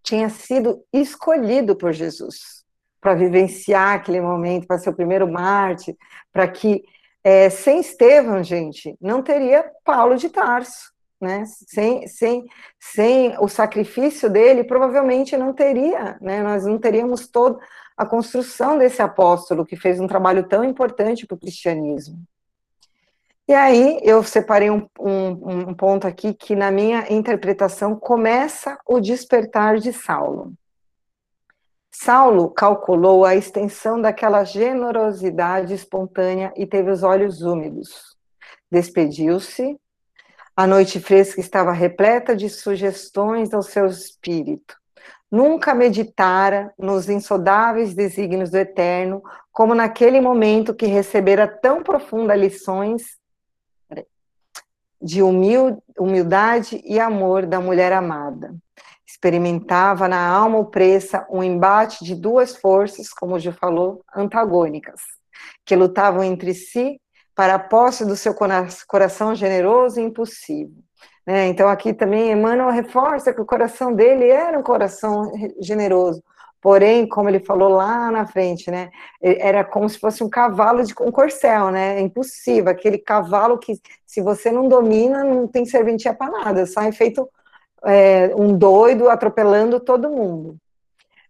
tinha 0.01 0.30
sido 0.30 0.84
escolhido 0.91 1.76
por 1.76 1.93
Jesus 1.93 2.63
para 2.99 3.13
vivenciar 3.13 3.95
aquele 3.95 4.19
momento, 4.19 4.67
para 4.67 4.80
ser 4.80 4.89
o 4.89 4.95
primeiro 4.95 5.32
Marte, 5.32 5.95
para 6.34 6.47
que 6.47 6.84
é, 7.23 7.49
sem 7.49 7.80
Estevão, 7.80 8.43
gente, 8.43 8.95
não 8.99 9.21
teria 9.21 9.71
Paulo 9.84 10.15
de 10.15 10.30
Tarso, 10.30 10.91
né? 11.20 11.43
Sem, 11.45 12.07
sem, 12.07 12.45
sem 12.80 13.36
o 13.39 13.47
sacrifício 13.47 14.30
dele, 14.30 14.63
provavelmente 14.63 15.38
não 15.38 15.53
teria, 15.53 16.18
né? 16.22 16.41
Nós 16.43 16.66
não 16.66 16.78
teríamos 16.78 17.28
toda 17.28 17.59
a 17.97 18.05
construção 18.05 18.78
desse 18.78 19.01
apóstolo 19.01 19.66
que 19.66 19.76
fez 19.76 19.99
um 19.99 20.07
trabalho 20.07 20.47
tão 20.47 20.63
importante 20.63 21.26
para 21.26 21.36
o 21.36 21.39
cristianismo. 21.39 22.18
E 23.47 23.53
aí 23.53 23.99
eu 24.01 24.24
separei 24.24 24.72
um, 24.72 24.88
um, 24.99 25.70
um 25.70 25.74
ponto 25.74 26.07
aqui 26.07 26.34
que, 26.34 26.55
na 26.55 26.72
minha 26.72 27.11
interpretação, 27.13 27.95
começa 27.95 28.78
o 28.88 28.99
despertar 28.99 29.78
de 29.78 29.93
Saulo. 29.93 30.53
Saulo 31.91 32.49
calculou 32.49 33.24
a 33.24 33.36
extensão 33.36 34.01
daquela 34.01 34.43
generosidade 34.43 35.74
espontânea 35.74 36.51
e 36.57 36.66
teve 36.66 36.91
os 36.91 37.03
olhos 37.03 37.41
úmidos. 37.41 38.18
Despediu-se. 38.70 39.80
A 40.56 40.66
noite 40.66 40.99
fresca 40.99 41.41
estava 41.41 41.72
repleta 41.72 42.36
de 42.36 42.49
sugestões 42.49 43.53
ao 43.53 43.62
seu 43.62 43.88
espírito. 43.88 44.76
Nunca 45.30 45.74
meditara 45.74 46.74
nos 46.78 47.10
insondáveis 47.10 47.93
desígnios 47.93 48.51
do 48.51 48.58
Eterno, 48.58 49.22
como 49.51 49.76
naquele 49.76 50.22
momento 50.22 50.74
que 50.74 50.86
recebera 50.86 51.47
tão 51.47 51.84
profundas 51.84 52.39
lições 52.39 53.18
de 55.01 55.22
humildade 55.22 56.82
e 56.86 56.99
amor 56.99 57.45
da 57.45 57.60
mulher 57.60 57.91
amada 57.91 58.56
experimentava 59.16 60.08
na 60.08 60.28
alma 60.28 60.58
opressa 60.58 61.26
um 61.30 61.41
embate 61.43 62.03
de 62.03 62.14
duas 62.16 62.56
forças, 62.56 63.10
como 63.10 63.39
já 63.39 63.53
falou, 63.53 64.03
antagônicas, 64.14 65.01
que 65.64 65.76
lutavam 65.76 66.24
entre 66.24 66.53
si 66.53 66.99
para 67.36 67.55
a 67.55 67.59
posse 67.59 68.05
do 68.05 68.15
seu 68.15 68.33
coração 68.88 69.36
generoso 69.36 69.99
e 69.99 70.03
impulsivo. 70.03 70.73
Né? 71.25 71.47
Então, 71.47 71.67
aqui 71.67 71.93
também 71.93 72.31
Emmanuel 72.31 72.69
reforça 72.69 73.33
que 73.33 73.41
o 73.41 73.45
coração 73.45 73.93
dele 73.93 74.29
era 74.29 74.57
um 74.57 74.63
coração 74.63 75.31
generoso, 75.59 76.23
porém, 76.61 77.07
como 77.07 77.29
ele 77.29 77.39
falou 77.39 77.69
lá 77.69 78.09
na 78.09 78.25
frente, 78.25 78.71
né, 78.71 78.89
era 79.21 79.63
como 79.63 79.88
se 79.88 79.99
fosse 79.99 80.23
um 80.23 80.29
cavalo 80.29 80.83
de 80.83 80.95
um 80.99 81.11
corcel, 81.11 81.69
né, 81.69 81.99
é 81.99 82.69
aquele 82.69 82.97
cavalo 82.97 83.57
que, 83.57 83.79
se 84.05 84.21
você 84.21 84.51
não 84.51 84.67
domina, 84.67 85.23
não 85.23 85.47
tem 85.47 85.65
serventia 85.65 86.13
para 86.13 86.31
nada, 86.31 86.65
sai 86.65 86.91
feito 86.91 87.29
é, 87.83 88.33
um 88.36 88.57
doido 88.57 89.09
atropelando 89.09 89.79
todo 89.79 90.09
mundo. 90.09 90.57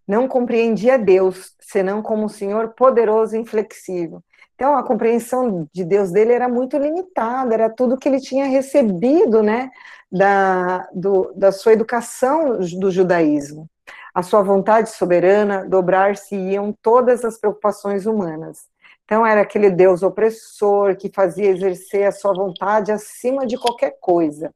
Não 0.08 0.28
compreendia 0.28 0.98
Deus, 0.98 1.54
senão 1.60 2.02
como 2.02 2.26
um 2.26 2.30
Senhor 2.30 2.70
poderoso 2.70 3.36
e 3.36 3.40
inflexível. 3.40 4.22
Então, 4.56 4.76
a 4.76 4.84
compreensão 4.84 5.68
de 5.74 5.84
Deus 5.84 6.12
dele 6.12 6.32
era 6.32 6.48
muito 6.48 6.78
limitada, 6.78 7.54
era 7.54 7.70
tudo 7.70 7.98
que 7.98 8.08
ele 8.08 8.22
tinha 8.22 8.46
recebido, 8.46 9.44
né, 9.44 9.70
da, 10.10 10.88
do, 10.94 11.34
da 11.36 11.52
sua 11.52 11.74
educação 11.74 12.60
do 12.60 12.90
judaísmo. 12.90 13.68
A 14.14 14.24
sua 14.24 14.42
vontade 14.42 14.90
soberana 14.92 15.66
dobrar-se-iam 15.66 16.74
todas 16.82 17.26
as 17.26 17.38
preocupações 17.38 18.06
humanas. 18.06 18.66
Então, 19.04 19.26
era 19.26 19.42
aquele 19.42 19.70
Deus 19.70 20.02
opressor 20.02 20.96
que 20.96 21.12
fazia 21.14 21.50
exercer 21.50 22.08
a 22.08 22.12
sua 22.12 22.34
vontade 22.34 22.92
acima 22.92 23.46
de 23.46 23.58
qualquer 23.58 23.98
coisa 24.00 24.52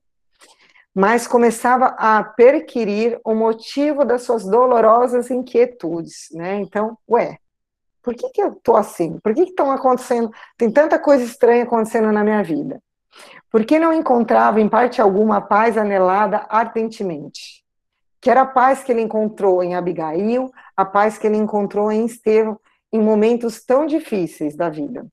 mas 0.93 1.27
começava 1.27 1.95
a 1.97 2.21
perquirir 2.23 3.19
o 3.23 3.33
motivo 3.33 4.03
das 4.03 4.23
suas 4.23 4.43
dolorosas 4.45 5.29
inquietudes, 5.29 6.27
né? 6.33 6.55
Então, 6.59 6.97
ué, 7.07 7.37
por 8.01 8.15
que, 8.15 8.29
que 8.29 8.41
eu 8.41 8.55
tô 8.55 8.75
assim? 8.75 9.19
Por 9.19 9.33
que 9.33 9.41
estão 9.41 9.71
acontecendo? 9.71 10.31
Tem 10.57 10.71
tanta 10.71 10.97
coisa 10.97 11.23
estranha 11.23 11.63
acontecendo 11.63 12.11
na 12.11 12.23
minha 12.23 12.43
vida. 12.43 12.81
Por 13.51 13.65
que 13.65 13.79
não 13.79 13.91
encontrava 13.91 14.61
em 14.61 14.69
parte 14.69 15.01
alguma 15.01 15.37
a 15.37 15.41
paz 15.41 15.77
anelada 15.77 16.45
ardentemente? 16.49 17.63
Que 18.21 18.29
era 18.29 18.41
a 18.41 18.45
paz 18.45 18.83
que 18.83 18.91
ele 18.91 19.01
encontrou 19.01 19.63
em 19.63 19.75
Abigail, 19.75 20.51
a 20.75 20.85
paz 20.85 21.17
que 21.17 21.25
ele 21.25 21.37
encontrou 21.37 21.91
em 21.91 22.05
Estevão, 22.05 22.59
em 22.91 23.01
momentos 23.01 23.63
tão 23.63 23.85
difíceis 23.85 24.55
da 24.55 24.69
vida. 24.69 25.05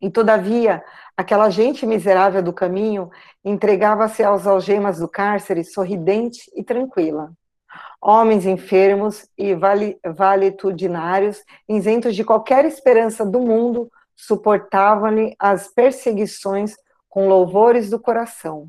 E 0.00 0.10
todavia, 0.10 0.84
aquela 1.16 1.48
gente 1.48 1.86
miserável 1.86 2.42
do 2.42 2.52
caminho 2.52 3.10
entregava-se 3.44 4.22
às 4.22 4.46
algemas 4.46 4.98
do 4.98 5.08
cárcere 5.08 5.64
sorridente 5.64 6.50
e 6.54 6.62
tranquila. 6.62 7.32
Homens 8.06 8.44
enfermos 8.44 9.26
e 9.38 9.56
valetudinários, 10.14 11.42
isentos 11.66 12.14
de 12.14 12.22
qualquer 12.22 12.66
esperança 12.66 13.24
do 13.24 13.40
mundo, 13.40 13.90
suportavam-lhe 14.14 15.34
as 15.38 15.68
perseguições 15.68 16.74
com 17.08 17.28
louvores 17.28 17.88
do 17.88 17.98
coração. 17.98 18.68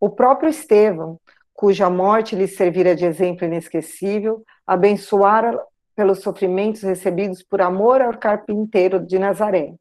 O 0.00 0.08
próprio 0.08 0.48
Estevão, 0.48 1.20
cuja 1.52 1.90
morte 1.90 2.34
lhe 2.34 2.48
servira 2.48 2.96
de 2.96 3.04
exemplo 3.04 3.44
inesquecível, 3.44 4.42
abençoara 4.66 5.62
pelos 5.94 6.20
sofrimentos 6.20 6.80
recebidos 6.80 7.42
por 7.42 7.60
amor 7.60 8.00
ao 8.00 8.16
carpinteiro 8.16 8.98
de 8.98 9.18
Nazaré. 9.18 9.74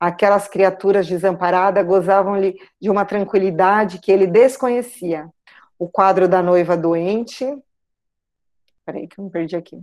Aquelas 0.00 0.48
criaturas 0.48 1.06
desamparadas 1.06 1.86
gozavam-lhe 1.86 2.56
de 2.80 2.88
uma 2.88 3.04
tranquilidade 3.04 3.98
que 3.98 4.10
ele 4.10 4.26
desconhecia. 4.26 5.28
O 5.78 5.86
quadro 5.86 6.26
da 6.26 6.40
noiva 6.40 6.74
doente. 6.74 7.46
Peraí, 8.90 9.06
que 9.06 9.20
eu 9.20 9.24
me 9.24 9.30
perdi 9.30 9.54
aqui. 9.54 9.80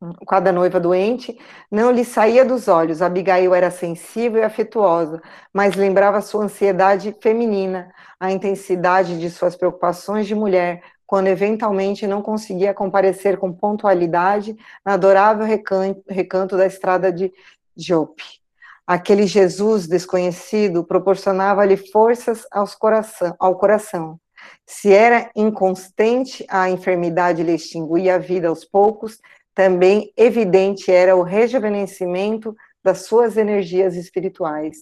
O 0.00 0.24
quadro 0.24 0.44
da 0.44 0.52
noiva 0.52 0.78
doente 0.78 1.36
não 1.68 1.90
lhe 1.90 2.04
saía 2.04 2.44
dos 2.44 2.68
olhos. 2.68 3.02
Abigail 3.02 3.52
era 3.52 3.68
sensível 3.68 4.40
e 4.40 4.44
afetuosa, 4.44 5.20
mas 5.52 5.74
lembrava 5.74 6.20
sua 6.20 6.44
ansiedade 6.44 7.16
feminina, 7.20 7.92
a 8.20 8.30
intensidade 8.30 9.18
de 9.18 9.28
suas 9.28 9.56
preocupações 9.56 10.28
de 10.28 10.36
mulher, 10.36 10.82
quando 11.04 11.26
eventualmente 11.26 12.06
não 12.06 12.22
conseguia 12.22 12.72
comparecer 12.72 13.36
com 13.38 13.52
pontualidade 13.52 14.56
na 14.84 14.94
adorável 14.94 15.44
recanto, 15.44 16.00
recanto 16.08 16.56
da 16.56 16.66
estrada 16.66 17.12
de 17.12 17.32
Jope. 17.76 18.22
Aquele 18.86 19.26
Jesus 19.26 19.88
desconhecido 19.88 20.84
proporcionava-lhe 20.84 21.76
forças 21.76 22.46
coração, 22.78 23.34
ao 23.38 23.56
coração. 23.56 24.21
Se 24.66 24.92
era 24.92 25.30
inconstante, 25.34 26.44
a 26.48 26.70
enfermidade 26.70 27.42
lhe 27.42 27.54
extinguia 27.54 28.16
a 28.16 28.18
vida 28.18 28.48
aos 28.48 28.64
poucos, 28.64 29.20
também 29.54 30.12
evidente 30.16 30.90
era 30.90 31.14
o 31.14 31.22
rejuvenescimento 31.22 32.56
das 32.82 33.02
suas 33.02 33.36
energias 33.36 33.94
espirituais. 33.94 34.78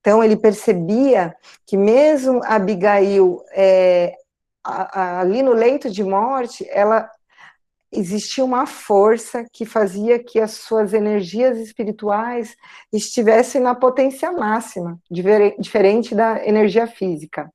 Então, 0.00 0.22
ele 0.22 0.36
percebia 0.36 1.34
que, 1.66 1.76
mesmo 1.76 2.40
Abigail, 2.44 3.42
é, 3.52 4.14
a, 4.64 5.20
ali 5.20 5.42
no 5.42 5.52
leito 5.52 5.90
de 5.90 6.02
morte, 6.02 6.66
ela 6.70 7.10
existia 7.90 8.44
uma 8.44 8.66
força 8.66 9.44
que 9.50 9.64
fazia 9.64 10.18
que 10.18 10.38
as 10.38 10.52
suas 10.52 10.92
energias 10.92 11.58
espirituais 11.58 12.54
estivessem 12.92 13.60
na 13.60 13.74
potência 13.74 14.30
máxima, 14.30 14.98
diferente 15.10 16.14
da 16.14 16.46
energia 16.46 16.86
física. 16.86 17.50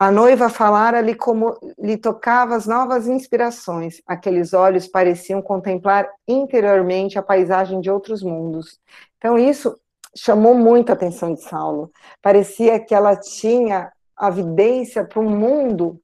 A 0.00 0.10
noiva 0.10 0.48
falara-lhe 0.48 1.14
como 1.14 1.58
lhe 1.78 1.98
tocava 1.98 2.56
as 2.56 2.66
novas 2.66 3.06
inspirações. 3.06 4.00
Aqueles 4.06 4.54
olhos 4.54 4.88
pareciam 4.88 5.42
contemplar 5.42 6.08
interiormente 6.26 7.18
a 7.18 7.22
paisagem 7.22 7.82
de 7.82 7.90
outros 7.90 8.22
mundos. 8.22 8.80
Então, 9.18 9.38
isso 9.38 9.78
chamou 10.16 10.54
muito 10.54 10.88
a 10.88 10.94
atenção 10.94 11.34
de 11.34 11.42
Saulo. 11.42 11.92
Parecia 12.22 12.80
que 12.80 12.94
ela 12.94 13.14
tinha 13.14 13.92
a 14.16 14.30
vidência 14.30 15.04
para 15.04 15.20
um 15.20 15.28
mundo 15.28 16.00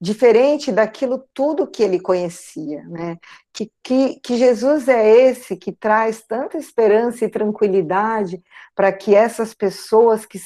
diferente 0.00 0.72
daquilo 0.72 1.22
tudo 1.34 1.66
que 1.66 1.82
ele 1.82 2.00
conhecia, 2.00 2.82
né? 2.84 3.18
Que, 3.52 3.70
que, 3.82 4.20
que 4.20 4.38
Jesus 4.38 4.88
é 4.88 5.06
esse 5.06 5.54
que 5.54 5.70
traz 5.70 6.22
tanta 6.22 6.56
esperança 6.56 7.26
e 7.26 7.30
tranquilidade 7.30 8.42
para 8.74 8.90
que 8.90 9.14
essas 9.14 9.52
pessoas 9.52 10.24
que, 10.24 10.38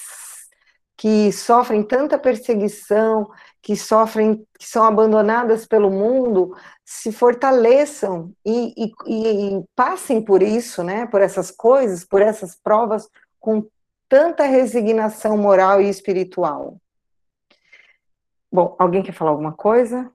que 1.01 1.33
sofrem 1.33 1.83
tanta 1.83 2.19
perseguição, 2.19 3.31
que 3.63 3.75
sofrem, 3.75 4.47
que 4.59 4.69
são 4.69 4.85
abandonadas 4.85 5.67
pelo 5.67 5.91
mundo, 5.91 6.55
se 6.85 7.11
fortaleçam 7.11 8.35
e, 8.45 8.75
e, 8.77 8.93
e 9.57 9.65
passem 9.75 10.21
por 10.21 10.43
isso, 10.43 10.85
né? 10.85 11.07
Por 11.07 11.23
essas 11.23 11.51
coisas, 11.51 12.05
por 12.05 12.21
essas 12.21 12.55
provas 12.55 13.09
com 13.39 13.67
tanta 14.11 14.45
resignação 14.45 15.39
moral 15.39 15.81
e 15.81 15.89
espiritual. 15.89 16.77
Bom, 18.53 18.77
alguém 18.79 19.03
quer 19.03 19.13
falar 19.13 19.31
alguma 19.31 19.55
coisa? 19.55 20.13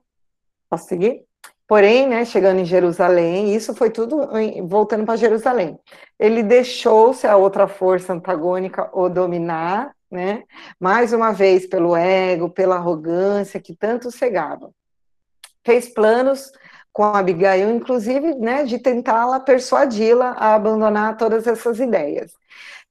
Posso 0.70 0.86
seguir? 0.86 1.24
Porém, 1.66 2.06
né, 2.06 2.24
chegando 2.24 2.60
em 2.60 2.64
Jerusalém, 2.64 3.56
isso 3.56 3.74
foi 3.74 3.90
tudo 3.90 4.28
voltando 4.68 5.04
para 5.04 5.16
Jerusalém. 5.16 5.76
Ele 6.16 6.44
deixou 6.44 7.12
se 7.12 7.26
a 7.26 7.36
outra 7.36 7.66
força 7.66 8.12
antagônica 8.12 8.88
o 8.96 9.08
dominar, 9.08 9.95
né? 10.10 10.44
Mais 10.78 11.12
uma 11.12 11.32
vez 11.32 11.66
pelo 11.66 11.96
ego, 11.96 12.50
pela 12.50 12.76
arrogância 12.76 13.60
que 13.60 13.74
tanto 13.74 14.10
cegava. 14.10 14.70
Fez 15.64 15.88
planos 15.88 16.52
com 16.92 17.04
Abigail, 17.04 17.74
inclusive, 17.74 18.34
né, 18.36 18.64
de 18.64 18.78
tentá-la 18.78 19.38
persuadi-la 19.38 20.30
a 20.30 20.54
abandonar 20.54 21.16
todas 21.18 21.46
essas 21.46 21.78
ideias. 21.78 22.32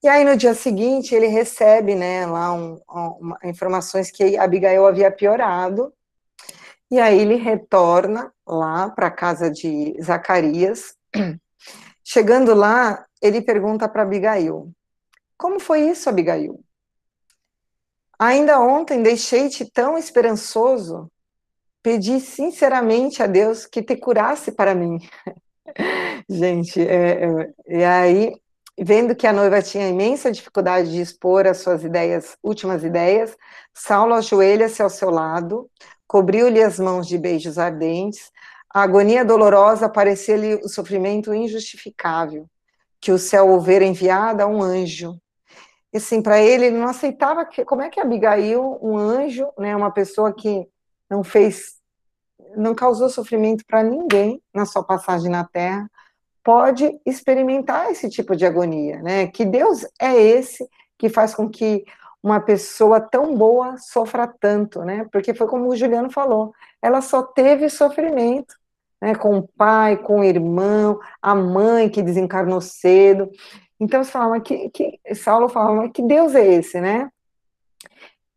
E 0.03 0.07
aí, 0.07 0.23
no 0.23 0.37
dia 0.37 0.53
seguinte, 0.53 1.15
ele 1.15 1.25
recebe, 1.25 1.95
né, 1.95 2.27
lá 2.27 2.53
um, 2.53 2.79
um, 2.87 3.33
informações 3.43 4.11
que 4.11 4.37
Abigail 4.37 4.85
havia 4.85 5.09
piorado, 5.09 5.91
e 6.91 6.99
aí 6.99 7.19
ele 7.19 7.35
retorna 7.35 8.31
lá 8.45 8.89
para 8.89 9.07
a 9.07 9.11
casa 9.11 9.49
de 9.49 9.97
Zacarias. 9.99 10.95
Chegando 12.03 12.53
lá, 12.53 13.05
ele 13.19 13.41
pergunta 13.41 13.89
para 13.89 14.03
Abigail: 14.03 14.71
Como 15.35 15.59
foi 15.59 15.89
isso, 15.89 16.07
Abigail? 16.07 16.63
Ainda 18.17 18.59
ontem 18.59 19.03
deixei-te 19.03 19.69
tão 19.69 19.97
esperançoso, 19.97 21.11
pedi 21.83 22.19
sinceramente 22.19 23.21
a 23.21 23.27
Deus 23.27 23.65
que 23.65 23.83
te 23.83 23.95
curasse 23.95 24.51
para 24.51 24.73
mim. 24.73 24.99
Gente, 26.29 26.81
é, 26.81 27.25
é, 27.25 27.53
e 27.67 27.83
aí 27.83 28.33
Vendo 28.77 29.15
que 29.15 29.25
a 29.25 29.31
noiva 29.31 29.61
tinha 29.61 29.87
imensa 29.87 30.29
dificuldade 30.29 30.91
de 30.91 30.99
expor 30.99 31.47
as 31.47 31.59
suas 31.59 31.85
ideias, 31.85 32.37
últimas 32.43 32.83
ideias, 32.83 33.37
Saulo 33.73 34.13
ajoelha-se 34.13 34.81
ao 34.81 34.89
seu 34.89 35.09
lado, 35.09 35.69
cobriu-lhe 36.05 36.61
as 36.61 36.77
mãos 36.77 37.07
de 37.07 37.17
beijos 37.17 37.57
ardentes, 37.57 38.29
a 38.73 38.81
agonia 38.81 39.23
dolorosa 39.23 39.87
parecia-lhe 39.87 40.55
o 40.55 40.67
sofrimento 40.67 41.33
injustificável, 41.33 42.49
que 42.99 43.13
o 43.13 43.17
céu 43.17 43.47
houvera 43.47 43.85
enviado 43.85 44.43
a 44.43 44.45
um 44.45 44.61
anjo. 44.61 45.17
Assim, 45.95 46.21
para 46.21 46.41
ele, 46.41 46.65
ele 46.65 46.77
não 46.77 46.87
aceitava 46.87 47.45
que, 47.45 47.63
como 47.63 47.81
é 47.81 47.89
que 47.89 47.99
Abigail, 47.99 48.77
um 48.81 48.97
anjo, 48.97 49.47
né, 49.57 49.75
uma 49.75 49.91
pessoa 49.91 50.33
que 50.33 50.67
não 51.09 51.23
fez, 51.23 51.75
não 52.57 52.75
causou 52.75 53.09
sofrimento 53.09 53.63
para 53.65 53.81
ninguém 53.83 54.41
na 54.53 54.65
sua 54.65 54.83
passagem 54.83 55.29
na 55.29 55.45
terra, 55.45 55.89
pode 56.43 56.99
experimentar 57.05 57.91
esse 57.91 58.07
tipo 58.07 58.35
de 58.35 58.45
agonia, 58.45 59.01
né? 59.01 59.27
Que 59.27 59.43
Deus 59.43 59.83
é 59.99 60.15
esse 60.15 60.67
que 60.97 61.09
faz 61.09 61.33
com 61.33 61.49
que 61.49 61.83
uma 62.21 62.39
pessoa 62.39 62.99
tão 62.99 63.35
boa 63.35 63.77
sofra 63.77 64.27
tanto, 64.27 64.83
né? 64.83 65.07
Porque 65.11 65.33
foi 65.33 65.47
como 65.47 65.67
o 65.67 65.75
Juliano 65.75 66.11
falou, 66.11 66.53
ela 66.81 67.01
só 67.01 67.23
teve 67.23 67.69
sofrimento, 67.69 68.55
né? 69.01 69.15
Com 69.15 69.37
o 69.37 69.47
pai, 69.47 69.97
com 69.97 70.19
o 70.19 70.23
irmão, 70.23 70.99
a 71.21 71.33
mãe 71.33 71.89
que 71.89 72.03
desencarnou 72.03 72.61
cedo. 72.61 73.29
Então, 73.79 74.03
você 74.03 74.11
fala, 74.11 74.39
que, 74.39 74.69
que 74.69 74.99
Saulo 75.15 75.49
fala, 75.49 75.89
que 75.89 76.01
Deus 76.01 76.33
é 76.33 76.45
esse, 76.45 76.79
né? 76.79 77.09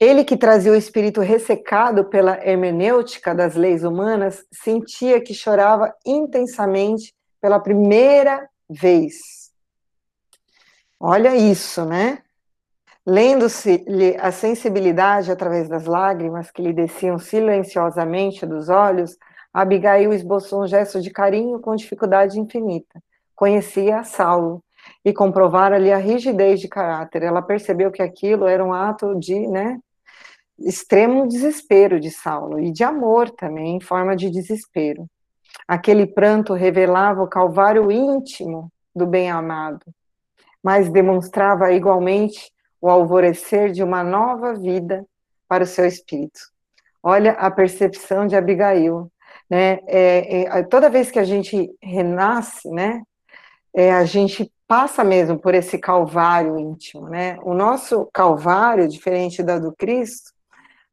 Ele 0.00 0.24
que 0.24 0.36
trazia 0.36 0.70
o 0.70 0.76
espírito 0.76 1.20
ressecado 1.20 2.04
pela 2.04 2.38
hermenêutica 2.44 3.34
das 3.34 3.56
leis 3.56 3.82
humanas, 3.82 4.44
sentia 4.52 5.20
que 5.20 5.34
chorava 5.34 5.92
intensamente 6.06 7.12
pela 7.40 7.58
primeira 7.58 8.48
vez. 8.68 9.50
Olha 11.00 11.34
isso, 11.34 11.84
né? 11.84 12.22
Lendo-se-lhe 13.04 14.16
a 14.18 14.30
sensibilidade 14.30 15.32
através 15.32 15.68
das 15.68 15.86
lágrimas 15.86 16.50
que 16.50 16.62
lhe 16.62 16.72
desciam 16.72 17.18
silenciosamente 17.18 18.44
dos 18.44 18.68
olhos, 18.68 19.16
Abigail 19.52 20.12
esboçou 20.12 20.62
um 20.62 20.66
gesto 20.66 21.00
de 21.00 21.10
carinho 21.10 21.58
com 21.58 21.74
dificuldade 21.74 22.38
infinita. 22.38 23.02
Conhecia 23.34 24.04
Saulo 24.04 24.62
e 25.08 25.12
comprovara-lhe 25.14 25.90
a 25.90 25.96
rigidez 25.96 26.60
de 26.60 26.68
caráter. 26.68 27.22
Ela 27.22 27.40
percebeu 27.40 27.90
que 27.90 28.02
aquilo 28.02 28.46
era 28.46 28.62
um 28.62 28.74
ato 28.74 29.18
de, 29.18 29.46
né, 29.48 29.78
extremo 30.58 31.26
desespero 31.26 31.98
de 31.98 32.10
Saulo 32.10 32.60
e 32.60 32.70
de 32.70 32.84
amor 32.84 33.30
também, 33.30 33.76
em 33.76 33.80
forma 33.80 34.14
de 34.14 34.28
desespero. 34.28 35.06
Aquele 35.66 36.06
pranto 36.06 36.52
revelava 36.52 37.22
o 37.22 37.28
calvário 37.28 37.90
íntimo 37.90 38.70
do 38.94 39.06
bem-amado, 39.06 39.86
mas 40.62 40.90
demonstrava 40.90 41.72
igualmente 41.72 42.52
o 42.78 42.90
alvorecer 42.90 43.72
de 43.72 43.82
uma 43.82 44.04
nova 44.04 44.52
vida 44.52 45.06
para 45.48 45.64
o 45.64 45.66
seu 45.66 45.86
espírito. 45.86 46.40
Olha 47.02 47.32
a 47.32 47.50
percepção 47.50 48.26
de 48.26 48.36
Abigail, 48.36 49.10
né? 49.48 49.78
É, 49.86 50.42
é, 50.42 50.62
toda 50.64 50.90
vez 50.90 51.10
que 51.10 51.18
a 51.18 51.24
gente 51.24 51.70
renasce, 51.82 52.68
né? 52.68 53.02
É, 53.74 53.92
a 53.92 54.04
gente 54.04 54.50
passa 54.68 55.02
mesmo 55.02 55.38
por 55.38 55.54
esse 55.54 55.78
calvário 55.78 56.58
íntimo, 56.58 57.08
né? 57.08 57.38
O 57.42 57.54
nosso 57.54 58.08
calvário, 58.12 58.86
diferente 58.86 59.42
da 59.42 59.58
do 59.58 59.72
Cristo, 59.72 60.30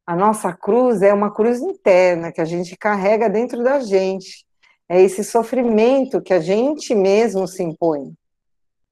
a 0.06 0.16
nossa 0.16 0.52
cruz 0.52 1.02
é 1.02 1.12
uma 1.12 1.30
cruz 1.30 1.60
interna 1.60 2.32
que 2.32 2.40
a 2.40 2.44
gente 2.44 2.74
carrega 2.76 3.28
dentro 3.28 3.62
da 3.62 3.80
gente. 3.80 4.46
É 4.88 5.00
esse 5.02 5.22
sofrimento 5.22 6.22
que 6.22 6.32
a 6.32 6.40
gente 6.40 6.94
mesmo 6.94 7.46
se 7.46 7.62
impõe 7.62 8.14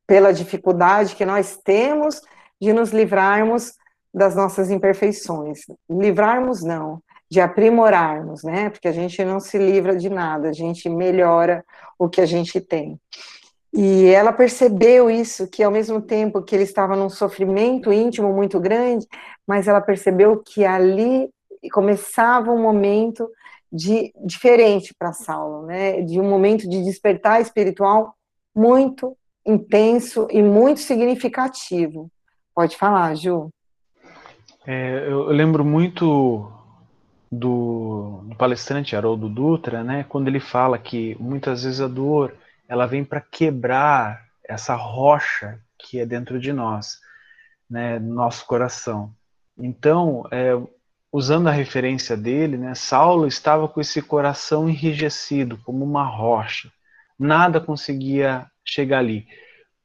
pela 0.06 0.34
dificuldade 0.34 1.16
que 1.16 1.24
nós 1.24 1.56
temos 1.56 2.20
de 2.60 2.72
nos 2.72 2.90
livrarmos 2.90 3.72
das 4.12 4.34
nossas 4.36 4.70
imperfeições. 4.70 5.60
Livrarmos 5.88 6.62
não, 6.62 7.00
de 7.30 7.40
aprimorarmos, 7.40 8.42
né? 8.42 8.68
Porque 8.68 8.88
a 8.88 8.92
gente 8.92 9.24
não 9.24 9.40
se 9.40 9.56
livra 9.56 9.96
de 9.96 10.10
nada, 10.10 10.50
a 10.50 10.52
gente 10.52 10.88
melhora 10.90 11.64
o 11.98 12.08
que 12.08 12.20
a 12.20 12.26
gente 12.26 12.60
tem. 12.60 13.00
E 13.76 14.06
ela 14.06 14.32
percebeu 14.32 15.10
isso, 15.10 15.48
que 15.48 15.62
ao 15.62 15.72
mesmo 15.72 16.00
tempo 16.00 16.40
que 16.42 16.54
ele 16.54 16.62
estava 16.62 16.94
num 16.94 17.10
sofrimento 17.10 17.92
íntimo 17.92 18.32
muito 18.32 18.60
grande, 18.60 19.04
mas 19.44 19.66
ela 19.66 19.80
percebeu 19.80 20.38
que 20.38 20.64
ali 20.64 21.28
começava 21.72 22.52
um 22.52 22.62
momento 22.62 23.28
de 23.72 24.12
diferente 24.24 24.94
para 24.96 25.12
Saulo, 25.12 25.66
né? 25.66 26.02
De 26.02 26.20
um 26.20 26.30
momento 26.30 26.68
de 26.68 26.84
despertar 26.84 27.40
espiritual 27.40 28.14
muito 28.54 29.16
intenso 29.44 30.28
e 30.30 30.40
muito 30.40 30.78
significativo. 30.78 32.08
Pode 32.54 32.76
falar, 32.76 33.16
Ju. 33.16 33.50
É, 34.64 35.04
eu 35.08 35.24
lembro 35.24 35.64
muito 35.64 36.48
do, 37.30 38.20
do, 38.28 38.36
palestrante 38.36 38.94
Haroldo 38.94 39.28
Dutra, 39.28 39.82
né, 39.82 40.06
quando 40.08 40.28
ele 40.28 40.40
fala 40.40 40.78
que 40.78 41.16
muitas 41.18 41.64
vezes 41.64 41.80
a 41.80 41.88
dor 41.88 42.32
ela 42.74 42.86
vem 42.86 43.04
para 43.04 43.20
quebrar 43.20 44.24
essa 44.42 44.74
rocha 44.74 45.60
que 45.78 46.00
é 46.00 46.04
dentro 46.04 46.40
de 46.40 46.52
nós, 46.52 46.98
né, 47.70 48.00
nosso 48.00 48.44
coração. 48.46 49.14
Então, 49.56 50.24
é, 50.32 50.52
usando 51.12 51.46
a 51.46 51.52
referência 51.52 52.16
dele, 52.16 52.56
né, 52.56 52.74
Saulo 52.74 53.28
estava 53.28 53.68
com 53.68 53.80
esse 53.80 54.02
coração 54.02 54.68
enrijecido, 54.68 55.56
como 55.58 55.84
uma 55.84 56.04
rocha. 56.04 56.68
Nada 57.16 57.60
conseguia 57.60 58.50
chegar 58.64 58.98
ali. 58.98 59.26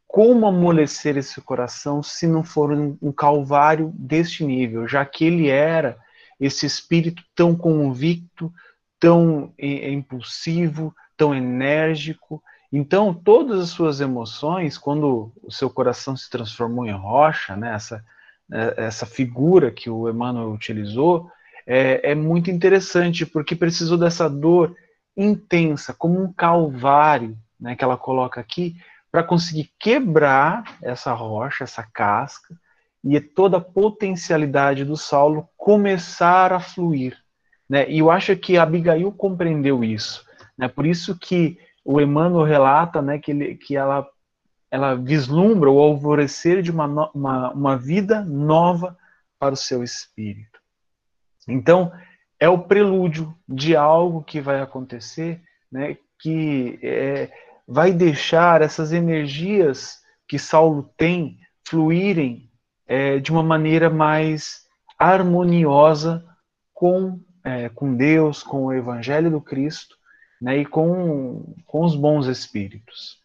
Como 0.07 0.47
amolecer 0.47 1.15
esse 1.15 1.39
coração 1.41 2.01
se 2.01 2.25
não 2.25 2.43
for 2.43 2.71
um, 2.71 2.97
um 2.99 3.11
calvário 3.11 3.93
deste 3.95 4.43
nível, 4.43 4.87
já 4.87 5.05
que 5.05 5.25
ele 5.25 5.47
era 5.47 5.95
esse 6.39 6.65
espírito 6.65 7.21
tão 7.35 7.55
convicto, 7.55 8.51
tão 8.99 9.53
é, 9.59 9.91
impulsivo, 9.91 10.91
tão 11.15 11.35
enérgico. 11.35 12.41
Então, 12.71 13.13
todas 13.13 13.59
as 13.59 13.69
suas 13.69 13.99
emoções, 13.99 14.77
quando 14.77 15.31
o 15.41 15.51
seu 15.51 15.69
coração 15.69 16.15
se 16.15 16.29
transformou 16.29 16.85
em 16.85 16.91
rocha, 16.91 17.55
né, 17.55 17.73
essa, 17.73 18.05
é, 18.51 18.85
essa 18.85 19.05
figura 19.05 19.71
que 19.71 19.89
o 19.89 20.07
Emmanuel 20.07 20.51
utilizou, 20.51 21.31
é, 21.65 22.11
é 22.11 22.15
muito 22.15 22.51
interessante, 22.51 23.25
porque 23.25 23.55
precisou 23.55 23.97
dessa 23.97 24.29
dor 24.29 24.75
intensa, 25.17 25.93
como 25.93 26.21
um 26.21 26.31
calvário, 26.31 27.37
né, 27.59 27.75
que 27.75 27.83
ela 27.83 27.97
coloca 27.97 28.39
aqui, 28.39 28.75
para 29.11 29.23
conseguir 29.23 29.71
quebrar 29.79 30.77
essa 30.81 31.11
rocha, 31.13 31.63
essa 31.63 31.83
casca, 31.83 32.55
e 33.03 33.19
toda 33.19 33.57
a 33.57 33.61
potencialidade 33.61 34.83
do 34.83 34.95
Saulo 34.95 35.47
começar 35.57 36.53
a 36.53 36.59
fluir. 36.59 37.17
Né? 37.67 37.89
E 37.89 37.99
eu 37.99 38.11
acho 38.11 38.35
que 38.35 38.57
Abigail 38.57 39.11
compreendeu 39.11 39.83
isso. 39.83 40.25
Né? 40.57 40.67
Por 40.67 40.85
isso 40.85 41.17
que 41.17 41.57
o 41.91 41.99
Emmanuel 41.99 42.45
relata 42.45 43.01
né, 43.01 43.17
que, 43.17 43.31
ele, 43.31 43.55
que 43.55 43.75
ela, 43.75 44.07
ela 44.69 44.93
vislumbra 44.93 45.71
o 45.71 45.79
alvorecer 45.79 46.61
de 46.61 46.69
uma, 46.69 46.85
uma, 47.15 47.51
uma 47.51 47.77
vida 47.77 48.21
nova 48.21 48.95
para 49.39 49.55
o 49.55 49.57
seu 49.57 49.83
espírito. 49.83 50.59
Então, 51.47 51.91
é 52.39 52.47
o 52.47 52.59
prelúdio 52.59 53.35
de 53.47 53.75
algo 53.75 54.23
que 54.23 54.39
vai 54.39 54.61
acontecer, 54.61 55.41
né, 55.71 55.97
que 56.19 56.77
é, 56.83 57.31
vai 57.67 57.91
deixar 57.91 58.61
essas 58.61 58.93
energias 58.93 59.97
que 60.27 60.37
Saulo 60.37 60.93
tem 60.95 61.39
fluírem 61.67 62.51
é, 62.85 63.17
de 63.17 63.31
uma 63.31 63.41
maneira 63.41 63.89
mais 63.89 64.67
harmoniosa 64.95 66.23
com, 66.71 67.19
é, 67.43 67.67
com 67.69 67.95
Deus, 67.95 68.43
com 68.43 68.65
o 68.65 68.73
Evangelho 68.73 69.31
do 69.31 69.41
Cristo 69.41 69.97
né, 70.41 70.57
e 70.57 70.65
com, 70.65 71.53
com 71.65 71.83
os 71.83 71.95
bons 71.95 72.27
espíritos. 72.27 73.19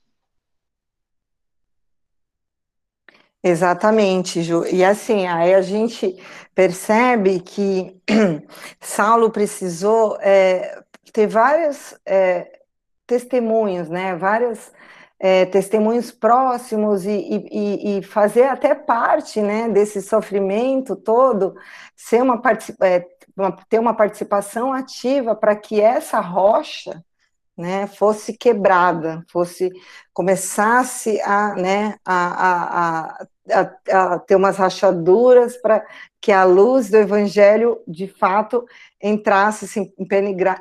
Exatamente, 3.42 4.42
Ju. 4.42 4.64
E 4.66 4.82
assim, 4.82 5.26
aí 5.26 5.52
a 5.54 5.60
gente 5.60 6.16
percebe 6.54 7.40
que 7.40 7.94
Saulo 8.80 9.30
precisou 9.30 10.16
é, 10.22 10.82
ter 11.12 11.26
várias 11.26 11.94
é, 12.06 12.60
testemunhos, 13.06 13.90
né? 13.90 14.16
Vários 14.16 14.72
é, 15.18 15.44
testemunhos 15.46 16.10
próximos 16.10 17.04
e, 17.04 17.10
e, 17.10 17.98
e, 17.98 18.02
fazer 18.02 18.44
até 18.44 18.74
parte, 18.74 19.40
né? 19.42 19.68
Desse 19.68 20.00
sofrimento 20.00 20.96
todo, 20.96 21.54
ser 21.94 22.22
uma, 22.22 22.40
é, 22.80 23.00
uma 23.36 23.52
ter 23.68 23.78
uma 23.78 23.94
participação 23.94 24.72
ativa 24.72 25.34
para 25.34 25.56
que 25.56 25.80
essa 25.80 26.20
rocha 26.20 27.04
né, 27.56 27.86
fosse 27.86 28.36
quebrada, 28.36 29.24
fosse 29.30 29.70
começasse 30.12 31.20
a, 31.22 31.54
né, 31.54 31.96
a, 32.04 32.48
a, 32.48 33.26
a, 33.52 34.14
a 34.14 34.18
ter 34.18 34.34
umas 34.34 34.56
rachaduras 34.56 35.56
para 35.56 35.84
que 36.20 36.32
a 36.32 36.44
luz 36.44 36.90
do 36.90 36.96
evangelho 36.96 37.80
de 37.86 38.08
fato 38.08 38.64
entrasse, 39.00 39.68
se 39.68 39.92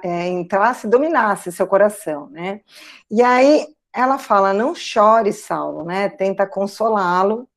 é, 0.03 0.27
entrasse, 0.27 0.87
dominasse 0.87 1.51
seu 1.51 1.65
coração, 1.65 2.29
né? 2.29 2.61
E 3.09 3.23
aí 3.23 3.65
ela 3.93 4.17
fala: 4.19 4.53
"Não 4.53 4.75
chore, 4.75 5.31
Saulo", 5.33 5.85
né? 5.85 6.09
Tenta 6.09 6.45
consolá-lo. 6.45 7.47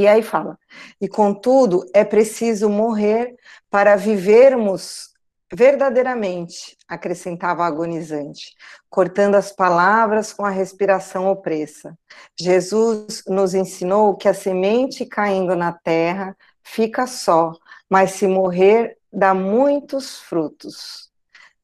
E 0.00 0.08
aí 0.08 0.22
fala: 0.22 0.58
"E 0.98 1.06
contudo 1.06 1.84
é 1.92 2.02
preciso 2.02 2.70
morrer 2.70 3.36
para 3.68 3.96
vivermos 3.96 5.10
verdadeiramente", 5.52 6.78
acrescentava 6.88 7.66
agonizante, 7.66 8.54
cortando 8.88 9.34
as 9.34 9.52
palavras 9.52 10.32
com 10.32 10.42
a 10.42 10.48
respiração 10.48 11.28
opressa. 11.28 11.94
Jesus 12.34 13.22
nos 13.28 13.52
ensinou 13.52 14.16
que 14.16 14.26
a 14.26 14.32
semente 14.32 15.04
caindo 15.04 15.54
na 15.54 15.70
terra 15.70 16.34
fica 16.62 17.06
só, 17.06 17.52
mas 17.86 18.12
se 18.12 18.26
morrer, 18.26 18.96
dá 19.12 19.34
muitos 19.34 20.18
frutos. 20.18 21.10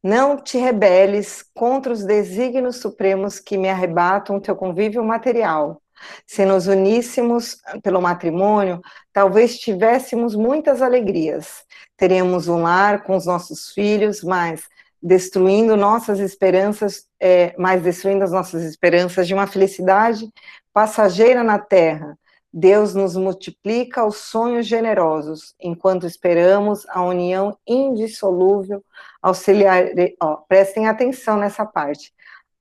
Não 0.02 0.36
te 0.36 0.58
rebeles 0.58 1.42
contra 1.54 1.90
os 1.90 2.04
desígnios 2.04 2.76
supremos 2.76 3.40
que 3.40 3.56
me 3.56 3.70
arrebatam 3.70 4.38
teu 4.38 4.54
convívio 4.54 5.02
material. 5.02 5.80
Se 6.26 6.44
nos 6.44 6.66
uníssemos 6.66 7.58
pelo 7.82 8.00
matrimônio, 8.00 8.80
talvez 9.12 9.58
tivéssemos 9.58 10.34
muitas 10.34 10.82
alegrias. 10.82 11.64
Teríamos 11.96 12.48
um 12.48 12.62
lar 12.62 13.02
com 13.02 13.16
os 13.16 13.26
nossos 13.26 13.70
filhos, 13.70 14.22
mas 14.22 14.64
destruindo 15.02 15.76
nossas 15.76 16.18
esperanças, 16.18 17.06
é, 17.20 17.54
mas 17.58 17.82
destruindo 17.82 18.24
as 18.24 18.32
nossas 18.32 18.62
esperanças 18.62 19.26
de 19.26 19.34
uma 19.34 19.46
felicidade 19.46 20.28
passageira 20.72 21.42
na 21.42 21.58
terra, 21.58 22.18
Deus 22.58 22.94
nos 22.94 23.14
multiplica 23.16 24.04
os 24.04 24.16
sonhos 24.16 24.66
generosos, 24.66 25.54
enquanto 25.60 26.06
esperamos 26.06 26.86
a 26.88 27.02
união 27.02 27.56
indissolúvel, 27.66 28.82
auxiliar. 29.20 29.84
Ó, 30.22 30.36
prestem 30.48 30.88
atenção 30.88 31.36
nessa 31.36 31.66
parte. 31.66 32.14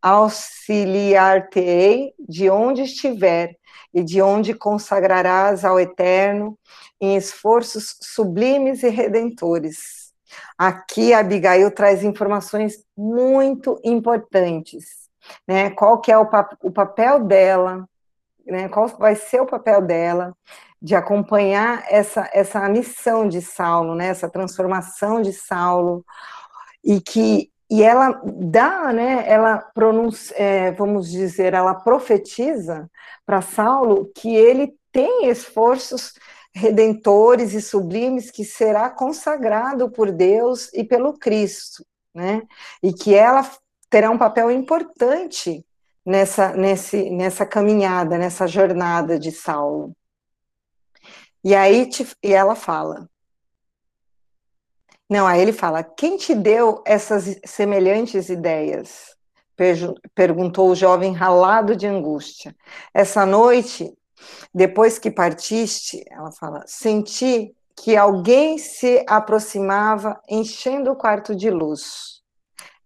Auxiliar-te-ei 0.08 2.14
de 2.20 2.50
onde 2.50 2.84
estiver 2.84 3.56
e 3.92 4.04
de 4.04 4.22
onde 4.22 4.54
consagrarás 4.54 5.66
ao 5.66 5.80
Eterno 5.80 6.58
em 7.02 7.16
esforços 7.16 7.98
sublimes 8.02 8.84
e 8.84 8.90
redentores. 8.90 10.14
Aqui 10.58 11.12
Abigail 11.12 11.72
traz 11.72 12.04
informações 12.04 12.86
muito 12.96 13.80
importantes, 13.84 15.10
né? 15.48 15.72
Qual 15.72 16.00
que 16.00 16.12
é 16.12 16.18
o, 16.18 16.28
pap 16.28 16.56
o 16.62 16.72
papel 16.72 17.24
dela 17.24 17.88
né, 18.46 18.70
qual 18.70 18.88
vai 18.88 19.16
ser 19.16 19.42
o 19.42 19.46
papel 19.46 19.82
dela 19.82 20.36
de 20.82 20.96
acompanhar 20.96 21.84
essa, 21.90 22.30
essa 22.32 22.68
missão 22.70 23.28
de 23.28 23.42
Saulo, 23.42 23.96
né, 23.96 24.08
essa 24.08 24.30
transformação 24.30 25.22
de 25.22 25.34
Saulo, 25.34 26.06
e 26.84 27.02
que 27.02 27.52
e 27.70 27.82
ela 27.82 28.22
dá, 28.24 28.94
né, 28.94 29.24
ela 29.28 29.58
pronuncia, 29.58 30.36
é, 30.38 30.72
vamos 30.72 31.10
dizer, 31.10 31.54
ela 31.54 31.74
profetiza 31.74 32.90
para 33.26 33.42
Saulo 33.42 34.12
que 34.14 34.36
ele 34.36 34.76
tem 34.92 35.30
esforços 35.30 36.14
redentores 36.54 37.54
e 37.54 37.62
sublimes 37.62 38.32
que 38.32 38.46
será 38.46 38.90
consagrado 38.90 39.90
por 39.90 40.12
Deus 40.12 40.72
e 40.74 40.84
pelo 40.84 41.18
Cristo, 41.18 41.86
né? 42.14 42.44
E 42.82 42.94
que 42.94 43.14
ela 43.14 43.50
terá 43.90 44.10
um 44.10 44.18
papel 44.18 44.50
importante 44.50 45.66
nessa, 46.06 46.54
nesse, 46.54 47.10
nessa 47.10 47.46
caminhada, 47.46 48.18
nessa 48.18 48.48
jornada 48.48 49.20
de 49.20 49.32
Saulo. 49.32 49.94
E 51.44 51.54
aí 51.54 51.90
te, 51.90 52.08
e 52.24 52.34
ela 52.34 52.56
fala. 52.56 53.10
Não, 55.10 55.28
aí 55.28 55.42
ele 55.42 55.54
fala: 55.54 55.84
quem 55.84 56.18
te 56.18 56.34
deu 56.34 56.82
essas 56.86 57.40
semelhantes 57.46 58.30
ideias? 58.30 59.16
Perguntou 60.14 60.70
o 60.70 60.76
jovem 60.76 61.14
ralado 61.14 61.76
de 61.76 61.88
angústia. 61.88 62.56
Essa 62.94 63.26
noite 63.26 63.94
depois 64.54 64.98
que 64.98 65.12
partiste, 65.12 66.04
ela 66.10 66.32
fala, 66.32 66.64
senti 66.66 67.54
que 67.76 67.96
alguém 67.96 68.58
se 68.58 69.04
aproximava 69.08 70.20
enchendo 70.30 70.92
o 70.92 70.96
quarto 70.96 71.36
de 71.36 71.50
luz. 71.50 72.22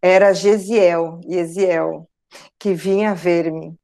Era 0.01 0.33
Gesiel, 0.33 1.19
Gesiel, 1.27 2.09
que 2.57 2.73
vinha 2.73 3.13
ver-me. 3.13 3.75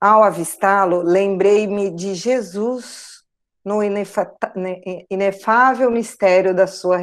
Ao 0.00 0.22
avistá-lo, 0.22 1.02
lembrei-me 1.02 1.90
de 1.90 2.14
Jesus 2.14 3.09
no 3.64 3.82
inefável 5.10 5.90
mistério 5.90 6.54
da 6.54 6.66
sua 6.66 6.98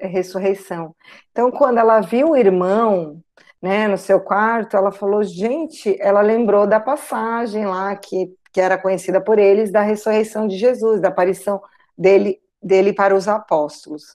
ressurreição. 0.00 0.94
Então, 1.30 1.50
quando 1.50 1.78
ela 1.78 2.00
viu 2.00 2.30
o 2.30 2.36
irmão 2.36 3.22
né, 3.60 3.88
no 3.88 3.96
seu 3.96 4.20
quarto, 4.20 4.76
ela 4.76 4.92
falou, 4.92 5.22
gente, 5.22 5.96
ela 6.00 6.20
lembrou 6.20 6.66
da 6.66 6.80
passagem 6.80 7.66
lá 7.66 7.94
que 7.96 8.34
que 8.52 8.60
era 8.60 8.78
conhecida 8.78 9.20
por 9.20 9.38
eles, 9.38 9.72
da 9.72 9.80
ressurreição 9.80 10.46
de 10.46 10.58
Jesus, 10.58 11.00
da 11.00 11.08
aparição 11.08 11.60
dele, 11.96 12.38
dele 12.62 12.92
para 12.92 13.14
os 13.16 13.26
apóstolos. 13.26 14.14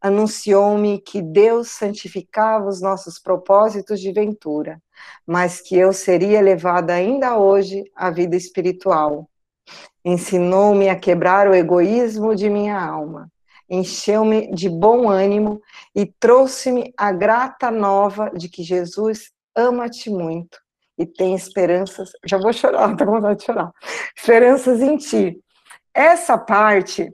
Anunciou-me 0.00 1.00
que 1.00 1.22
Deus 1.22 1.70
santificava 1.70 2.68
os 2.68 2.82
nossos 2.82 3.18
propósitos 3.18 4.00
de 4.00 4.12
ventura, 4.12 4.82
mas 5.26 5.60
que 5.60 5.76
eu 5.76 5.92
seria 5.92 6.40
levada 6.40 6.92
ainda 6.92 7.38
hoje 7.38 7.84
à 7.94 8.10
vida 8.10 8.36
espiritual. 8.36 9.28
Ensinou-me 10.08 10.88
a 10.88 10.94
quebrar 10.94 11.48
o 11.48 11.54
egoísmo 11.54 12.36
de 12.36 12.48
minha 12.48 12.80
alma, 12.80 13.28
encheu-me 13.68 14.52
de 14.52 14.68
bom 14.68 15.10
ânimo 15.10 15.60
e 15.92 16.06
trouxe-me 16.06 16.94
a 16.96 17.10
grata 17.10 17.72
nova 17.72 18.30
de 18.30 18.48
que 18.48 18.62
Jesus 18.62 19.32
ama-te 19.52 20.08
muito 20.08 20.60
e 20.96 21.04
tem 21.04 21.34
esperanças. 21.34 22.12
Já 22.24 22.38
vou 22.38 22.52
chorar, 22.52 22.92
estou 22.92 23.04
com 23.04 23.14
vontade 23.14 23.40
de 23.40 23.46
chorar. 23.46 23.72
Esperanças 24.16 24.80
em 24.80 24.96
ti. 24.96 25.40
Essa 25.92 26.38
parte, 26.38 27.12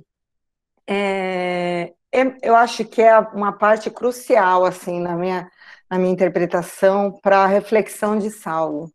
é, 0.86 1.94
é, 2.12 2.36
eu 2.42 2.54
acho 2.54 2.84
que 2.84 3.00
é 3.00 3.18
uma 3.18 3.52
parte 3.52 3.90
crucial, 3.90 4.66
assim, 4.66 5.00
na 5.00 5.16
minha, 5.16 5.50
na 5.90 5.98
minha 5.98 6.12
interpretação 6.12 7.18
para 7.22 7.38
a 7.38 7.46
reflexão 7.46 8.18
de 8.18 8.30
Saulo. 8.30 8.92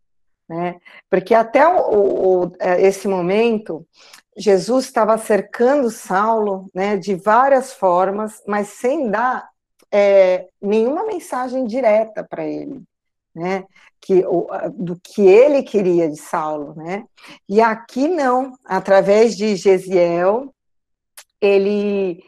Né? 0.47 0.79
Porque 1.09 1.33
até 1.33 1.67
o, 1.67 2.45
o, 2.45 2.51
é, 2.59 2.81
esse 2.81 3.07
momento, 3.07 3.85
Jesus 4.35 4.85
estava 4.85 5.17
cercando 5.17 5.89
Saulo 5.89 6.69
né, 6.73 6.97
de 6.97 7.15
várias 7.15 7.73
formas, 7.73 8.41
mas 8.47 8.69
sem 8.69 9.09
dar 9.09 9.49
é, 9.91 10.47
nenhuma 10.61 11.05
mensagem 11.05 11.65
direta 11.65 12.23
para 12.23 12.45
ele. 12.45 12.83
Né? 13.35 13.65
que, 14.01 14.23
do 14.73 14.99
que 15.01 15.21
ele 15.21 15.63
queria 15.63 16.09
de 16.09 16.17
Saulo, 16.17 16.73
né? 16.75 17.05
E 17.47 17.61
aqui 17.61 18.07
não, 18.07 18.53
através 18.63 19.35
de 19.35 19.55
Gesiel, 19.55 20.53
ele 21.41 22.23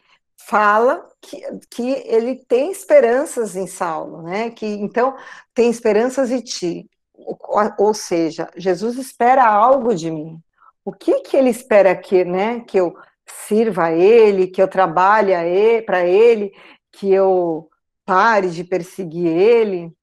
fala 0.46 1.06
que, 1.20 1.40
que 1.70 1.90
ele 2.06 2.36
tem 2.46 2.70
esperanças 2.70 3.56
em 3.56 3.66
Saulo, 3.66 4.22
né? 4.22 4.50
Que 4.50 4.66
então 4.66 5.16
tem 5.54 5.70
esperanças 5.70 6.30
em 6.30 6.40
ti. 6.40 6.90
Ou, 7.78 7.94
seja, 7.94 8.48
Jesus 8.56 8.96
espera 8.96 9.46
algo 9.46 9.94
de 9.94 10.10
mim. 10.10 10.40
O 10.84 10.92
que 10.92 11.20
que 11.20 11.36
ele 11.36 11.50
espera 11.50 11.94
que, 11.94 12.24
né? 12.24 12.60
Que 12.60 12.78
eu 12.78 12.96
sirva 13.46 13.84
a 13.84 13.92
ele, 13.92 14.46
que 14.46 14.60
eu 14.62 14.68
trabalhe 14.68 15.32
para 15.82 16.04
ele, 16.04 16.52
que 16.92 17.12
eu 17.12 17.68
pare 18.04 18.50
de 18.50 18.64
perseguir 18.64 19.26
ele, 19.26 19.94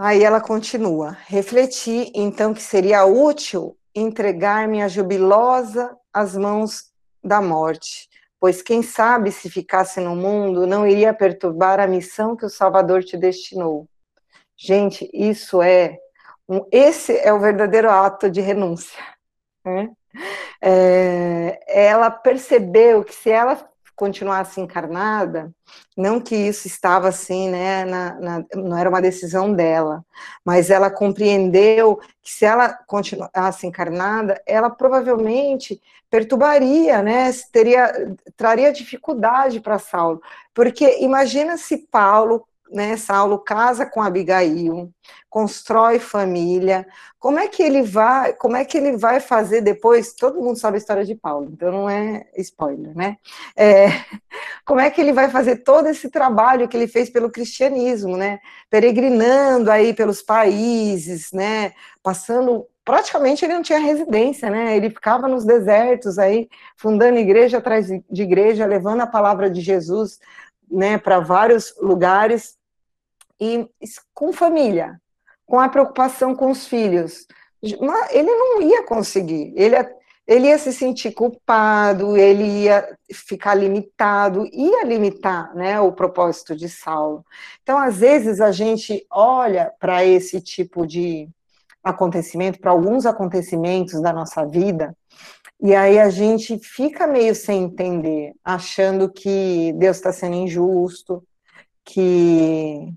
Aí 0.00 0.22
ela 0.22 0.40
continua: 0.40 1.18
refleti 1.26 2.12
então 2.14 2.54
que 2.54 2.62
seria 2.62 3.04
útil 3.04 3.76
entregar-me 3.92 4.80
a 4.80 4.86
jubilosa 4.86 5.90
às 6.12 6.36
mãos 6.36 6.84
da 7.22 7.42
morte, 7.42 8.08
pois 8.38 8.62
quem 8.62 8.80
sabe 8.80 9.32
se 9.32 9.50
ficasse 9.50 10.00
no 10.00 10.14
mundo 10.14 10.68
não 10.68 10.86
iria 10.86 11.12
perturbar 11.12 11.80
a 11.80 11.88
missão 11.88 12.36
que 12.36 12.46
o 12.46 12.48
Salvador 12.48 13.02
te 13.02 13.16
destinou. 13.16 13.88
Gente, 14.60 15.08
isso 15.14 15.62
é 15.62 15.98
um, 16.48 16.66
esse 16.72 17.16
é 17.16 17.32
o 17.32 17.38
verdadeiro 17.38 17.88
ato 17.88 18.28
de 18.28 18.40
renúncia. 18.40 18.98
Né? 19.64 19.90
É, 20.60 21.60
ela 21.68 22.10
percebeu 22.10 23.04
que 23.04 23.14
se 23.14 23.30
ela 23.30 23.68
continuasse 23.94 24.60
encarnada, 24.60 25.52
não 25.96 26.20
que 26.20 26.34
isso 26.34 26.66
estava 26.66 27.08
assim, 27.08 27.48
né, 27.50 27.84
na, 27.84 28.14
na, 28.14 28.44
não 28.54 28.78
era 28.78 28.88
uma 28.88 29.02
decisão 29.02 29.52
dela, 29.52 30.04
mas 30.44 30.70
ela 30.70 30.88
compreendeu 30.88 32.00
que 32.22 32.30
se 32.30 32.44
ela 32.44 32.72
continuasse 32.86 33.66
encarnada, 33.66 34.40
ela 34.46 34.70
provavelmente 34.70 35.80
perturbaria, 36.08 37.02
né, 37.02 37.30
teria, 37.52 38.16
traria 38.36 38.72
dificuldade 38.72 39.60
para 39.60 39.80
Saulo, 39.80 40.22
porque 40.54 41.00
imagina 41.00 41.56
se 41.56 41.78
Paulo 41.90 42.47
né, 42.70 42.96
Saulo 42.96 43.38
casa 43.38 43.86
com 43.86 44.02
Abigail, 44.02 44.90
constrói 45.28 45.98
família. 45.98 46.86
Como 47.18 47.38
é 47.38 47.48
que 47.48 47.62
ele 47.62 47.82
vai, 47.82 48.32
como 48.34 48.56
é 48.56 48.64
que 48.64 48.76
ele 48.76 48.96
vai 48.96 49.20
fazer 49.20 49.60
depois? 49.60 50.12
Todo 50.12 50.40
mundo 50.40 50.58
sabe 50.58 50.76
a 50.76 50.78
história 50.78 51.04
de 51.04 51.14
Paulo, 51.14 51.50
então 51.52 51.70
não 51.70 51.90
é 51.90 52.26
spoiler, 52.36 52.96
né? 52.96 53.16
É, 53.56 53.86
como 54.64 54.80
é 54.80 54.90
que 54.90 55.00
ele 55.00 55.12
vai 55.12 55.28
fazer 55.28 55.56
todo 55.56 55.88
esse 55.88 56.08
trabalho 56.10 56.68
que 56.68 56.76
ele 56.76 56.86
fez 56.86 57.10
pelo 57.10 57.30
cristianismo, 57.30 58.16
né? 58.16 58.38
Peregrinando 58.70 59.70
aí 59.70 59.94
pelos 59.94 60.22
países, 60.22 61.32
né? 61.32 61.72
Passando 62.02 62.66
praticamente 62.84 63.44
ele 63.44 63.52
não 63.52 63.62
tinha 63.62 63.78
residência, 63.78 64.48
né? 64.48 64.74
Ele 64.74 64.88
ficava 64.88 65.28
nos 65.28 65.44
desertos 65.44 66.18
aí, 66.18 66.48
fundando 66.74 67.18
igreja 67.18 67.58
atrás 67.58 67.86
de 67.86 68.22
igreja, 68.22 68.64
levando 68.64 69.02
a 69.02 69.06
palavra 69.06 69.50
de 69.50 69.60
Jesus, 69.60 70.18
né, 70.70 70.98
para 70.98 71.18
vários 71.20 71.74
lugares 71.80 72.57
e 73.40 73.68
com 74.14 74.32
família, 74.32 75.00
com 75.46 75.58
a 75.58 75.68
preocupação 75.68 76.34
com 76.34 76.50
os 76.50 76.66
filhos. 76.66 77.26
Ele 77.62 78.30
não 78.30 78.62
ia 78.62 78.84
conseguir, 78.84 79.52
ele 79.56 79.74
ia, 79.74 79.90
ele 80.26 80.46
ia 80.48 80.58
se 80.58 80.72
sentir 80.72 81.12
culpado, 81.12 82.16
ele 82.16 82.44
ia 82.64 82.96
ficar 83.12 83.54
limitado, 83.54 84.46
ia 84.52 84.84
limitar 84.84 85.54
né, 85.54 85.80
o 85.80 85.90
propósito 85.90 86.54
de 86.54 86.68
Saulo. 86.68 87.24
Então, 87.62 87.78
às 87.78 87.98
vezes, 87.98 88.40
a 88.40 88.52
gente 88.52 89.04
olha 89.10 89.72
para 89.80 90.04
esse 90.04 90.40
tipo 90.40 90.86
de 90.86 91.28
acontecimento, 91.82 92.60
para 92.60 92.70
alguns 92.70 93.06
acontecimentos 93.06 94.00
da 94.02 94.12
nossa 94.12 94.44
vida, 94.44 94.94
e 95.60 95.74
aí 95.74 95.98
a 95.98 96.08
gente 96.08 96.56
fica 96.58 97.06
meio 97.06 97.34
sem 97.34 97.64
entender, 97.64 98.32
achando 98.44 99.10
que 99.10 99.72
Deus 99.76 99.96
está 99.96 100.12
sendo 100.12 100.36
injusto, 100.36 101.24
que 101.84 102.94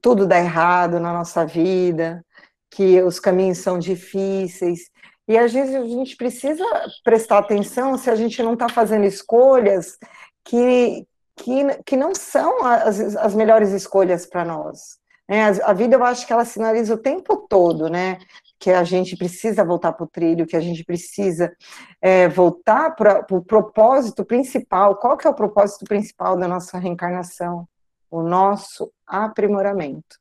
tudo 0.00 0.26
dá 0.26 0.38
errado 0.38 0.98
na 1.00 1.12
nossa 1.12 1.44
vida, 1.44 2.24
que 2.70 3.00
os 3.02 3.20
caminhos 3.20 3.58
são 3.58 3.78
difíceis. 3.78 4.90
E 5.26 5.38
às 5.38 5.52
vezes 5.52 5.74
a 5.74 5.84
gente 5.84 6.16
precisa 6.16 6.64
prestar 7.02 7.38
atenção 7.38 7.96
se 7.96 8.10
a 8.10 8.16
gente 8.16 8.42
não 8.42 8.54
está 8.54 8.68
fazendo 8.68 9.04
escolhas 9.04 9.96
que, 10.44 11.06
que, 11.36 11.64
que 11.86 11.96
não 11.96 12.14
são 12.14 12.64
as, 12.64 13.16
as 13.16 13.34
melhores 13.34 13.70
escolhas 13.70 14.26
para 14.26 14.44
nós. 14.44 14.98
A, 15.28 15.70
a, 15.70 15.72
vida, 15.72 15.96
eu 15.96 16.04
acho 16.04 16.26
que 16.26 16.32
ela 16.32 16.44
sinaliza 16.44 16.94
o 16.94 16.98
tempo 16.98 17.46
todo, 17.48 17.88
né? 17.88 18.18
Que 18.58 18.70
a 18.70 18.84
gente 18.84 19.16
precisa 19.16 19.64
voltar 19.64 19.92
para 19.92 20.04
o 20.04 20.08
trilho, 20.08 20.46
que 20.46 20.56
a 20.56 20.60
gente 20.60 20.84
precisa 20.84 21.50
é, 22.00 22.28
voltar 22.28 22.94
para 22.94 23.20
o 23.20 23.24
pro 23.24 23.42
propósito 23.42 24.24
principal. 24.24 24.96
Qual 24.96 25.16
que 25.16 25.26
é 25.26 25.30
o 25.30 25.34
propósito 25.34 25.86
principal 25.86 26.36
da 26.36 26.46
nossa 26.46 26.78
reencarnação? 26.78 27.66
O 28.14 28.22
nosso 28.22 28.92
aprimoramento. 29.06 30.18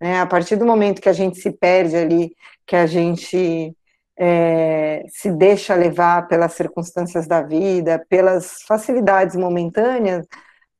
Né? 0.00 0.20
A 0.20 0.26
partir 0.26 0.56
do 0.56 0.64
momento 0.64 1.00
que 1.00 1.08
a 1.08 1.12
gente 1.12 1.38
se 1.38 1.50
perde 1.50 1.96
ali, 1.96 2.36
que 2.66 2.76
a 2.76 2.86
gente 2.86 3.74
é, 4.16 5.04
se 5.08 5.30
deixa 5.30 5.74
levar 5.74 6.28
pelas 6.28 6.52
circunstâncias 6.52 7.26
da 7.26 7.42
vida, 7.42 8.04
pelas 8.08 8.62
facilidades 8.62 9.34
momentâneas, 9.36 10.26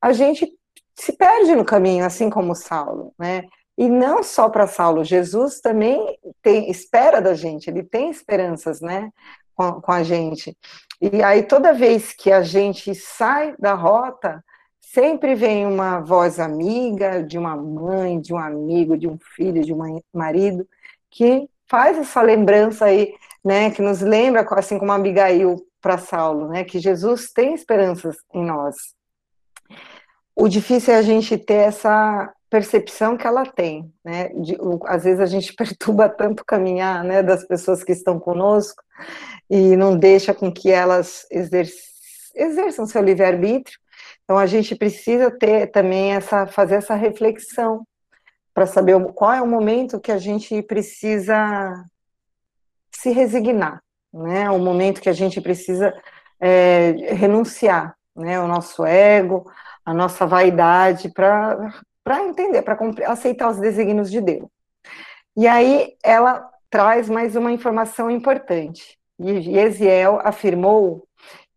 a 0.01 0.13
gente 0.13 0.51
se 0.95 1.13
perde 1.13 1.55
no 1.55 1.65
caminho, 1.65 2.05
assim 2.05 2.29
como 2.29 2.55
Saulo, 2.55 3.13
né? 3.17 3.43
E 3.77 3.87
não 3.87 4.23
só 4.23 4.49
para 4.49 4.65
Saulo, 4.65 5.03
Jesus 5.03 5.59
também 5.59 6.17
tem 6.41 6.71
espera 6.71 7.21
da 7.21 7.35
gente, 7.35 7.69
ele 7.69 7.83
tem 7.83 8.09
esperanças, 8.09 8.81
né? 8.81 9.11
com, 9.57 9.81
com 9.81 9.91
a 9.91 10.03
gente. 10.03 10.55
E 11.01 11.21
aí, 11.23 11.43
toda 11.43 11.73
vez 11.73 12.13
que 12.13 12.31
a 12.31 12.43
gente 12.43 12.93
sai 12.93 13.55
da 13.57 13.73
rota, 13.73 14.43
sempre 14.93 15.35
vem 15.35 15.65
uma 15.65 15.99
voz 15.99 16.39
amiga 16.39 17.21
de 17.21 17.37
uma 17.37 17.55
mãe, 17.55 18.19
de 18.19 18.33
um 18.33 18.37
amigo, 18.37 18.97
de 18.97 19.07
um 19.07 19.17
filho, 19.35 19.63
de 19.63 19.73
um 19.73 20.01
marido, 20.13 20.67
que 21.09 21.49
faz 21.69 21.97
essa 21.97 22.21
lembrança 22.21 22.85
aí, 22.85 23.13
né, 23.43 23.69
que 23.71 23.81
nos 23.81 24.01
lembra, 24.01 24.45
assim 24.51 24.79
como 24.79 24.91
Abigail 24.91 25.57
para 25.81 25.97
Saulo, 25.97 26.47
né, 26.47 26.63
que 26.63 26.79
Jesus 26.79 27.31
tem 27.33 27.53
esperanças 27.53 28.15
em 28.33 28.45
nós. 28.45 28.75
O 30.35 30.47
difícil 30.47 30.93
é 30.93 30.97
a 30.97 31.01
gente 31.01 31.37
ter 31.37 31.67
essa 31.67 32.33
percepção 32.49 33.17
que 33.17 33.27
ela 33.27 33.45
tem, 33.45 33.91
né? 34.05 34.29
De, 34.29 34.55
o, 34.55 34.79
às 34.85 35.03
vezes 35.03 35.19
a 35.19 35.25
gente 35.25 35.53
perturba 35.57 36.07
tanto 36.07 36.45
caminhar, 36.45 37.03
né, 37.03 37.21
das 37.21 37.43
pessoas 37.45 37.83
que 37.83 37.91
estão 37.91 38.19
conosco 38.19 38.81
e 39.49 39.75
não 39.75 39.97
deixa 39.97 40.33
com 40.33 40.51
que 40.51 40.71
elas 40.71 41.25
exer 41.29 41.67
exerçam 42.35 42.85
seu 42.85 43.01
livre-arbítrio. 43.01 43.79
Então 44.27 44.37
a 44.37 44.45
gente 44.45 44.75
precisa 44.75 45.31
ter 45.31 45.67
também 45.67 46.13
essa 46.13 46.45
fazer 46.45 46.75
essa 46.75 46.95
reflexão 46.95 47.87
para 48.53 48.65
saber 48.65 49.01
qual 49.13 49.31
é 49.31 49.41
o 49.41 49.47
momento 49.47 50.01
que 50.01 50.11
a 50.11 50.17
gente 50.17 50.61
precisa 50.63 51.81
se 52.91 53.09
resignar, 53.11 53.81
né? 54.13 54.49
O 54.51 54.59
momento 54.59 54.99
que 54.99 55.07
a 55.07 55.13
gente 55.13 55.39
precisa 55.39 55.97
é, 56.41 56.91
renunciar, 57.13 57.95
né? 58.13 58.37
O 58.41 58.47
nosso 58.49 58.85
ego, 58.85 59.49
a 59.85 59.93
nossa 59.93 60.27
vaidade 60.27 61.09
para 61.13 61.73
para 62.03 62.23
entender, 62.23 62.61
para 62.63 62.77
aceitar 63.05 63.49
os 63.49 63.57
desígnios 63.57 64.11
de 64.11 64.19
Deus. 64.19 64.49
E 65.37 65.47
aí 65.47 65.95
ela 66.03 66.49
traz 66.69 67.09
mais 67.09 67.37
uma 67.37 67.51
informação 67.51 68.11
importante. 68.11 68.97
E 69.17 69.57
Eziel 69.57 70.19
afirmou 70.21 71.07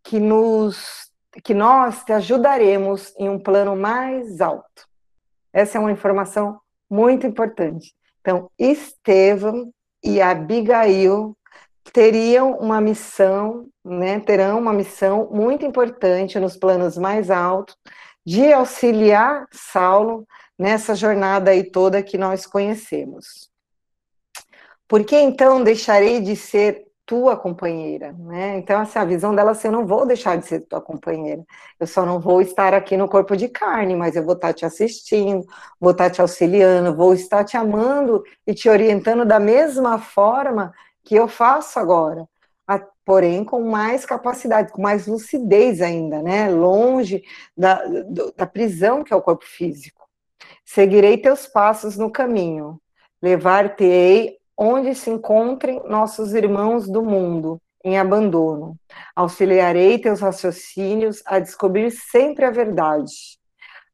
que 0.03 0.19
nos 0.19 1.10
que 1.43 1.53
nós 1.53 2.03
te 2.03 2.11
ajudaremos 2.11 3.13
em 3.17 3.29
um 3.29 3.39
plano 3.39 3.75
mais 3.75 4.41
alto. 4.41 4.87
Essa 5.53 5.77
é 5.77 5.81
uma 5.81 5.91
informação 5.91 6.59
muito 6.89 7.25
importante. 7.25 7.93
Então, 8.19 8.49
Estevão 8.59 9.71
e 10.03 10.21
Abigail 10.21 11.35
teriam 11.93 12.57
uma 12.57 12.79
missão, 12.79 13.67
né, 13.83 14.19
terão 14.19 14.59
uma 14.59 14.73
missão 14.73 15.29
muito 15.31 15.65
importante 15.65 16.39
nos 16.39 16.55
planos 16.55 16.97
mais 16.97 17.29
altos 17.29 17.75
de 18.25 18.53
auxiliar 18.53 19.47
Saulo 19.51 20.27
nessa 20.57 20.93
jornada 20.93 21.51
aí 21.51 21.63
toda 21.63 22.03
que 22.03 22.17
nós 22.17 22.45
conhecemos. 22.45 23.49
Por 24.87 25.03
que 25.03 25.15
então 25.15 25.63
deixarei 25.63 26.19
de 26.19 26.35
ser 26.35 26.85
tua 27.11 27.35
companheira, 27.35 28.13
né? 28.13 28.57
Então, 28.57 28.79
assim, 28.79 28.97
a 28.97 29.03
visão 29.03 29.35
dela 29.35 29.51
assim, 29.51 29.67
eu 29.67 29.73
não 29.73 29.85
vou 29.85 30.05
deixar 30.05 30.37
de 30.37 30.45
ser 30.45 30.61
tua 30.61 30.79
companheira, 30.79 31.43
eu 31.77 31.85
só 31.85 32.05
não 32.05 32.21
vou 32.21 32.41
estar 32.41 32.73
aqui 32.73 32.95
no 32.95 33.09
corpo 33.09 33.35
de 33.35 33.49
carne, 33.49 33.97
mas 33.97 34.15
eu 34.15 34.23
vou 34.23 34.33
estar 34.33 34.53
te 34.53 34.65
assistindo, 34.65 35.45
vou 35.77 35.91
estar 35.91 36.09
te 36.09 36.21
auxiliando, 36.21 36.95
vou 36.95 37.13
estar 37.13 37.43
te 37.43 37.57
amando 37.57 38.23
e 38.47 38.53
te 38.53 38.69
orientando 38.69 39.25
da 39.25 39.41
mesma 39.41 39.99
forma 39.99 40.71
que 41.03 41.13
eu 41.13 41.27
faço 41.27 41.79
agora, 41.79 42.25
porém 43.03 43.43
com 43.43 43.61
mais 43.61 44.05
capacidade, 44.05 44.71
com 44.71 44.81
mais 44.81 45.05
lucidez 45.05 45.81
ainda, 45.81 46.23
né? 46.23 46.47
Longe 46.49 47.23
da, 47.57 47.83
da 48.37 48.47
prisão 48.47 49.03
que 49.03 49.11
é 49.11 49.17
o 49.17 49.21
corpo 49.21 49.43
físico. 49.43 50.07
Seguirei 50.63 51.17
teus 51.17 51.45
passos 51.45 51.97
no 51.97 52.09
caminho, 52.09 52.79
levar-te-ei 53.21 54.40
onde 54.63 54.93
se 54.93 55.09
encontrem 55.09 55.81
nossos 55.87 56.35
irmãos 56.35 56.87
do 56.87 57.01
mundo, 57.01 57.59
em 57.83 57.97
abandono. 57.97 58.77
Auxiliarei 59.15 59.97
teus 59.97 60.19
raciocínios 60.19 61.23
a 61.25 61.39
descobrir 61.39 61.89
sempre 61.89 62.45
a 62.45 62.51
verdade. 62.51 63.39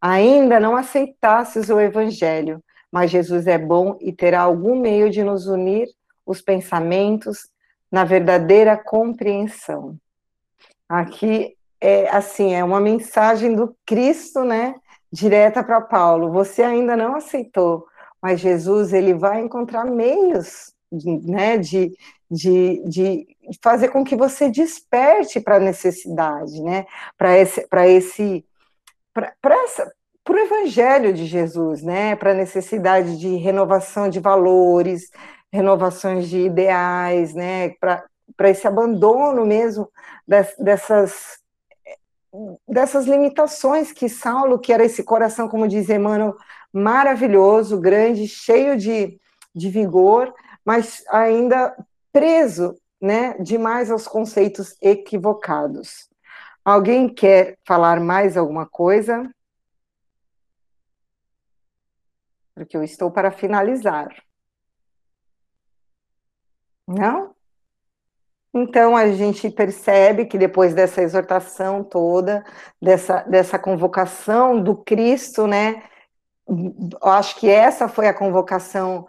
Ainda 0.01 0.59
não 0.59 0.75
aceitasses 0.75 1.69
o 1.69 1.79
evangelho, 1.79 2.61
mas 2.91 3.09
Jesus 3.09 3.47
é 3.47 3.57
bom 3.57 3.97
e 4.01 4.11
terá 4.11 4.41
algum 4.41 4.77
meio 4.77 5.09
de 5.09 5.23
nos 5.23 5.47
unir 5.47 5.87
os 6.25 6.41
pensamentos 6.41 7.47
na 7.89 8.03
verdadeira 8.03 8.75
compreensão. 8.75 9.95
Aqui 10.89 11.55
é 11.79 12.09
assim, 12.09 12.55
é 12.55 12.61
uma 12.61 12.81
mensagem 12.81 13.55
do 13.55 13.73
Cristo, 13.85 14.43
né, 14.43 14.75
direta 15.09 15.63
para 15.63 15.79
Paulo. 15.79 16.29
Você 16.33 16.61
ainda 16.61 16.97
não 16.97 17.15
aceitou, 17.15 17.87
mas 18.21 18.39
Jesus 18.39 18.93
ele 18.93 19.13
vai 19.13 19.41
encontrar 19.41 19.85
meios, 19.85 20.73
de, 20.91 21.19
né, 21.29 21.57
de, 21.57 21.91
de, 22.29 22.83
de 22.87 23.27
fazer 23.61 23.89
com 23.89 24.03
que 24.03 24.15
você 24.15 24.49
desperte 24.49 25.39
para 25.39 25.57
a 25.57 25.59
necessidade, 25.59 26.61
né, 26.61 26.85
para 27.17 27.37
esse, 27.37 27.67
para 27.67 27.87
esse, 27.87 28.45
para 29.13 29.63
essa 29.63 29.91
para 30.23 30.35
o 30.35 30.39
evangelho 30.39 31.13
de 31.13 31.25
Jesus, 31.25 31.81
né, 31.81 32.13
para 32.17 32.31
a 32.31 32.35
necessidade 32.35 33.17
de 33.17 33.37
renovação 33.37 34.09
de 34.09 34.19
valores, 34.19 35.09
renovações 35.53 36.27
de 36.27 36.39
ideais, 36.39 37.33
né, 37.33 37.69
para 37.79 38.49
esse 38.49 38.67
abandono 38.67 39.45
mesmo 39.45 39.89
dessas 40.59 41.39
dessas 42.67 43.05
limitações 43.05 43.91
que 43.91 44.09
Saulo, 44.09 44.59
que 44.59 44.73
era 44.73 44.83
esse 44.83 45.01
coração, 45.01 45.47
como 45.47 45.67
diz 45.67 45.89
Emmanuel, 45.89 46.35
maravilhoso, 46.73 47.79
grande, 47.79 48.27
cheio 48.27 48.77
de, 48.77 49.19
de 49.53 49.69
vigor, 49.69 50.33
mas 50.63 51.03
ainda 51.09 51.75
preso 52.11 52.77
né, 53.01 53.37
demais 53.39 53.91
aos 53.91 54.07
conceitos 54.07 54.75
equivocados. 54.81 56.09
Alguém 56.63 57.07
quer 57.07 57.57
falar 57.65 57.99
mais 57.99 58.35
alguma 58.35 58.65
coisa? 58.65 59.29
Porque 62.53 62.75
eu 62.75 62.83
estou 62.83 63.11
para 63.11 63.31
finalizar. 63.31 64.09
Não? 66.87 67.35
Então, 68.53 68.97
a 68.97 69.11
gente 69.11 69.51
percebe 69.51 70.25
que 70.25 70.37
depois 70.37 70.73
dessa 70.73 71.01
exortação 71.01 71.83
toda, 71.83 72.43
dessa, 72.81 73.21
dessa 73.23 73.59
convocação 73.59 74.61
do 74.61 74.75
Cristo, 74.75 75.45
né? 75.45 75.83
Acho 77.01 77.39
que 77.39 77.49
essa 77.49 77.87
foi 77.87 78.07
a 78.07 78.13
convocação, 78.13 79.07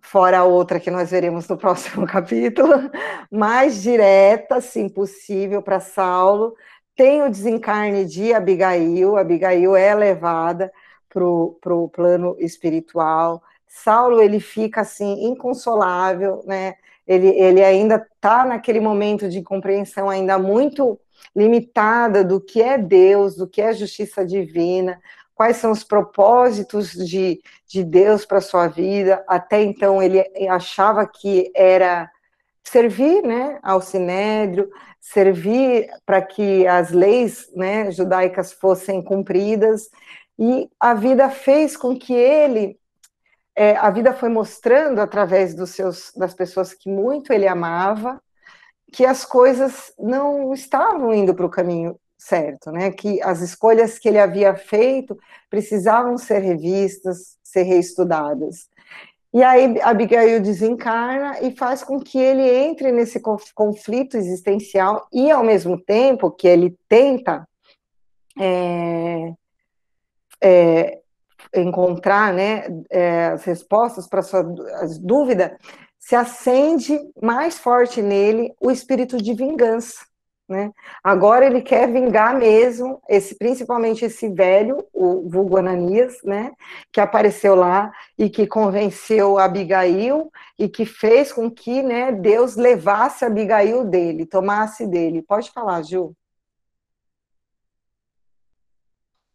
fora 0.00 0.38
a 0.38 0.44
outra 0.44 0.80
que 0.80 0.90
nós 0.90 1.10
veremos 1.10 1.46
no 1.48 1.56
próximo 1.58 2.06
capítulo, 2.06 2.90
mais 3.30 3.82
direta, 3.82 4.60
se 4.60 4.88
possível, 4.88 5.62
para 5.62 5.80
Saulo. 5.80 6.54
Tem 6.96 7.22
o 7.22 7.30
desencarne 7.30 8.04
de 8.04 8.32
Abigail, 8.32 9.16
Abigail 9.16 9.76
é 9.76 9.94
levada 9.94 10.72
para 11.08 11.24
o 11.24 11.88
plano 11.92 12.36
espiritual. 12.38 13.42
Saulo, 13.66 14.20
ele 14.20 14.40
fica, 14.40 14.80
assim, 14.80 15.26
inconsolável, 15.26 16.42
né? 16.46 16.74
ele, 17.08 17.28
ele 17.28 17.64
ainda 17.64 17.96
está 17.96 18.44
naquele 18.44 18.80
momento 18.80 19.28
de 19.28 19.42
compreensão 19.42 20.10
ainda 20.10 20.38
muito 20.38 21.00
limitada 21.34 22.22
do 22.22 22.40
que 22.40 22.60
é 22.60 22.76
Deus, 22.76 23.34
do 23.34 23.48
que 23.48 23.62
é 23.62 23.72
justiça 23.72 24.24
divina, 24.24 25.00
quais 25.38 25.58
são 25.58 25.70
os 25.70 25.84
propósitos 25.84 26.90
de, 26.90 27.40
de 27.64 27.84
Deus 27.84 28.26
para 28.26 28.40
sua 28.40 28.66
vida. 28.66 29.24
Até 29.28 29.62
então 29.62 30.02
ele 30.02 30.20
achava 30.48 31.06
que 31.06 31.48
era 31.54 32.10
servir 32.64 33.22
né, 33.22 33.60
ao 33.62 33.80
sinédrio, 33.80 34.68
servir 35.00 35.88
para 36.04 36.20
que 36.20 36.66
as 36.66 36.90
leis 36.90 37.48
né, 37.54 37.88
judaicas 37.92 38.52
fossem 38.52 39.00
cumpridas, 39.00 39.88
e 40.36 40.68
a 40.78 40.92
vida 40.92 41.30
fez 41.30 41.76
com 41.76 41.96
que 41.96 42.12
ele 42.12 42.76
é, 43.54 43.76
a 43.76 43.90
vida 43.90 44.12
foi 44.12 44.28
mostrando 44.28 45.00
através 45.00 45.54
dos 45.54 45.70
seus, 45.70 46.12
das 46.16 46.34
pessoas 46.34 46.74
que 46.74 46.88
muito 46.88 47.32
ele 47.32 47.46
amava, 47.46 48.20
que 48.92 49.06
as 49.06 49.24
coisas 49.24 49.92
não 49.98 50.52
estavam 50.52 51.14
indo 51.14 51.32
para 51.32 51.46
o 51.46 51.50
caminho 51.50 51.98
certo, 52.18 52.72
né? 52.72 52.90
Que 52.90 53.22
as 53.22 53.40
escolhas 53.40 53.98
que 53.98 54.08
ele 54.08 54.18
havia 54.18 54.54
feito 54.54 55.16
precisavam 55.48 56.18
ser 56.18 56.40
revistas, 56.40 57.38
ser 57.42 57.62
reestudadas. 57.62 58.68
E 59.32 59.42
aí 59.42 59.80
Abigail 59.82 60.40
desencarna 60.40 61.40
e 61.40 61.54
faz 61.54 61.84
com 61.84 62.00
que 62.00 62.18
ele 62.18 62.42
entre 62.42 62.90
nesse 62.90 63.20
conflito 63.54 64.16
existencial 64.16 65.06
e, 65.12 65.30
ao 65.30 65.44
mesmo 65.44 65.78
tempo 65.78 66.30
que 66.30 66.48
ele 66.48 66.76
tenta 66.88 67.46
é, 68.38 69.34
é, 70.40 71.00
encontrar 71.54 72.32
né, 72.32 72.64
é, 72.90 73.26
as 73.26 73.44
respostas 73.44 74.08
para 74.08 74.22
sua 74.22 74.42
dúvida, 75.00 75.58
se 75.98 76.16
acende 76.16 76.98
mais 77.20 77.58
forte 77.58 78.00
nele 78.00 78.54
o 78.60 78.70
espírito 78.70 79.18
de 79.18 79.34
vingança. 79.34 80.07
Né? 80.48 80.72
Agora 81.04 81.44
ele 81.44 81.60
quer 81.60 81.92
vingar 81.92 82.36
mesmo, 82.36 83.02
esse, 83.08 83.36
principalmente 83.36 84.04
esse 84.04 84.28
velho, 84.28 84.84
o 84.92 85.28
vulgo 85.28 85.58
Ananias, 85.58 86.16
né? 86.24 86.52
Que 86.90 87.00
apareceu 87.00 87.54
lá 87.54 87.92
e 88.16 88.30
que 88.30 88.46
convenceu 88.46 89.38
Abigail 89.38 90.32
e 90.58 90.68
que 90.68 90.86
fez 90.86 91.32
com 91.32 91.50
que, 91.50 91.82
né, 91.82 92.10
Deus 92.12 92.56
levasse 92.56 93.24
Abigail 93.24 93.84
dele, 93.84 94.24
tomasse 94.24 94.86
dele. 94.86 95.22
Pode 95.22 95.50
falar, 95.50 95.82
Ju. 95.82 96.14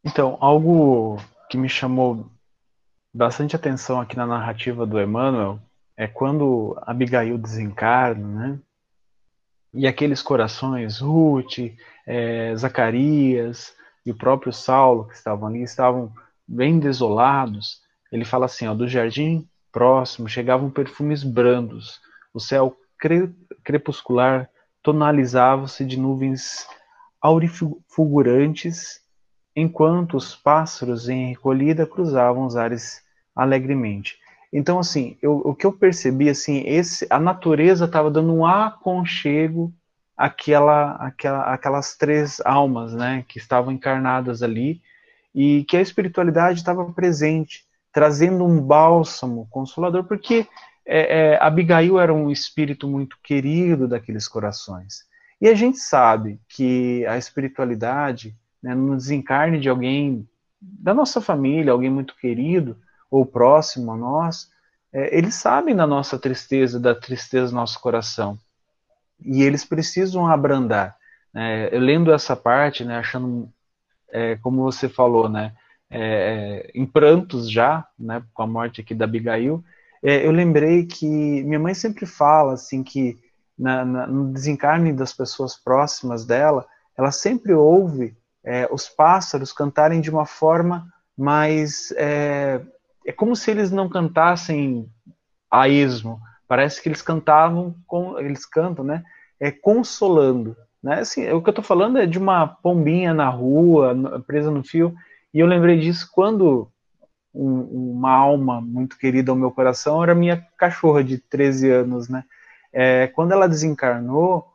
Então, 0.03 0.37
algo 0.41 1.17
que 1.49 1.57
me 1.57 1.69
chamou 1.69 2.25
bastante 3.13 3.55
atenção 3.55 4.01
aqui 4.01 4.17
na 4.17 4.25
narrativa 4.25 4.85
do 4.85 4.99
Emmanuel 4.99 5.59
é 5.95 6.07
quando 6.07 6.77
Abigail 6.81 7.37
desencarna, 7.37 8.27
né? 8.27 8.59
E 9.73 9.87
aqueles 9.87 10.21
corações, 10.21 10.99
Ruth, 10.99 11.57
é, 12.05 12.55
Zacarias 12.55 13.73
e 14.05 14.11
o 14.11 14.15
próprio 14.15 14.53
Saulo 14.53 15.07
que 15.07 15.15
estavam 15.15 15.47
ali, 15.47 15.63
estavam 15.63 16.13
bem 16.47 16.79
desolados. 16.79 17.81
Ele 18.11 18.25
fala 18.25 18.45
assim, 18.45 18.67
ó, 18.67 18.73
do 18.73 18.87
jardim 18.87 19.47
próximo 19.71 20.29
chegavam 20.29 20.69
perfumes 20.69 21.23
brandos, 21.23 21.99
o 22.31 22.39
céu 22.39 22.77
cre 22.99 23.33
crepuscular 23.63 24.47
tonalizava-se 24.83 25.83
de 25.85 25.97
nuvens 25.97 26.67
aurifulgurantes, 27.21 29.01
enquanto 29.55 30.17
os 30.17 30.35
pássaros 30.35 31.07
em 31.07 31.29
recolhida 31.29 31.87
cruzavam 31.87 32.45
os 32.45 32.55
ares 32.55 33.01
alegremente. 33.35 34.17
Então, 34.53 34.77
assim, 34.77 35.17
eu, 35.19 35.37
o 35.37 35.55
que 35.55 35.65
eu 35.65 35.73
percebi, 35.73 36.29
assim, 36.29 36.63
esse, 36.67 37.07
a 37.09 37.19
natureza 37.19 37.85
estava 37.85 38.11
dando 38.11 38.31
um 38.31 38.45
aconchego 38.45 39.73
àquela, 40.15 40.91
àquela, 40.91 41.41
àquelas 41.51 41.97
três 41.97 42.39
almas, 42.45 42.93
né, 42.93 43.25
que 43.27 43.39
estavam 43.39 43.73
encarnadas 43.73 44.43
ali, 44.43 44.79
e 45.33 45.63
que 45.63 45.75
a 45.75 45.81
espiritualidade 45.81 46.59
estava 46.59 46.85
presente, 46.93 47.65
trazendo 47.91 48.45
um 48.45 48.61
bálsamo 48.61 49.47
consolador, 49.49 50.03
porque 50.03 50.47
é, 50.85 51.31
é, 51.31 51.43
Abigail 51.43 51.99
era 51.99 52.13
um 52.13 52.29
espírito 52.29 52.87
muito 52.87 53.17
querido 53.23 53.87
daqueles 53.87 54.27
corações. 54.27 55.05
E 55.41 55.47
a 55.47 55.55
gente 55.55 55.79
sabe 55.79 56.39
que 56.47 57.03
a 57.07 57.17
espiritualidade, 57.17 58.35
né, 58.61 58.75
no 58.75 58.95
desencarne 58.95 59.59
de 59.59 59.67
alguém 59.67 60.27
da 60.61 60.93
nossa 60.93 61.19
família, 61.19 61.71
alguém 61.71 61.89
muito 61.89 62.15
querido, 62.15 62.77
ou 63.13 63.27
próximo 63.27 63.91
a 63.91 63.95
nós, 63.95 64.49
é, 64.91 65.15
eles 65.15 65.35
sabem 65.35 65.75
da 65.75 65.85
nossa 65.85 66.17
tristeza, 66.17 66.79
da 66.79 66.95
tristeza 66.95 67.49
do 67.51 67.55
nosso 67.55 67.79
coração. 67.79 68.39
E 69.23 69.43
eles 69.43 69.63
precisam 69.63 70.25
abrandar. 70.25 70.97
Né? 71.31 71.69
Eu 71.71 71.79
lendo 71.79 72.11
essa 72.11 72.35
parte, 72.35 72.83
né, 72.83 72.97
achando, 72.97 73.47
é, 74.11 74.35
como 74.37 74.63
você 74.63 74.89
falou, 74.89 75.29
né, 75.29 75.53
é, 75.91 76.71
em 76.73 76.87
prantos 76.87 77.51
já, 77.51 77.87
né, 77.99 78.23
com 78.33 78.41
a 78.41 78.47
morte 78.47 78.81
aqui 78.81 78.95
da 78.95 79.05
Abigail, 79.05 79.63
é, 80.01 80.25
eu 80.25 80.31
lembrei 80.31 80.87
que 80.87 81.05
minha 81.43 81.59
mãe 81.59 81.75
sempre 81.75 82.07
fala 82.07 82.53
assim 82.53 82.81
que 82.81 83.19
na, 83.57 83.85
na, 83.85 84.07
no 84.07 84.33
desencarne 84.33 84.91
das 84.91 85.13
pessoas 85.13 85.55
próximas 85.55 86.25
dela, 86.25 86.65
ela 86.97 87.11
sempre 87.11 87.53
ouve 87.53 88.17
é, 88.43 88.67
os 88.71 88.89
pássaros 88.89 89.53
cantarem 89.53 90.01
de 90.01 90.09
uma 90.09 90.25
forma 90.25 90.91
mais 91.15 91.93
é, 91.95 92.59
é 93.05 93.11
como 93.11 93.35
se 93.35 93.51
eles 93.51 93.71
não 93.71 93.89
cantassem 93.89 94.89
a 95.49 95.67
esmo. 95.67 96.19
Parece 96.47 96.81
que 96.81 96.89
eles 96.89 97.01
cantavam, 97.01 97.75
com, 97.87 98.17
eles 98.19 98.45
cantam, 98.45 98.83
né? 98.83 99.03
É 99.39 99.51
consolando, 99.51 100.55
né? 100.81 100.99
Assim, 100.99 101.29
o 101.31 101.41
que 101.41 101.49
eu 101.49 101.51
estou 101.51 101.63
falando 101.63 101.97
é 101.97 102.05
de 102.05 102.17
uma 102.17 102.47
pombinha 102.47 103.13
na 103.13 103.29
rua, 103.29 103.95
presa 104.25 104.51
no 104.51 104.63
fio. 104.63 104.95
E 105.33 105.39
eu 105.39 105.47
lembrei 105.47 105.79
disso 105.79 106.09
quando 106.11 106.69
um, 107.33 107.95
uma 107.95 108.11
alma 108.11 108.61
muito 108.61 108.97
querida 108.97 109.31
ao 109.31 109.37
meu 109.37 109.51
coração 109.51 110.03
era 110.03 110.13
minha 110.13 110.45
cachorra 110.57 111.03
de 111.03 111.17
13 111.17 111.69
anos, 111.71 112.09
né? 112.09 112.23
É, 112.71 113.07
quando 113.07 113.31
ela 113.31 113.47
desencarnou, 113.47 114.47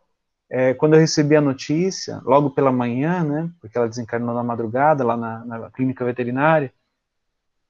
é, 0.51 0.75
quando 0.75 0.95
eu 0.95 1.01
recebi 1.01 1.37
a 1.37 1.41
notícia, 1.41 2.21
logo 2.25 2.51
pela 2.51 2.73
manhã, 2.73 3.23
né? 3.23 3.51
Porque 3.61 3.77
ela 3.77 3.89
desencarnou 3.89 4.35
na 4.35 4.43
madrugada 4.43 5.05
lá 5.05 5.17
na, 5.17 5.45
na 5.45 5.71
clínica 5.71 6.05
veterinária 6.05 6.73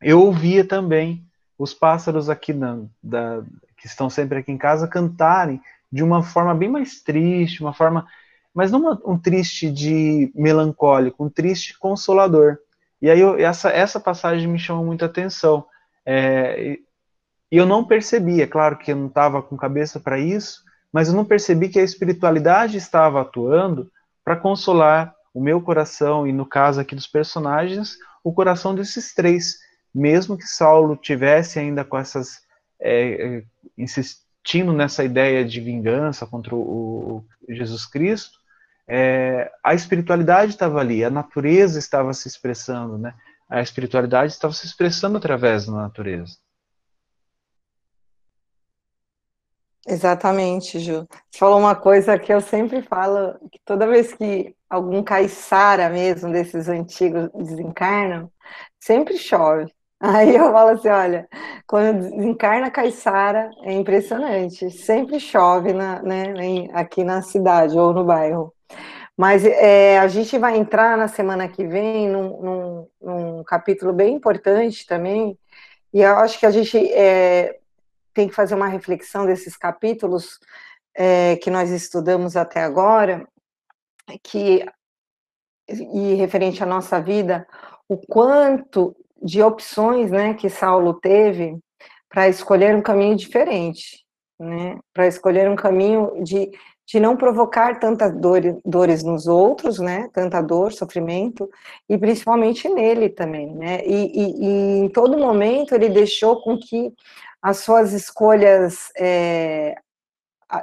eu 0.00 0.20
ouvia 0.22 0.64
também 0.64 1.24
os 1.58 1.74
pássaros 1.74 2.30
aqui 2.30 2.52
na, 2.52 2.80
da, 3.02 3.42
que 3.76 3.86
estão 3.86 4.08
sempre 4.08 4.38
aqui 4.38 4.52
em 4.52 4.58
casa 4.58 4.86
cantarem 4.86 5.60
de 5.90 6.02
uma 6.02 6.22
forma 6.22 6.54
bem 6.54 6.68
mais 6.68 7.00
triste, 7.00 7.62
uma 7.62 7.72
forma, 7.72 8.06
mas 8.54 8.70
não 8.70 8.80
uma, 8.80 9.02
um 9.04 9.18
triste 9.18 9.70
de 9.70 10.30
melancólico, 10.34 11.24
um 11.24 11.30
triste 11.30 11.78
consolador. 11.78 12.58
E 13.00 13.10
aí 13.10 13.20
eu, 13.20 13.38
essa, 13.38 13.70
essa 13.70 13.98
passagem 13.98 14.46
me 14.48 14.58
chamou 14.58 14.84
muita 14.84 15.06
atenção. 15.06 15.64
É, 16.04 16.78
e 17.50 17.56
eu 17.56 17.64
não 17.64 17.84
percebi, 17.84 18.42
é 18.42 18.46
claro 18.46 18.76
que 18.76 18.92
eu 18.92 18.96
não 18.96 19.06
estava 19.06 19.42
com 19.42 19.56
cabeça 19.56 19.98
para 19.98 20.18
isso, 20.18 20.62
mas 20.92 21.08
eu 21.08 21.14
não 21.14 21.24
percebi 21.24 21.68
que 21.68 21.78
a 21.78 21.84
espiritualidade 21.84 22.76
estava 22.76 23.20
atuando 23.20 23.90
para 24.24 24.36
consolar 24.36 25.14
o 25.32 25.40
meu 25.40 25.60
coração 25.60 26.26
e 26.26 26.32
no 26.32 26.44
caso 26.44 26.80
aqui 26.80 26.94
dos 26.94 27.06
personagens, 27.06 27.96
o 28.22 28.32
coração 28.32 28.74
desses 28.74 29.14
três 29.14 29.58
mesmo 29.94 30.36
que 30.36 30.44
Saulo 30.44 30.96
tivesse 30.96 31.58
ainda 31.58 31.84
com 31.84 31.96
essas 31.98 32.42
é, 32.80 33.38
é, 33.38 33.44
insistindo 33.76 34.72
nessa 34.72 35.04
ideia 35.04 35.44
de 35.44 35.60
vingança 35.60 36.26
contra 36.26 36.54
o, 36.54 37.18
o 37.18 37.24
Jesus 37.48 37.86
Cristo, 37.86 38.38
é, 38.86 39.50
a 39.62 39.74
espiritualidade 39.74 40.52
estava 40.52 40.80
ali, 40.80 41.04
a 41.04 41.10
natureza 41.10 41.78
estava 41.78 42.14
se 42.14 42.26
expressando, 42.26 42.96
né? 42.96 43.14
A 43.48 43.60
espiritualidade 43.60 44.32
estava 44.32 44.52
se 44.54 44.66
expressando 44.66 45.18
através 45.18 45.66
da 45.66 45.72
natureza. 45.72 46.36
Exatamente, 49.86 50.78
Ju. 50.78 51.06
Você 51.30 51.38
falou 51.38 51.58
uma 51.58 51.74
coisa 51.74 52.18
que 52.18 52.32
eu 52.32 52.42
sempre 52.42 52.82
falo, 52.82 53.38
que 53.50 53.58
toda 53.64 53.86
vez 53.86 54.12
que 54.12 54.54
algum 54.68 55.02
caiçara 55.02 55.88
mesmo 55.88 56.30
desses 56.30 56.68
antigos 56.68 57.30
desencarnam, 57.34 58.30
sempre 58.78 59.16
chove. 59.16 59.72
Aí 60.00 60.36
eu 60.36 60.52
falo 60.52 60.70
assim, 60.70 60.88
olha, 60.88 61.28
quando 61.66 62.00
desencarna 62.00 62.70
Caiçara, 62.70 63.50
é 63.62 63.72
impressionante, 63.72 64.70
sempre 64.70 65.18
chove 65.18 65.72
na, 65.72 66.00
né, 66.02 66.68
aqui 66.72 67.02
na 67.02 67.20
cidade 67.20 67.76
ou 67.76 67.92
no 67.92 68.04
bairro. 68.04 68.54
Mas 69.16 69.44
é, 69.44 69.98
a 69.98 70.06
gente 70.06 70.38
vai 70.38 70.56
entrar 70.56 70.96
na 70.96 71.08
semana 71.08 71.48
que 71.48 71.66
vem 71.66 72.08
num, 72.08 72.40
num, 72.40 72.88
num, 73.00 73.44
capítulo 73.44 73.92
bem 73.92 74.14
importante 74.14 74.86
também, 74.86 75.36
e 75.92 76.00
eu 76.02 76.16
acho 76.18 76.38
que 76.38 76.46
a 76.46 76.50
gente 76.52 76.76
é, 76.92 77.58
tem 78.14 78.28
que 78.28 78.34
fazer 78.34 78.54
uma 78.54 78.68
reflexão 78.68 79.26
desses 79.26 79.56
capítulos 79.56 80.38
é, 80.94 81.36
que 81.36 81.50
nós 81.50 81.70
estudamos 81.70 82.36
até 82.36 82.62
agora, 82.62 83.26
que, 84.22 84.64
e 85.68 86.14
referente 86.14 86.62
à 86.62 86.66
nossa 86.66 87.00
vida, 87.00 87.46
o 87.88 87.96
quanto 87.96 88.94
de 89.22 89.42
opções 89.42 90.10
né, 90.10 90.34
que 90.34 90.48
Saulo 90.48 90.94
teve 90.94 91.58
para 92.08 92.28
escolher 92.28 92.74
um 92.74 92.82
caminho 92.82 93.16
diferente, 93.16 94.04
né, 94.38 94.78
para 94.94 95.06
escolher 95.06 95.48
um 95.50 95.56
caminho 95.56 96.22
de, 96.22 96.50
de 96.86 96.98
não 96.98 97.16
provocar 97.16 97.78
tantas 97.78 98.14
dores, 98.14 98.56
dores 98.64 99.02
nos 99.02 99.26
outros, 99.26 99.78
né, 99.78 100.08
tanta 100.12 100.40
dor, 100.40 100.72
sofrimento, 100.72 101.48
e 101.88 101.98
principalmente 101.98 102.68
nele 102.68 103.08
também. 103.08 103.54
Né, 103.54 103.84
e, 103.84 104.12
e, 104.14 104.44
e 104.46 104.78
em 104.80 104.88
todo 104.88 105.18
momento 105.18 105.74
ele 105.74 105.88
deixou 105.88 106.40
com 106.42 106.58
que 106.58 106.92
as 107.42 107.58
suas 107.58 107.92
escolhas 107.92 108.90
é, 108.96 109.74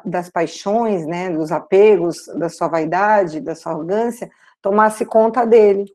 das 0.04 0.30
paixões, 0.30 1.06
né, 1.06 1.30
dos 1.30 1.52
apegos, 1.52 2.26
da 2.36 2.50
sua 2.50 2.68
vaidade, 2.68 3.40
da 3.40 3.56
sua 3.56 3.74
arrogância, 3.74 4.30
tomasse 4.62 5.06
conta 5.06 5.46
dele. 5.46 5.86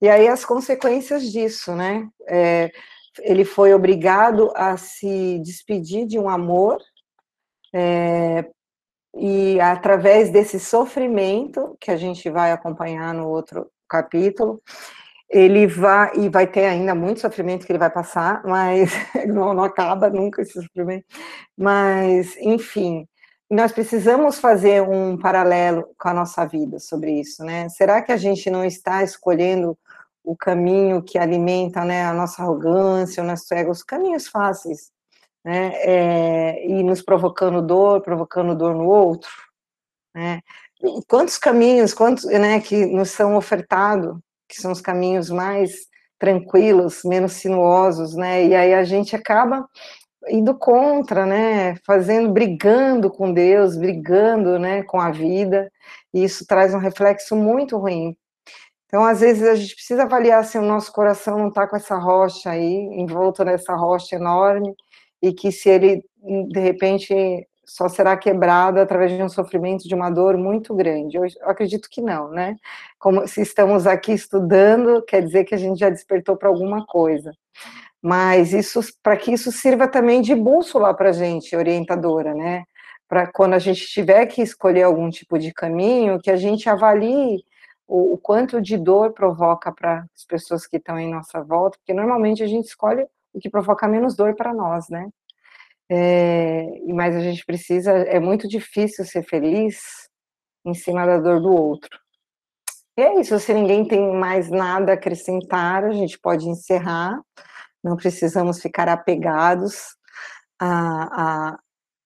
E 0.00 0.08
aí 0.08 0.28
as 0.28 0.44
consequências 0.44 1.24
disso, 1.30 1.74
né? 1.74 2.08
É, 2.28 2.70
ele 3.20 3.44
foi 3.44 3.74
obrigado 3.74 4.52
a 4.54 4.76
se 4.76 5.40
despedir 5.40 6.06
de 6.06 6.18
um 6.18 6.28
amor, 6.28 6.78
é, 7.74 8.48
e 9.14 9.60
através 9.60 10.30
desse 10.30 10.60
sofrimento, 10.60 11.76
que 11.80 11.90
a 11.90 11.96
gente 11.96 12.30
vai 12.30 12.52
acompanhar 12.52 13.12
no 13.12 13.28
outro 13.28 13.68
capítulo, 13.88 14.62
ele 15.28 15.66
vai, 15.66 16.12
e 16.16 16.28
vai 16.28 16.46
ter 16.46 16.66
ainda 16.66 16.94
muito 16.94 17.20
sofrimento 17.20 17.66
que 17.66 17.72
ele 17.72 17.78
vai 17.78 17.90
passar, 17.90 18.42
mas 18.46 18.92
não, 19.26 19.52
não 19.52 19.64
acaba 19.64 20.08
nunca 20.08 20.42
esse 20.42 20.52
sofrimento, 20.52 21.04
mas, 21.56 22.36
enfim, 22.38 23.06
nós 23.50 23.72
precisamos 23.72 24.38
fazer 24.38 24.82
um 24.82 25.16
paralelo 25.16 25.84
com 25.98 26.08
a 26.08 26.14
nossa 26.14 26.46
vida 26.46 26.78
sobre 26.78 27.18
isso, 27.20 27.42
né? 27.42 27.68
Será 27.70 28.02
que 28.02 28.12
a 28.12 28.16
gente 28.16 28.50
não 28.50 28.64
está 28.64 29.02
escolhendo 29.02 29.76
o 30.28 30.36
caminho 30.36 31.02
que 31.02 31.18
alimenta 31.18 31.84
né, 31.86 32.04
a 32.04 32.12
nossa 32.12 32.42
arrogância, 32.42 33.22
o 33.22 33.26
nosso 33.26 33.52
ego, 33.54 33.70
os 33.70 33.82
caminhos 33.82 34.28
fáceis, 34.28 34.90
né? 35.42 35.72
É, 35.76 36.66
e 36.68 36.82
nos 36.82 37.00
provocando 37.00 37.62
dor, 37.62 38.02
provocando 38.02 38.54
dor 38.54 38.74
no 38.74 38.86
outro, 38.86 39.30
né? 40.14 40.40
quantos 41.08 41.38
caminhos, 41.38 41.94
quantos, 41.94 42.24
né, 42.26 42.60
que 42.60 42.86
nos 42.86 43.10
são 43.10 43.36
ofertados, 43.36 44.18
que 44.48 44.60
são 44.60 44.70
os 44.70 44.80
caminhos 44.82 45.30
mais 45.30 45.86
tranquilos, 46.18 47.00
menos 47.04 47.32
sinuosos, 47.34 48.14
né? 48.14 48.44
E 48.44 48.54
aí 48.54 48.74
a 48.74 48.84
gente 48.84 49.16
acaba 49.16 49.66
indo 50.28 50.54
contra, 50.58 51.24
né? 51.26 51.76
Fazendo, 51.86 52.30
brigando 52.30 53.10
com 53.10 53.32
Deus, 53.32 53.76
brigando, 53.76 54.58
né, 54.58 54.82
com 54.82 55.00
a 55.00 55.10
vida. 55.10 55.70
E 56.12 56.24
isso 56.24 56.46
traz 56.46 56.74
um 56.74 56.78
reflexo 56.78 57.36
muito 57.36 57.76
ruim. 57.78 58.16
Então, 58.88 59.04
às 59.04 59.20
vezes 59.20 59.46
a 59.46 59.54
gente 59.54 59.74
precisa 59.74 60.04
avaliar 60.04 60.42
se 60.44 60.56
o 60.56 60.62
nosso 60.62 60.90
coração 60.90 61.38
não 61.38 61.48
está 61.48 61.66
com 61.66 61.76
essa 61.76 61.96
rocha 61.96 62.50
aí, 62.50 62.74
envolto 62.98 63.44
nessa 63.44 63.74
rocha 63.76 64.16
enorme, 64.16 64.74
e 65.20 65.32
que 65.32 65.52
se 65.52 65.68
ele 65.68 66.02
de 66.50 66.58
repente 66.58 67.46
só 67.66 67.86
será 67.86 68.16
quebrado 68.16 68.80
através 68.80 69.12
de 69.12 69.22
um 69.22 69.28
sofrimento, 69.28 69.86
de 69.86 69.94
uma 69.94 70.08
dor 70.08 70.38
muito 70.38 70.74
grande. 70.74 71.18
Eu, 71.18 71.24
acredito 71.42 71.88
que 71.90 72.00
não, 72.00 72.30
né? 72.30 72.56
Como 72.98 73.28
se 73.28 73.42
estamos 73.42 73.86
aqui 73.86 74.12
estudando, 74.12 75.02
quer 75.02 75.22
dizer 75.22 75.44
que 75.44 75.54
a 75.54 75.58
gente 75.58 75.78
já 75.78 75.90
despertou 75.90 76.34
para 76.34 76.48
alguma 76.48 76.86
coisa. 76.86 77.30
Mas 78.00 78.54
isso, 78.54 78.80
para 79.02 79.18
que 79.18 79.32
isso 79.32 79.52
sirva 79.52 79.86
também 79.86 80.22
de 80.22 80.34
bússola 80.34 80.94
para 80.94 81.10
a 81.10 81.12
gente, 81.12 81.54
orientadora, 81.54 82.32
né? 82.34 82.64
Para 83.06 83.26
quando 83.26 83.52
a 83.52 83.58
gente 83.58 83.86
tiver 83.86 84.24
que 84.26 84.40
escolher 84.40 84.84
algum 84.84 85.10
tipo 85.10 85.38
de 85.38 85.52
caminho, 85.52 86.20
que 86.20 86.30
a 86.30 86.36
gente 86.36 86.70
avalie 86.70 87.44
o, 87.88 88.12
o 88.14 88.18
quanto 88.18 88.60
de 88.60 88.76
dor 88.76 89.12
provoca 89.12 89.72
para 89.72 90.04
as 90.14 90.24
pessoas 90.24 90.66
que 90.66 90.76
estão 90.76 90.98
em 90.98 91.10
nossa 91.10 91.42
volta, 91.42 91.78
porque 91.78 91.94
normalmente 91.94 92.42
a 92.42 92.46
gente 92.46 92.66
escolhe 92.66 93.06
o 93.32 93.40
que 93.40 93.50
provoca 93.50 93.88
menos 93.88 94.14
dor 94.14 94.36
para 94.36 94.52
nós, 94.54 94.88
né? 94.88 95.08
É, 95.90 96.66
mas 96.92 97.16
a 97.16 97.20
gente 97.20 97.44
precisa, 97.46 97.92
é 97.92 98.20
muito 98.20 98.46
difícil 98.46 99.06
ser 99.06 99.22
feliz 99.22 100.08
em 100.64 100.74
cima 100.74 101.06
da 101.06 101.18
dor 101.18 101.40
do 101.40 101.50
outro. 101.50 101.98
E 102.96 103.00
é 103.00 103.20
isso, 103.20 103.38
se 103.38 103.54
ninguém 103.54 103.86
tem 103.86 104.12
mais 104.12 104.50
nada 104.50 104.92
a 104.92 104.94
acrescentar, 104.96 105.84
a 105.84 105.92
gente 105.92 106.18
pode 106.18 106.48
encerrar, 106.48 107.18
não 107.82 107.96
precisamos 107.96 108.60
ficar 108.60 108.88
apegados 108.88 109.96
a, 110.60 111.56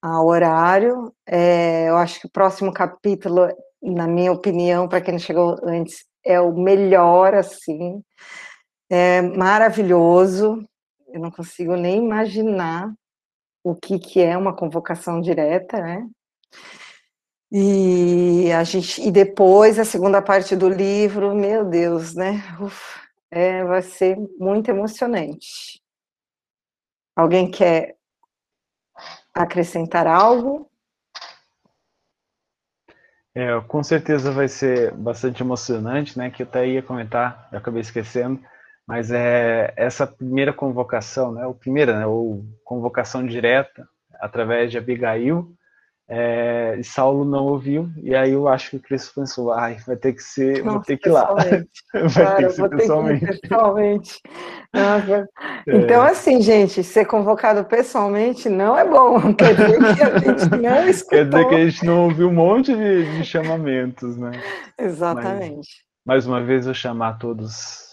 a, 0.01 0.23
horário. 0.23 1.13
É, 1.27 1.89
eu 1.89 1.97
acho 1.97 2.21
que 2.21 2.27
o 2.27 2.31
próximo 2.31 2.71
capítulo, 2.71 3.49
na 3.91 4.07
minha 4.07 4.31
opinião, 4.31 4.87
para 4.87 5.01
quem 5.01 5.13
não 5.13 5.19
chegou 5.19 5.59
antes, 5.63 6.05
é 6.23 6.39
o 6.39 6.53
melhor, 6.53 7.33
assim, 7.33 8.01
é 8.89 9.21
maravilhoso, 9.21 10.65
eu 11.07 11.19
não 11.19 11.29
consigo 11.29 11.75
nem 11.75 11.97
imaginar 11.97 12.93
o 13.63 13.75
que, 13.75 13.99
que 13.99 14.21
é 14.21 14.37
uma 14.37 14.55
convocação 14.55 15.21
direta, 15.21 15.79
né? 15.81 16.07
E 17.51 18.51
a 18.51 18.63
gente 18.63 19.01
e 19.01 19.11
depois 19.11 19.77
a 19.77 19.85
segunda 19.85 20.21
parte 20.21 20.55
do 20.55 20.67
livro, 20.67 21.35
meu 21.35 21.63
Deus, 21.63 22.15
né? 22.15 22.41
Uf, 22.59 22.99
é, 23.29 23.63
vai 23.63 23.81
ser 23.81 24.17
muito 24.39 24.69
emocionante. 24.69 25.79
Alguém 27.15 27.49
quer 27.51 27.95
acrescentar 29.33 30.07
algo? 30.07 30.69
É, 33.35 33.59
com 33.61 33.81
certeza 33.83 34.31
vai 34.31 34.47
ser 34.47 34.93
bastante 34.93 35.41
emocionante, 35.41 36.17
né? 36.17 36.29
Que 36.29 36.43
eu 36.43 36.47
até 36.47 36.67
ia 36.67 36.83
comentar, 36.83 37.47
eu 37.51 37.57
acabei 37.57 37.81
esquecendo 37.81 38.39
mas 38.87 39.11
é 39.11 39.73
essa 39.77 40.05
primeira 40.05 40.51
convocação, 40.53 41.31
né, 41.31 41.45
o 41.45 41.53
primeira, 41.53 41.97
né, 41.99 42.05
ou 42.05 42.45
convocação 42.65 43.25
direta 43.25 43.87
através 44.19 44.71
de 44.71 44.77
Abigail, 44.77 45.53
é, 46.15 46.75
e 46.77 46.83
Saulo 46.83 47.25
não 47.25 47.45
ouviu, 47.45 47.89
e 48.03 48.13
aí 48.13 48.33
eu 48.33 48.47
acho 48.47 48.69
que 48.69 48.75
o 48.75 48.79
Cristo 48.79 49.13
pensou, 49.15 49.51
ai, 49.51 49.77
vai 49.87 49.95
ter 49.95 50.13
que 50.13 50.21
ser, 50.21 50.63
Nossa, 50.63 50.69
vou 50.77 50.81
ter 50.83 50.97
que 50.97 51.09
ir 51.09 51.11
lá. 51.11 51.33
vai 51.33 51.65
Cara, 52.13 52.35
ter 52.35 52.45
que 52.45 52.53
ser 52.53 52.69
pessoalmente. 52.69 53.25
Que 53.25 53.39
pessoalmente. 53.39 54.21
É. 54.75 55.77
Então, 55.77 56.01
assim, 56.01 56.41
gente, 56.41 56.83
ser 56.83 57.05
convocado 57.05 57.63
pessoalmente 57.63 58.49
não 58.49 58.75
é 58.75 58.83
bom, 58.83 59.21
quer 59.37 59.53
dizer 59.53 59.77
que 59.77 60.01
a 60.01 60.17
gente 60.17 60.49
não 60.61 60.89
escutou. 60.89 61.17
Quer 61.19 61.29
dizer 61.29 61.47
que 61.47 61.55
a 61.55 61.65
gente 61.69 61.85
não 61.85 62.03
ouviu 62.05 62.27
um 62.27 62.33
monte 62.33 62.75
de, 62.75 63.17
de 63.17 63.23
chamamentos, 63.23 64.17
né? 64.17 64.31
Exatamente. 64.79 65.69
Mas, 66.03 66.25
mais 66.25 66.25
uma 66.25 66.41
vez, 66.41 66.65
eu 66.65 66.73
chamar 66.73 67.19
todos 67.19 67.92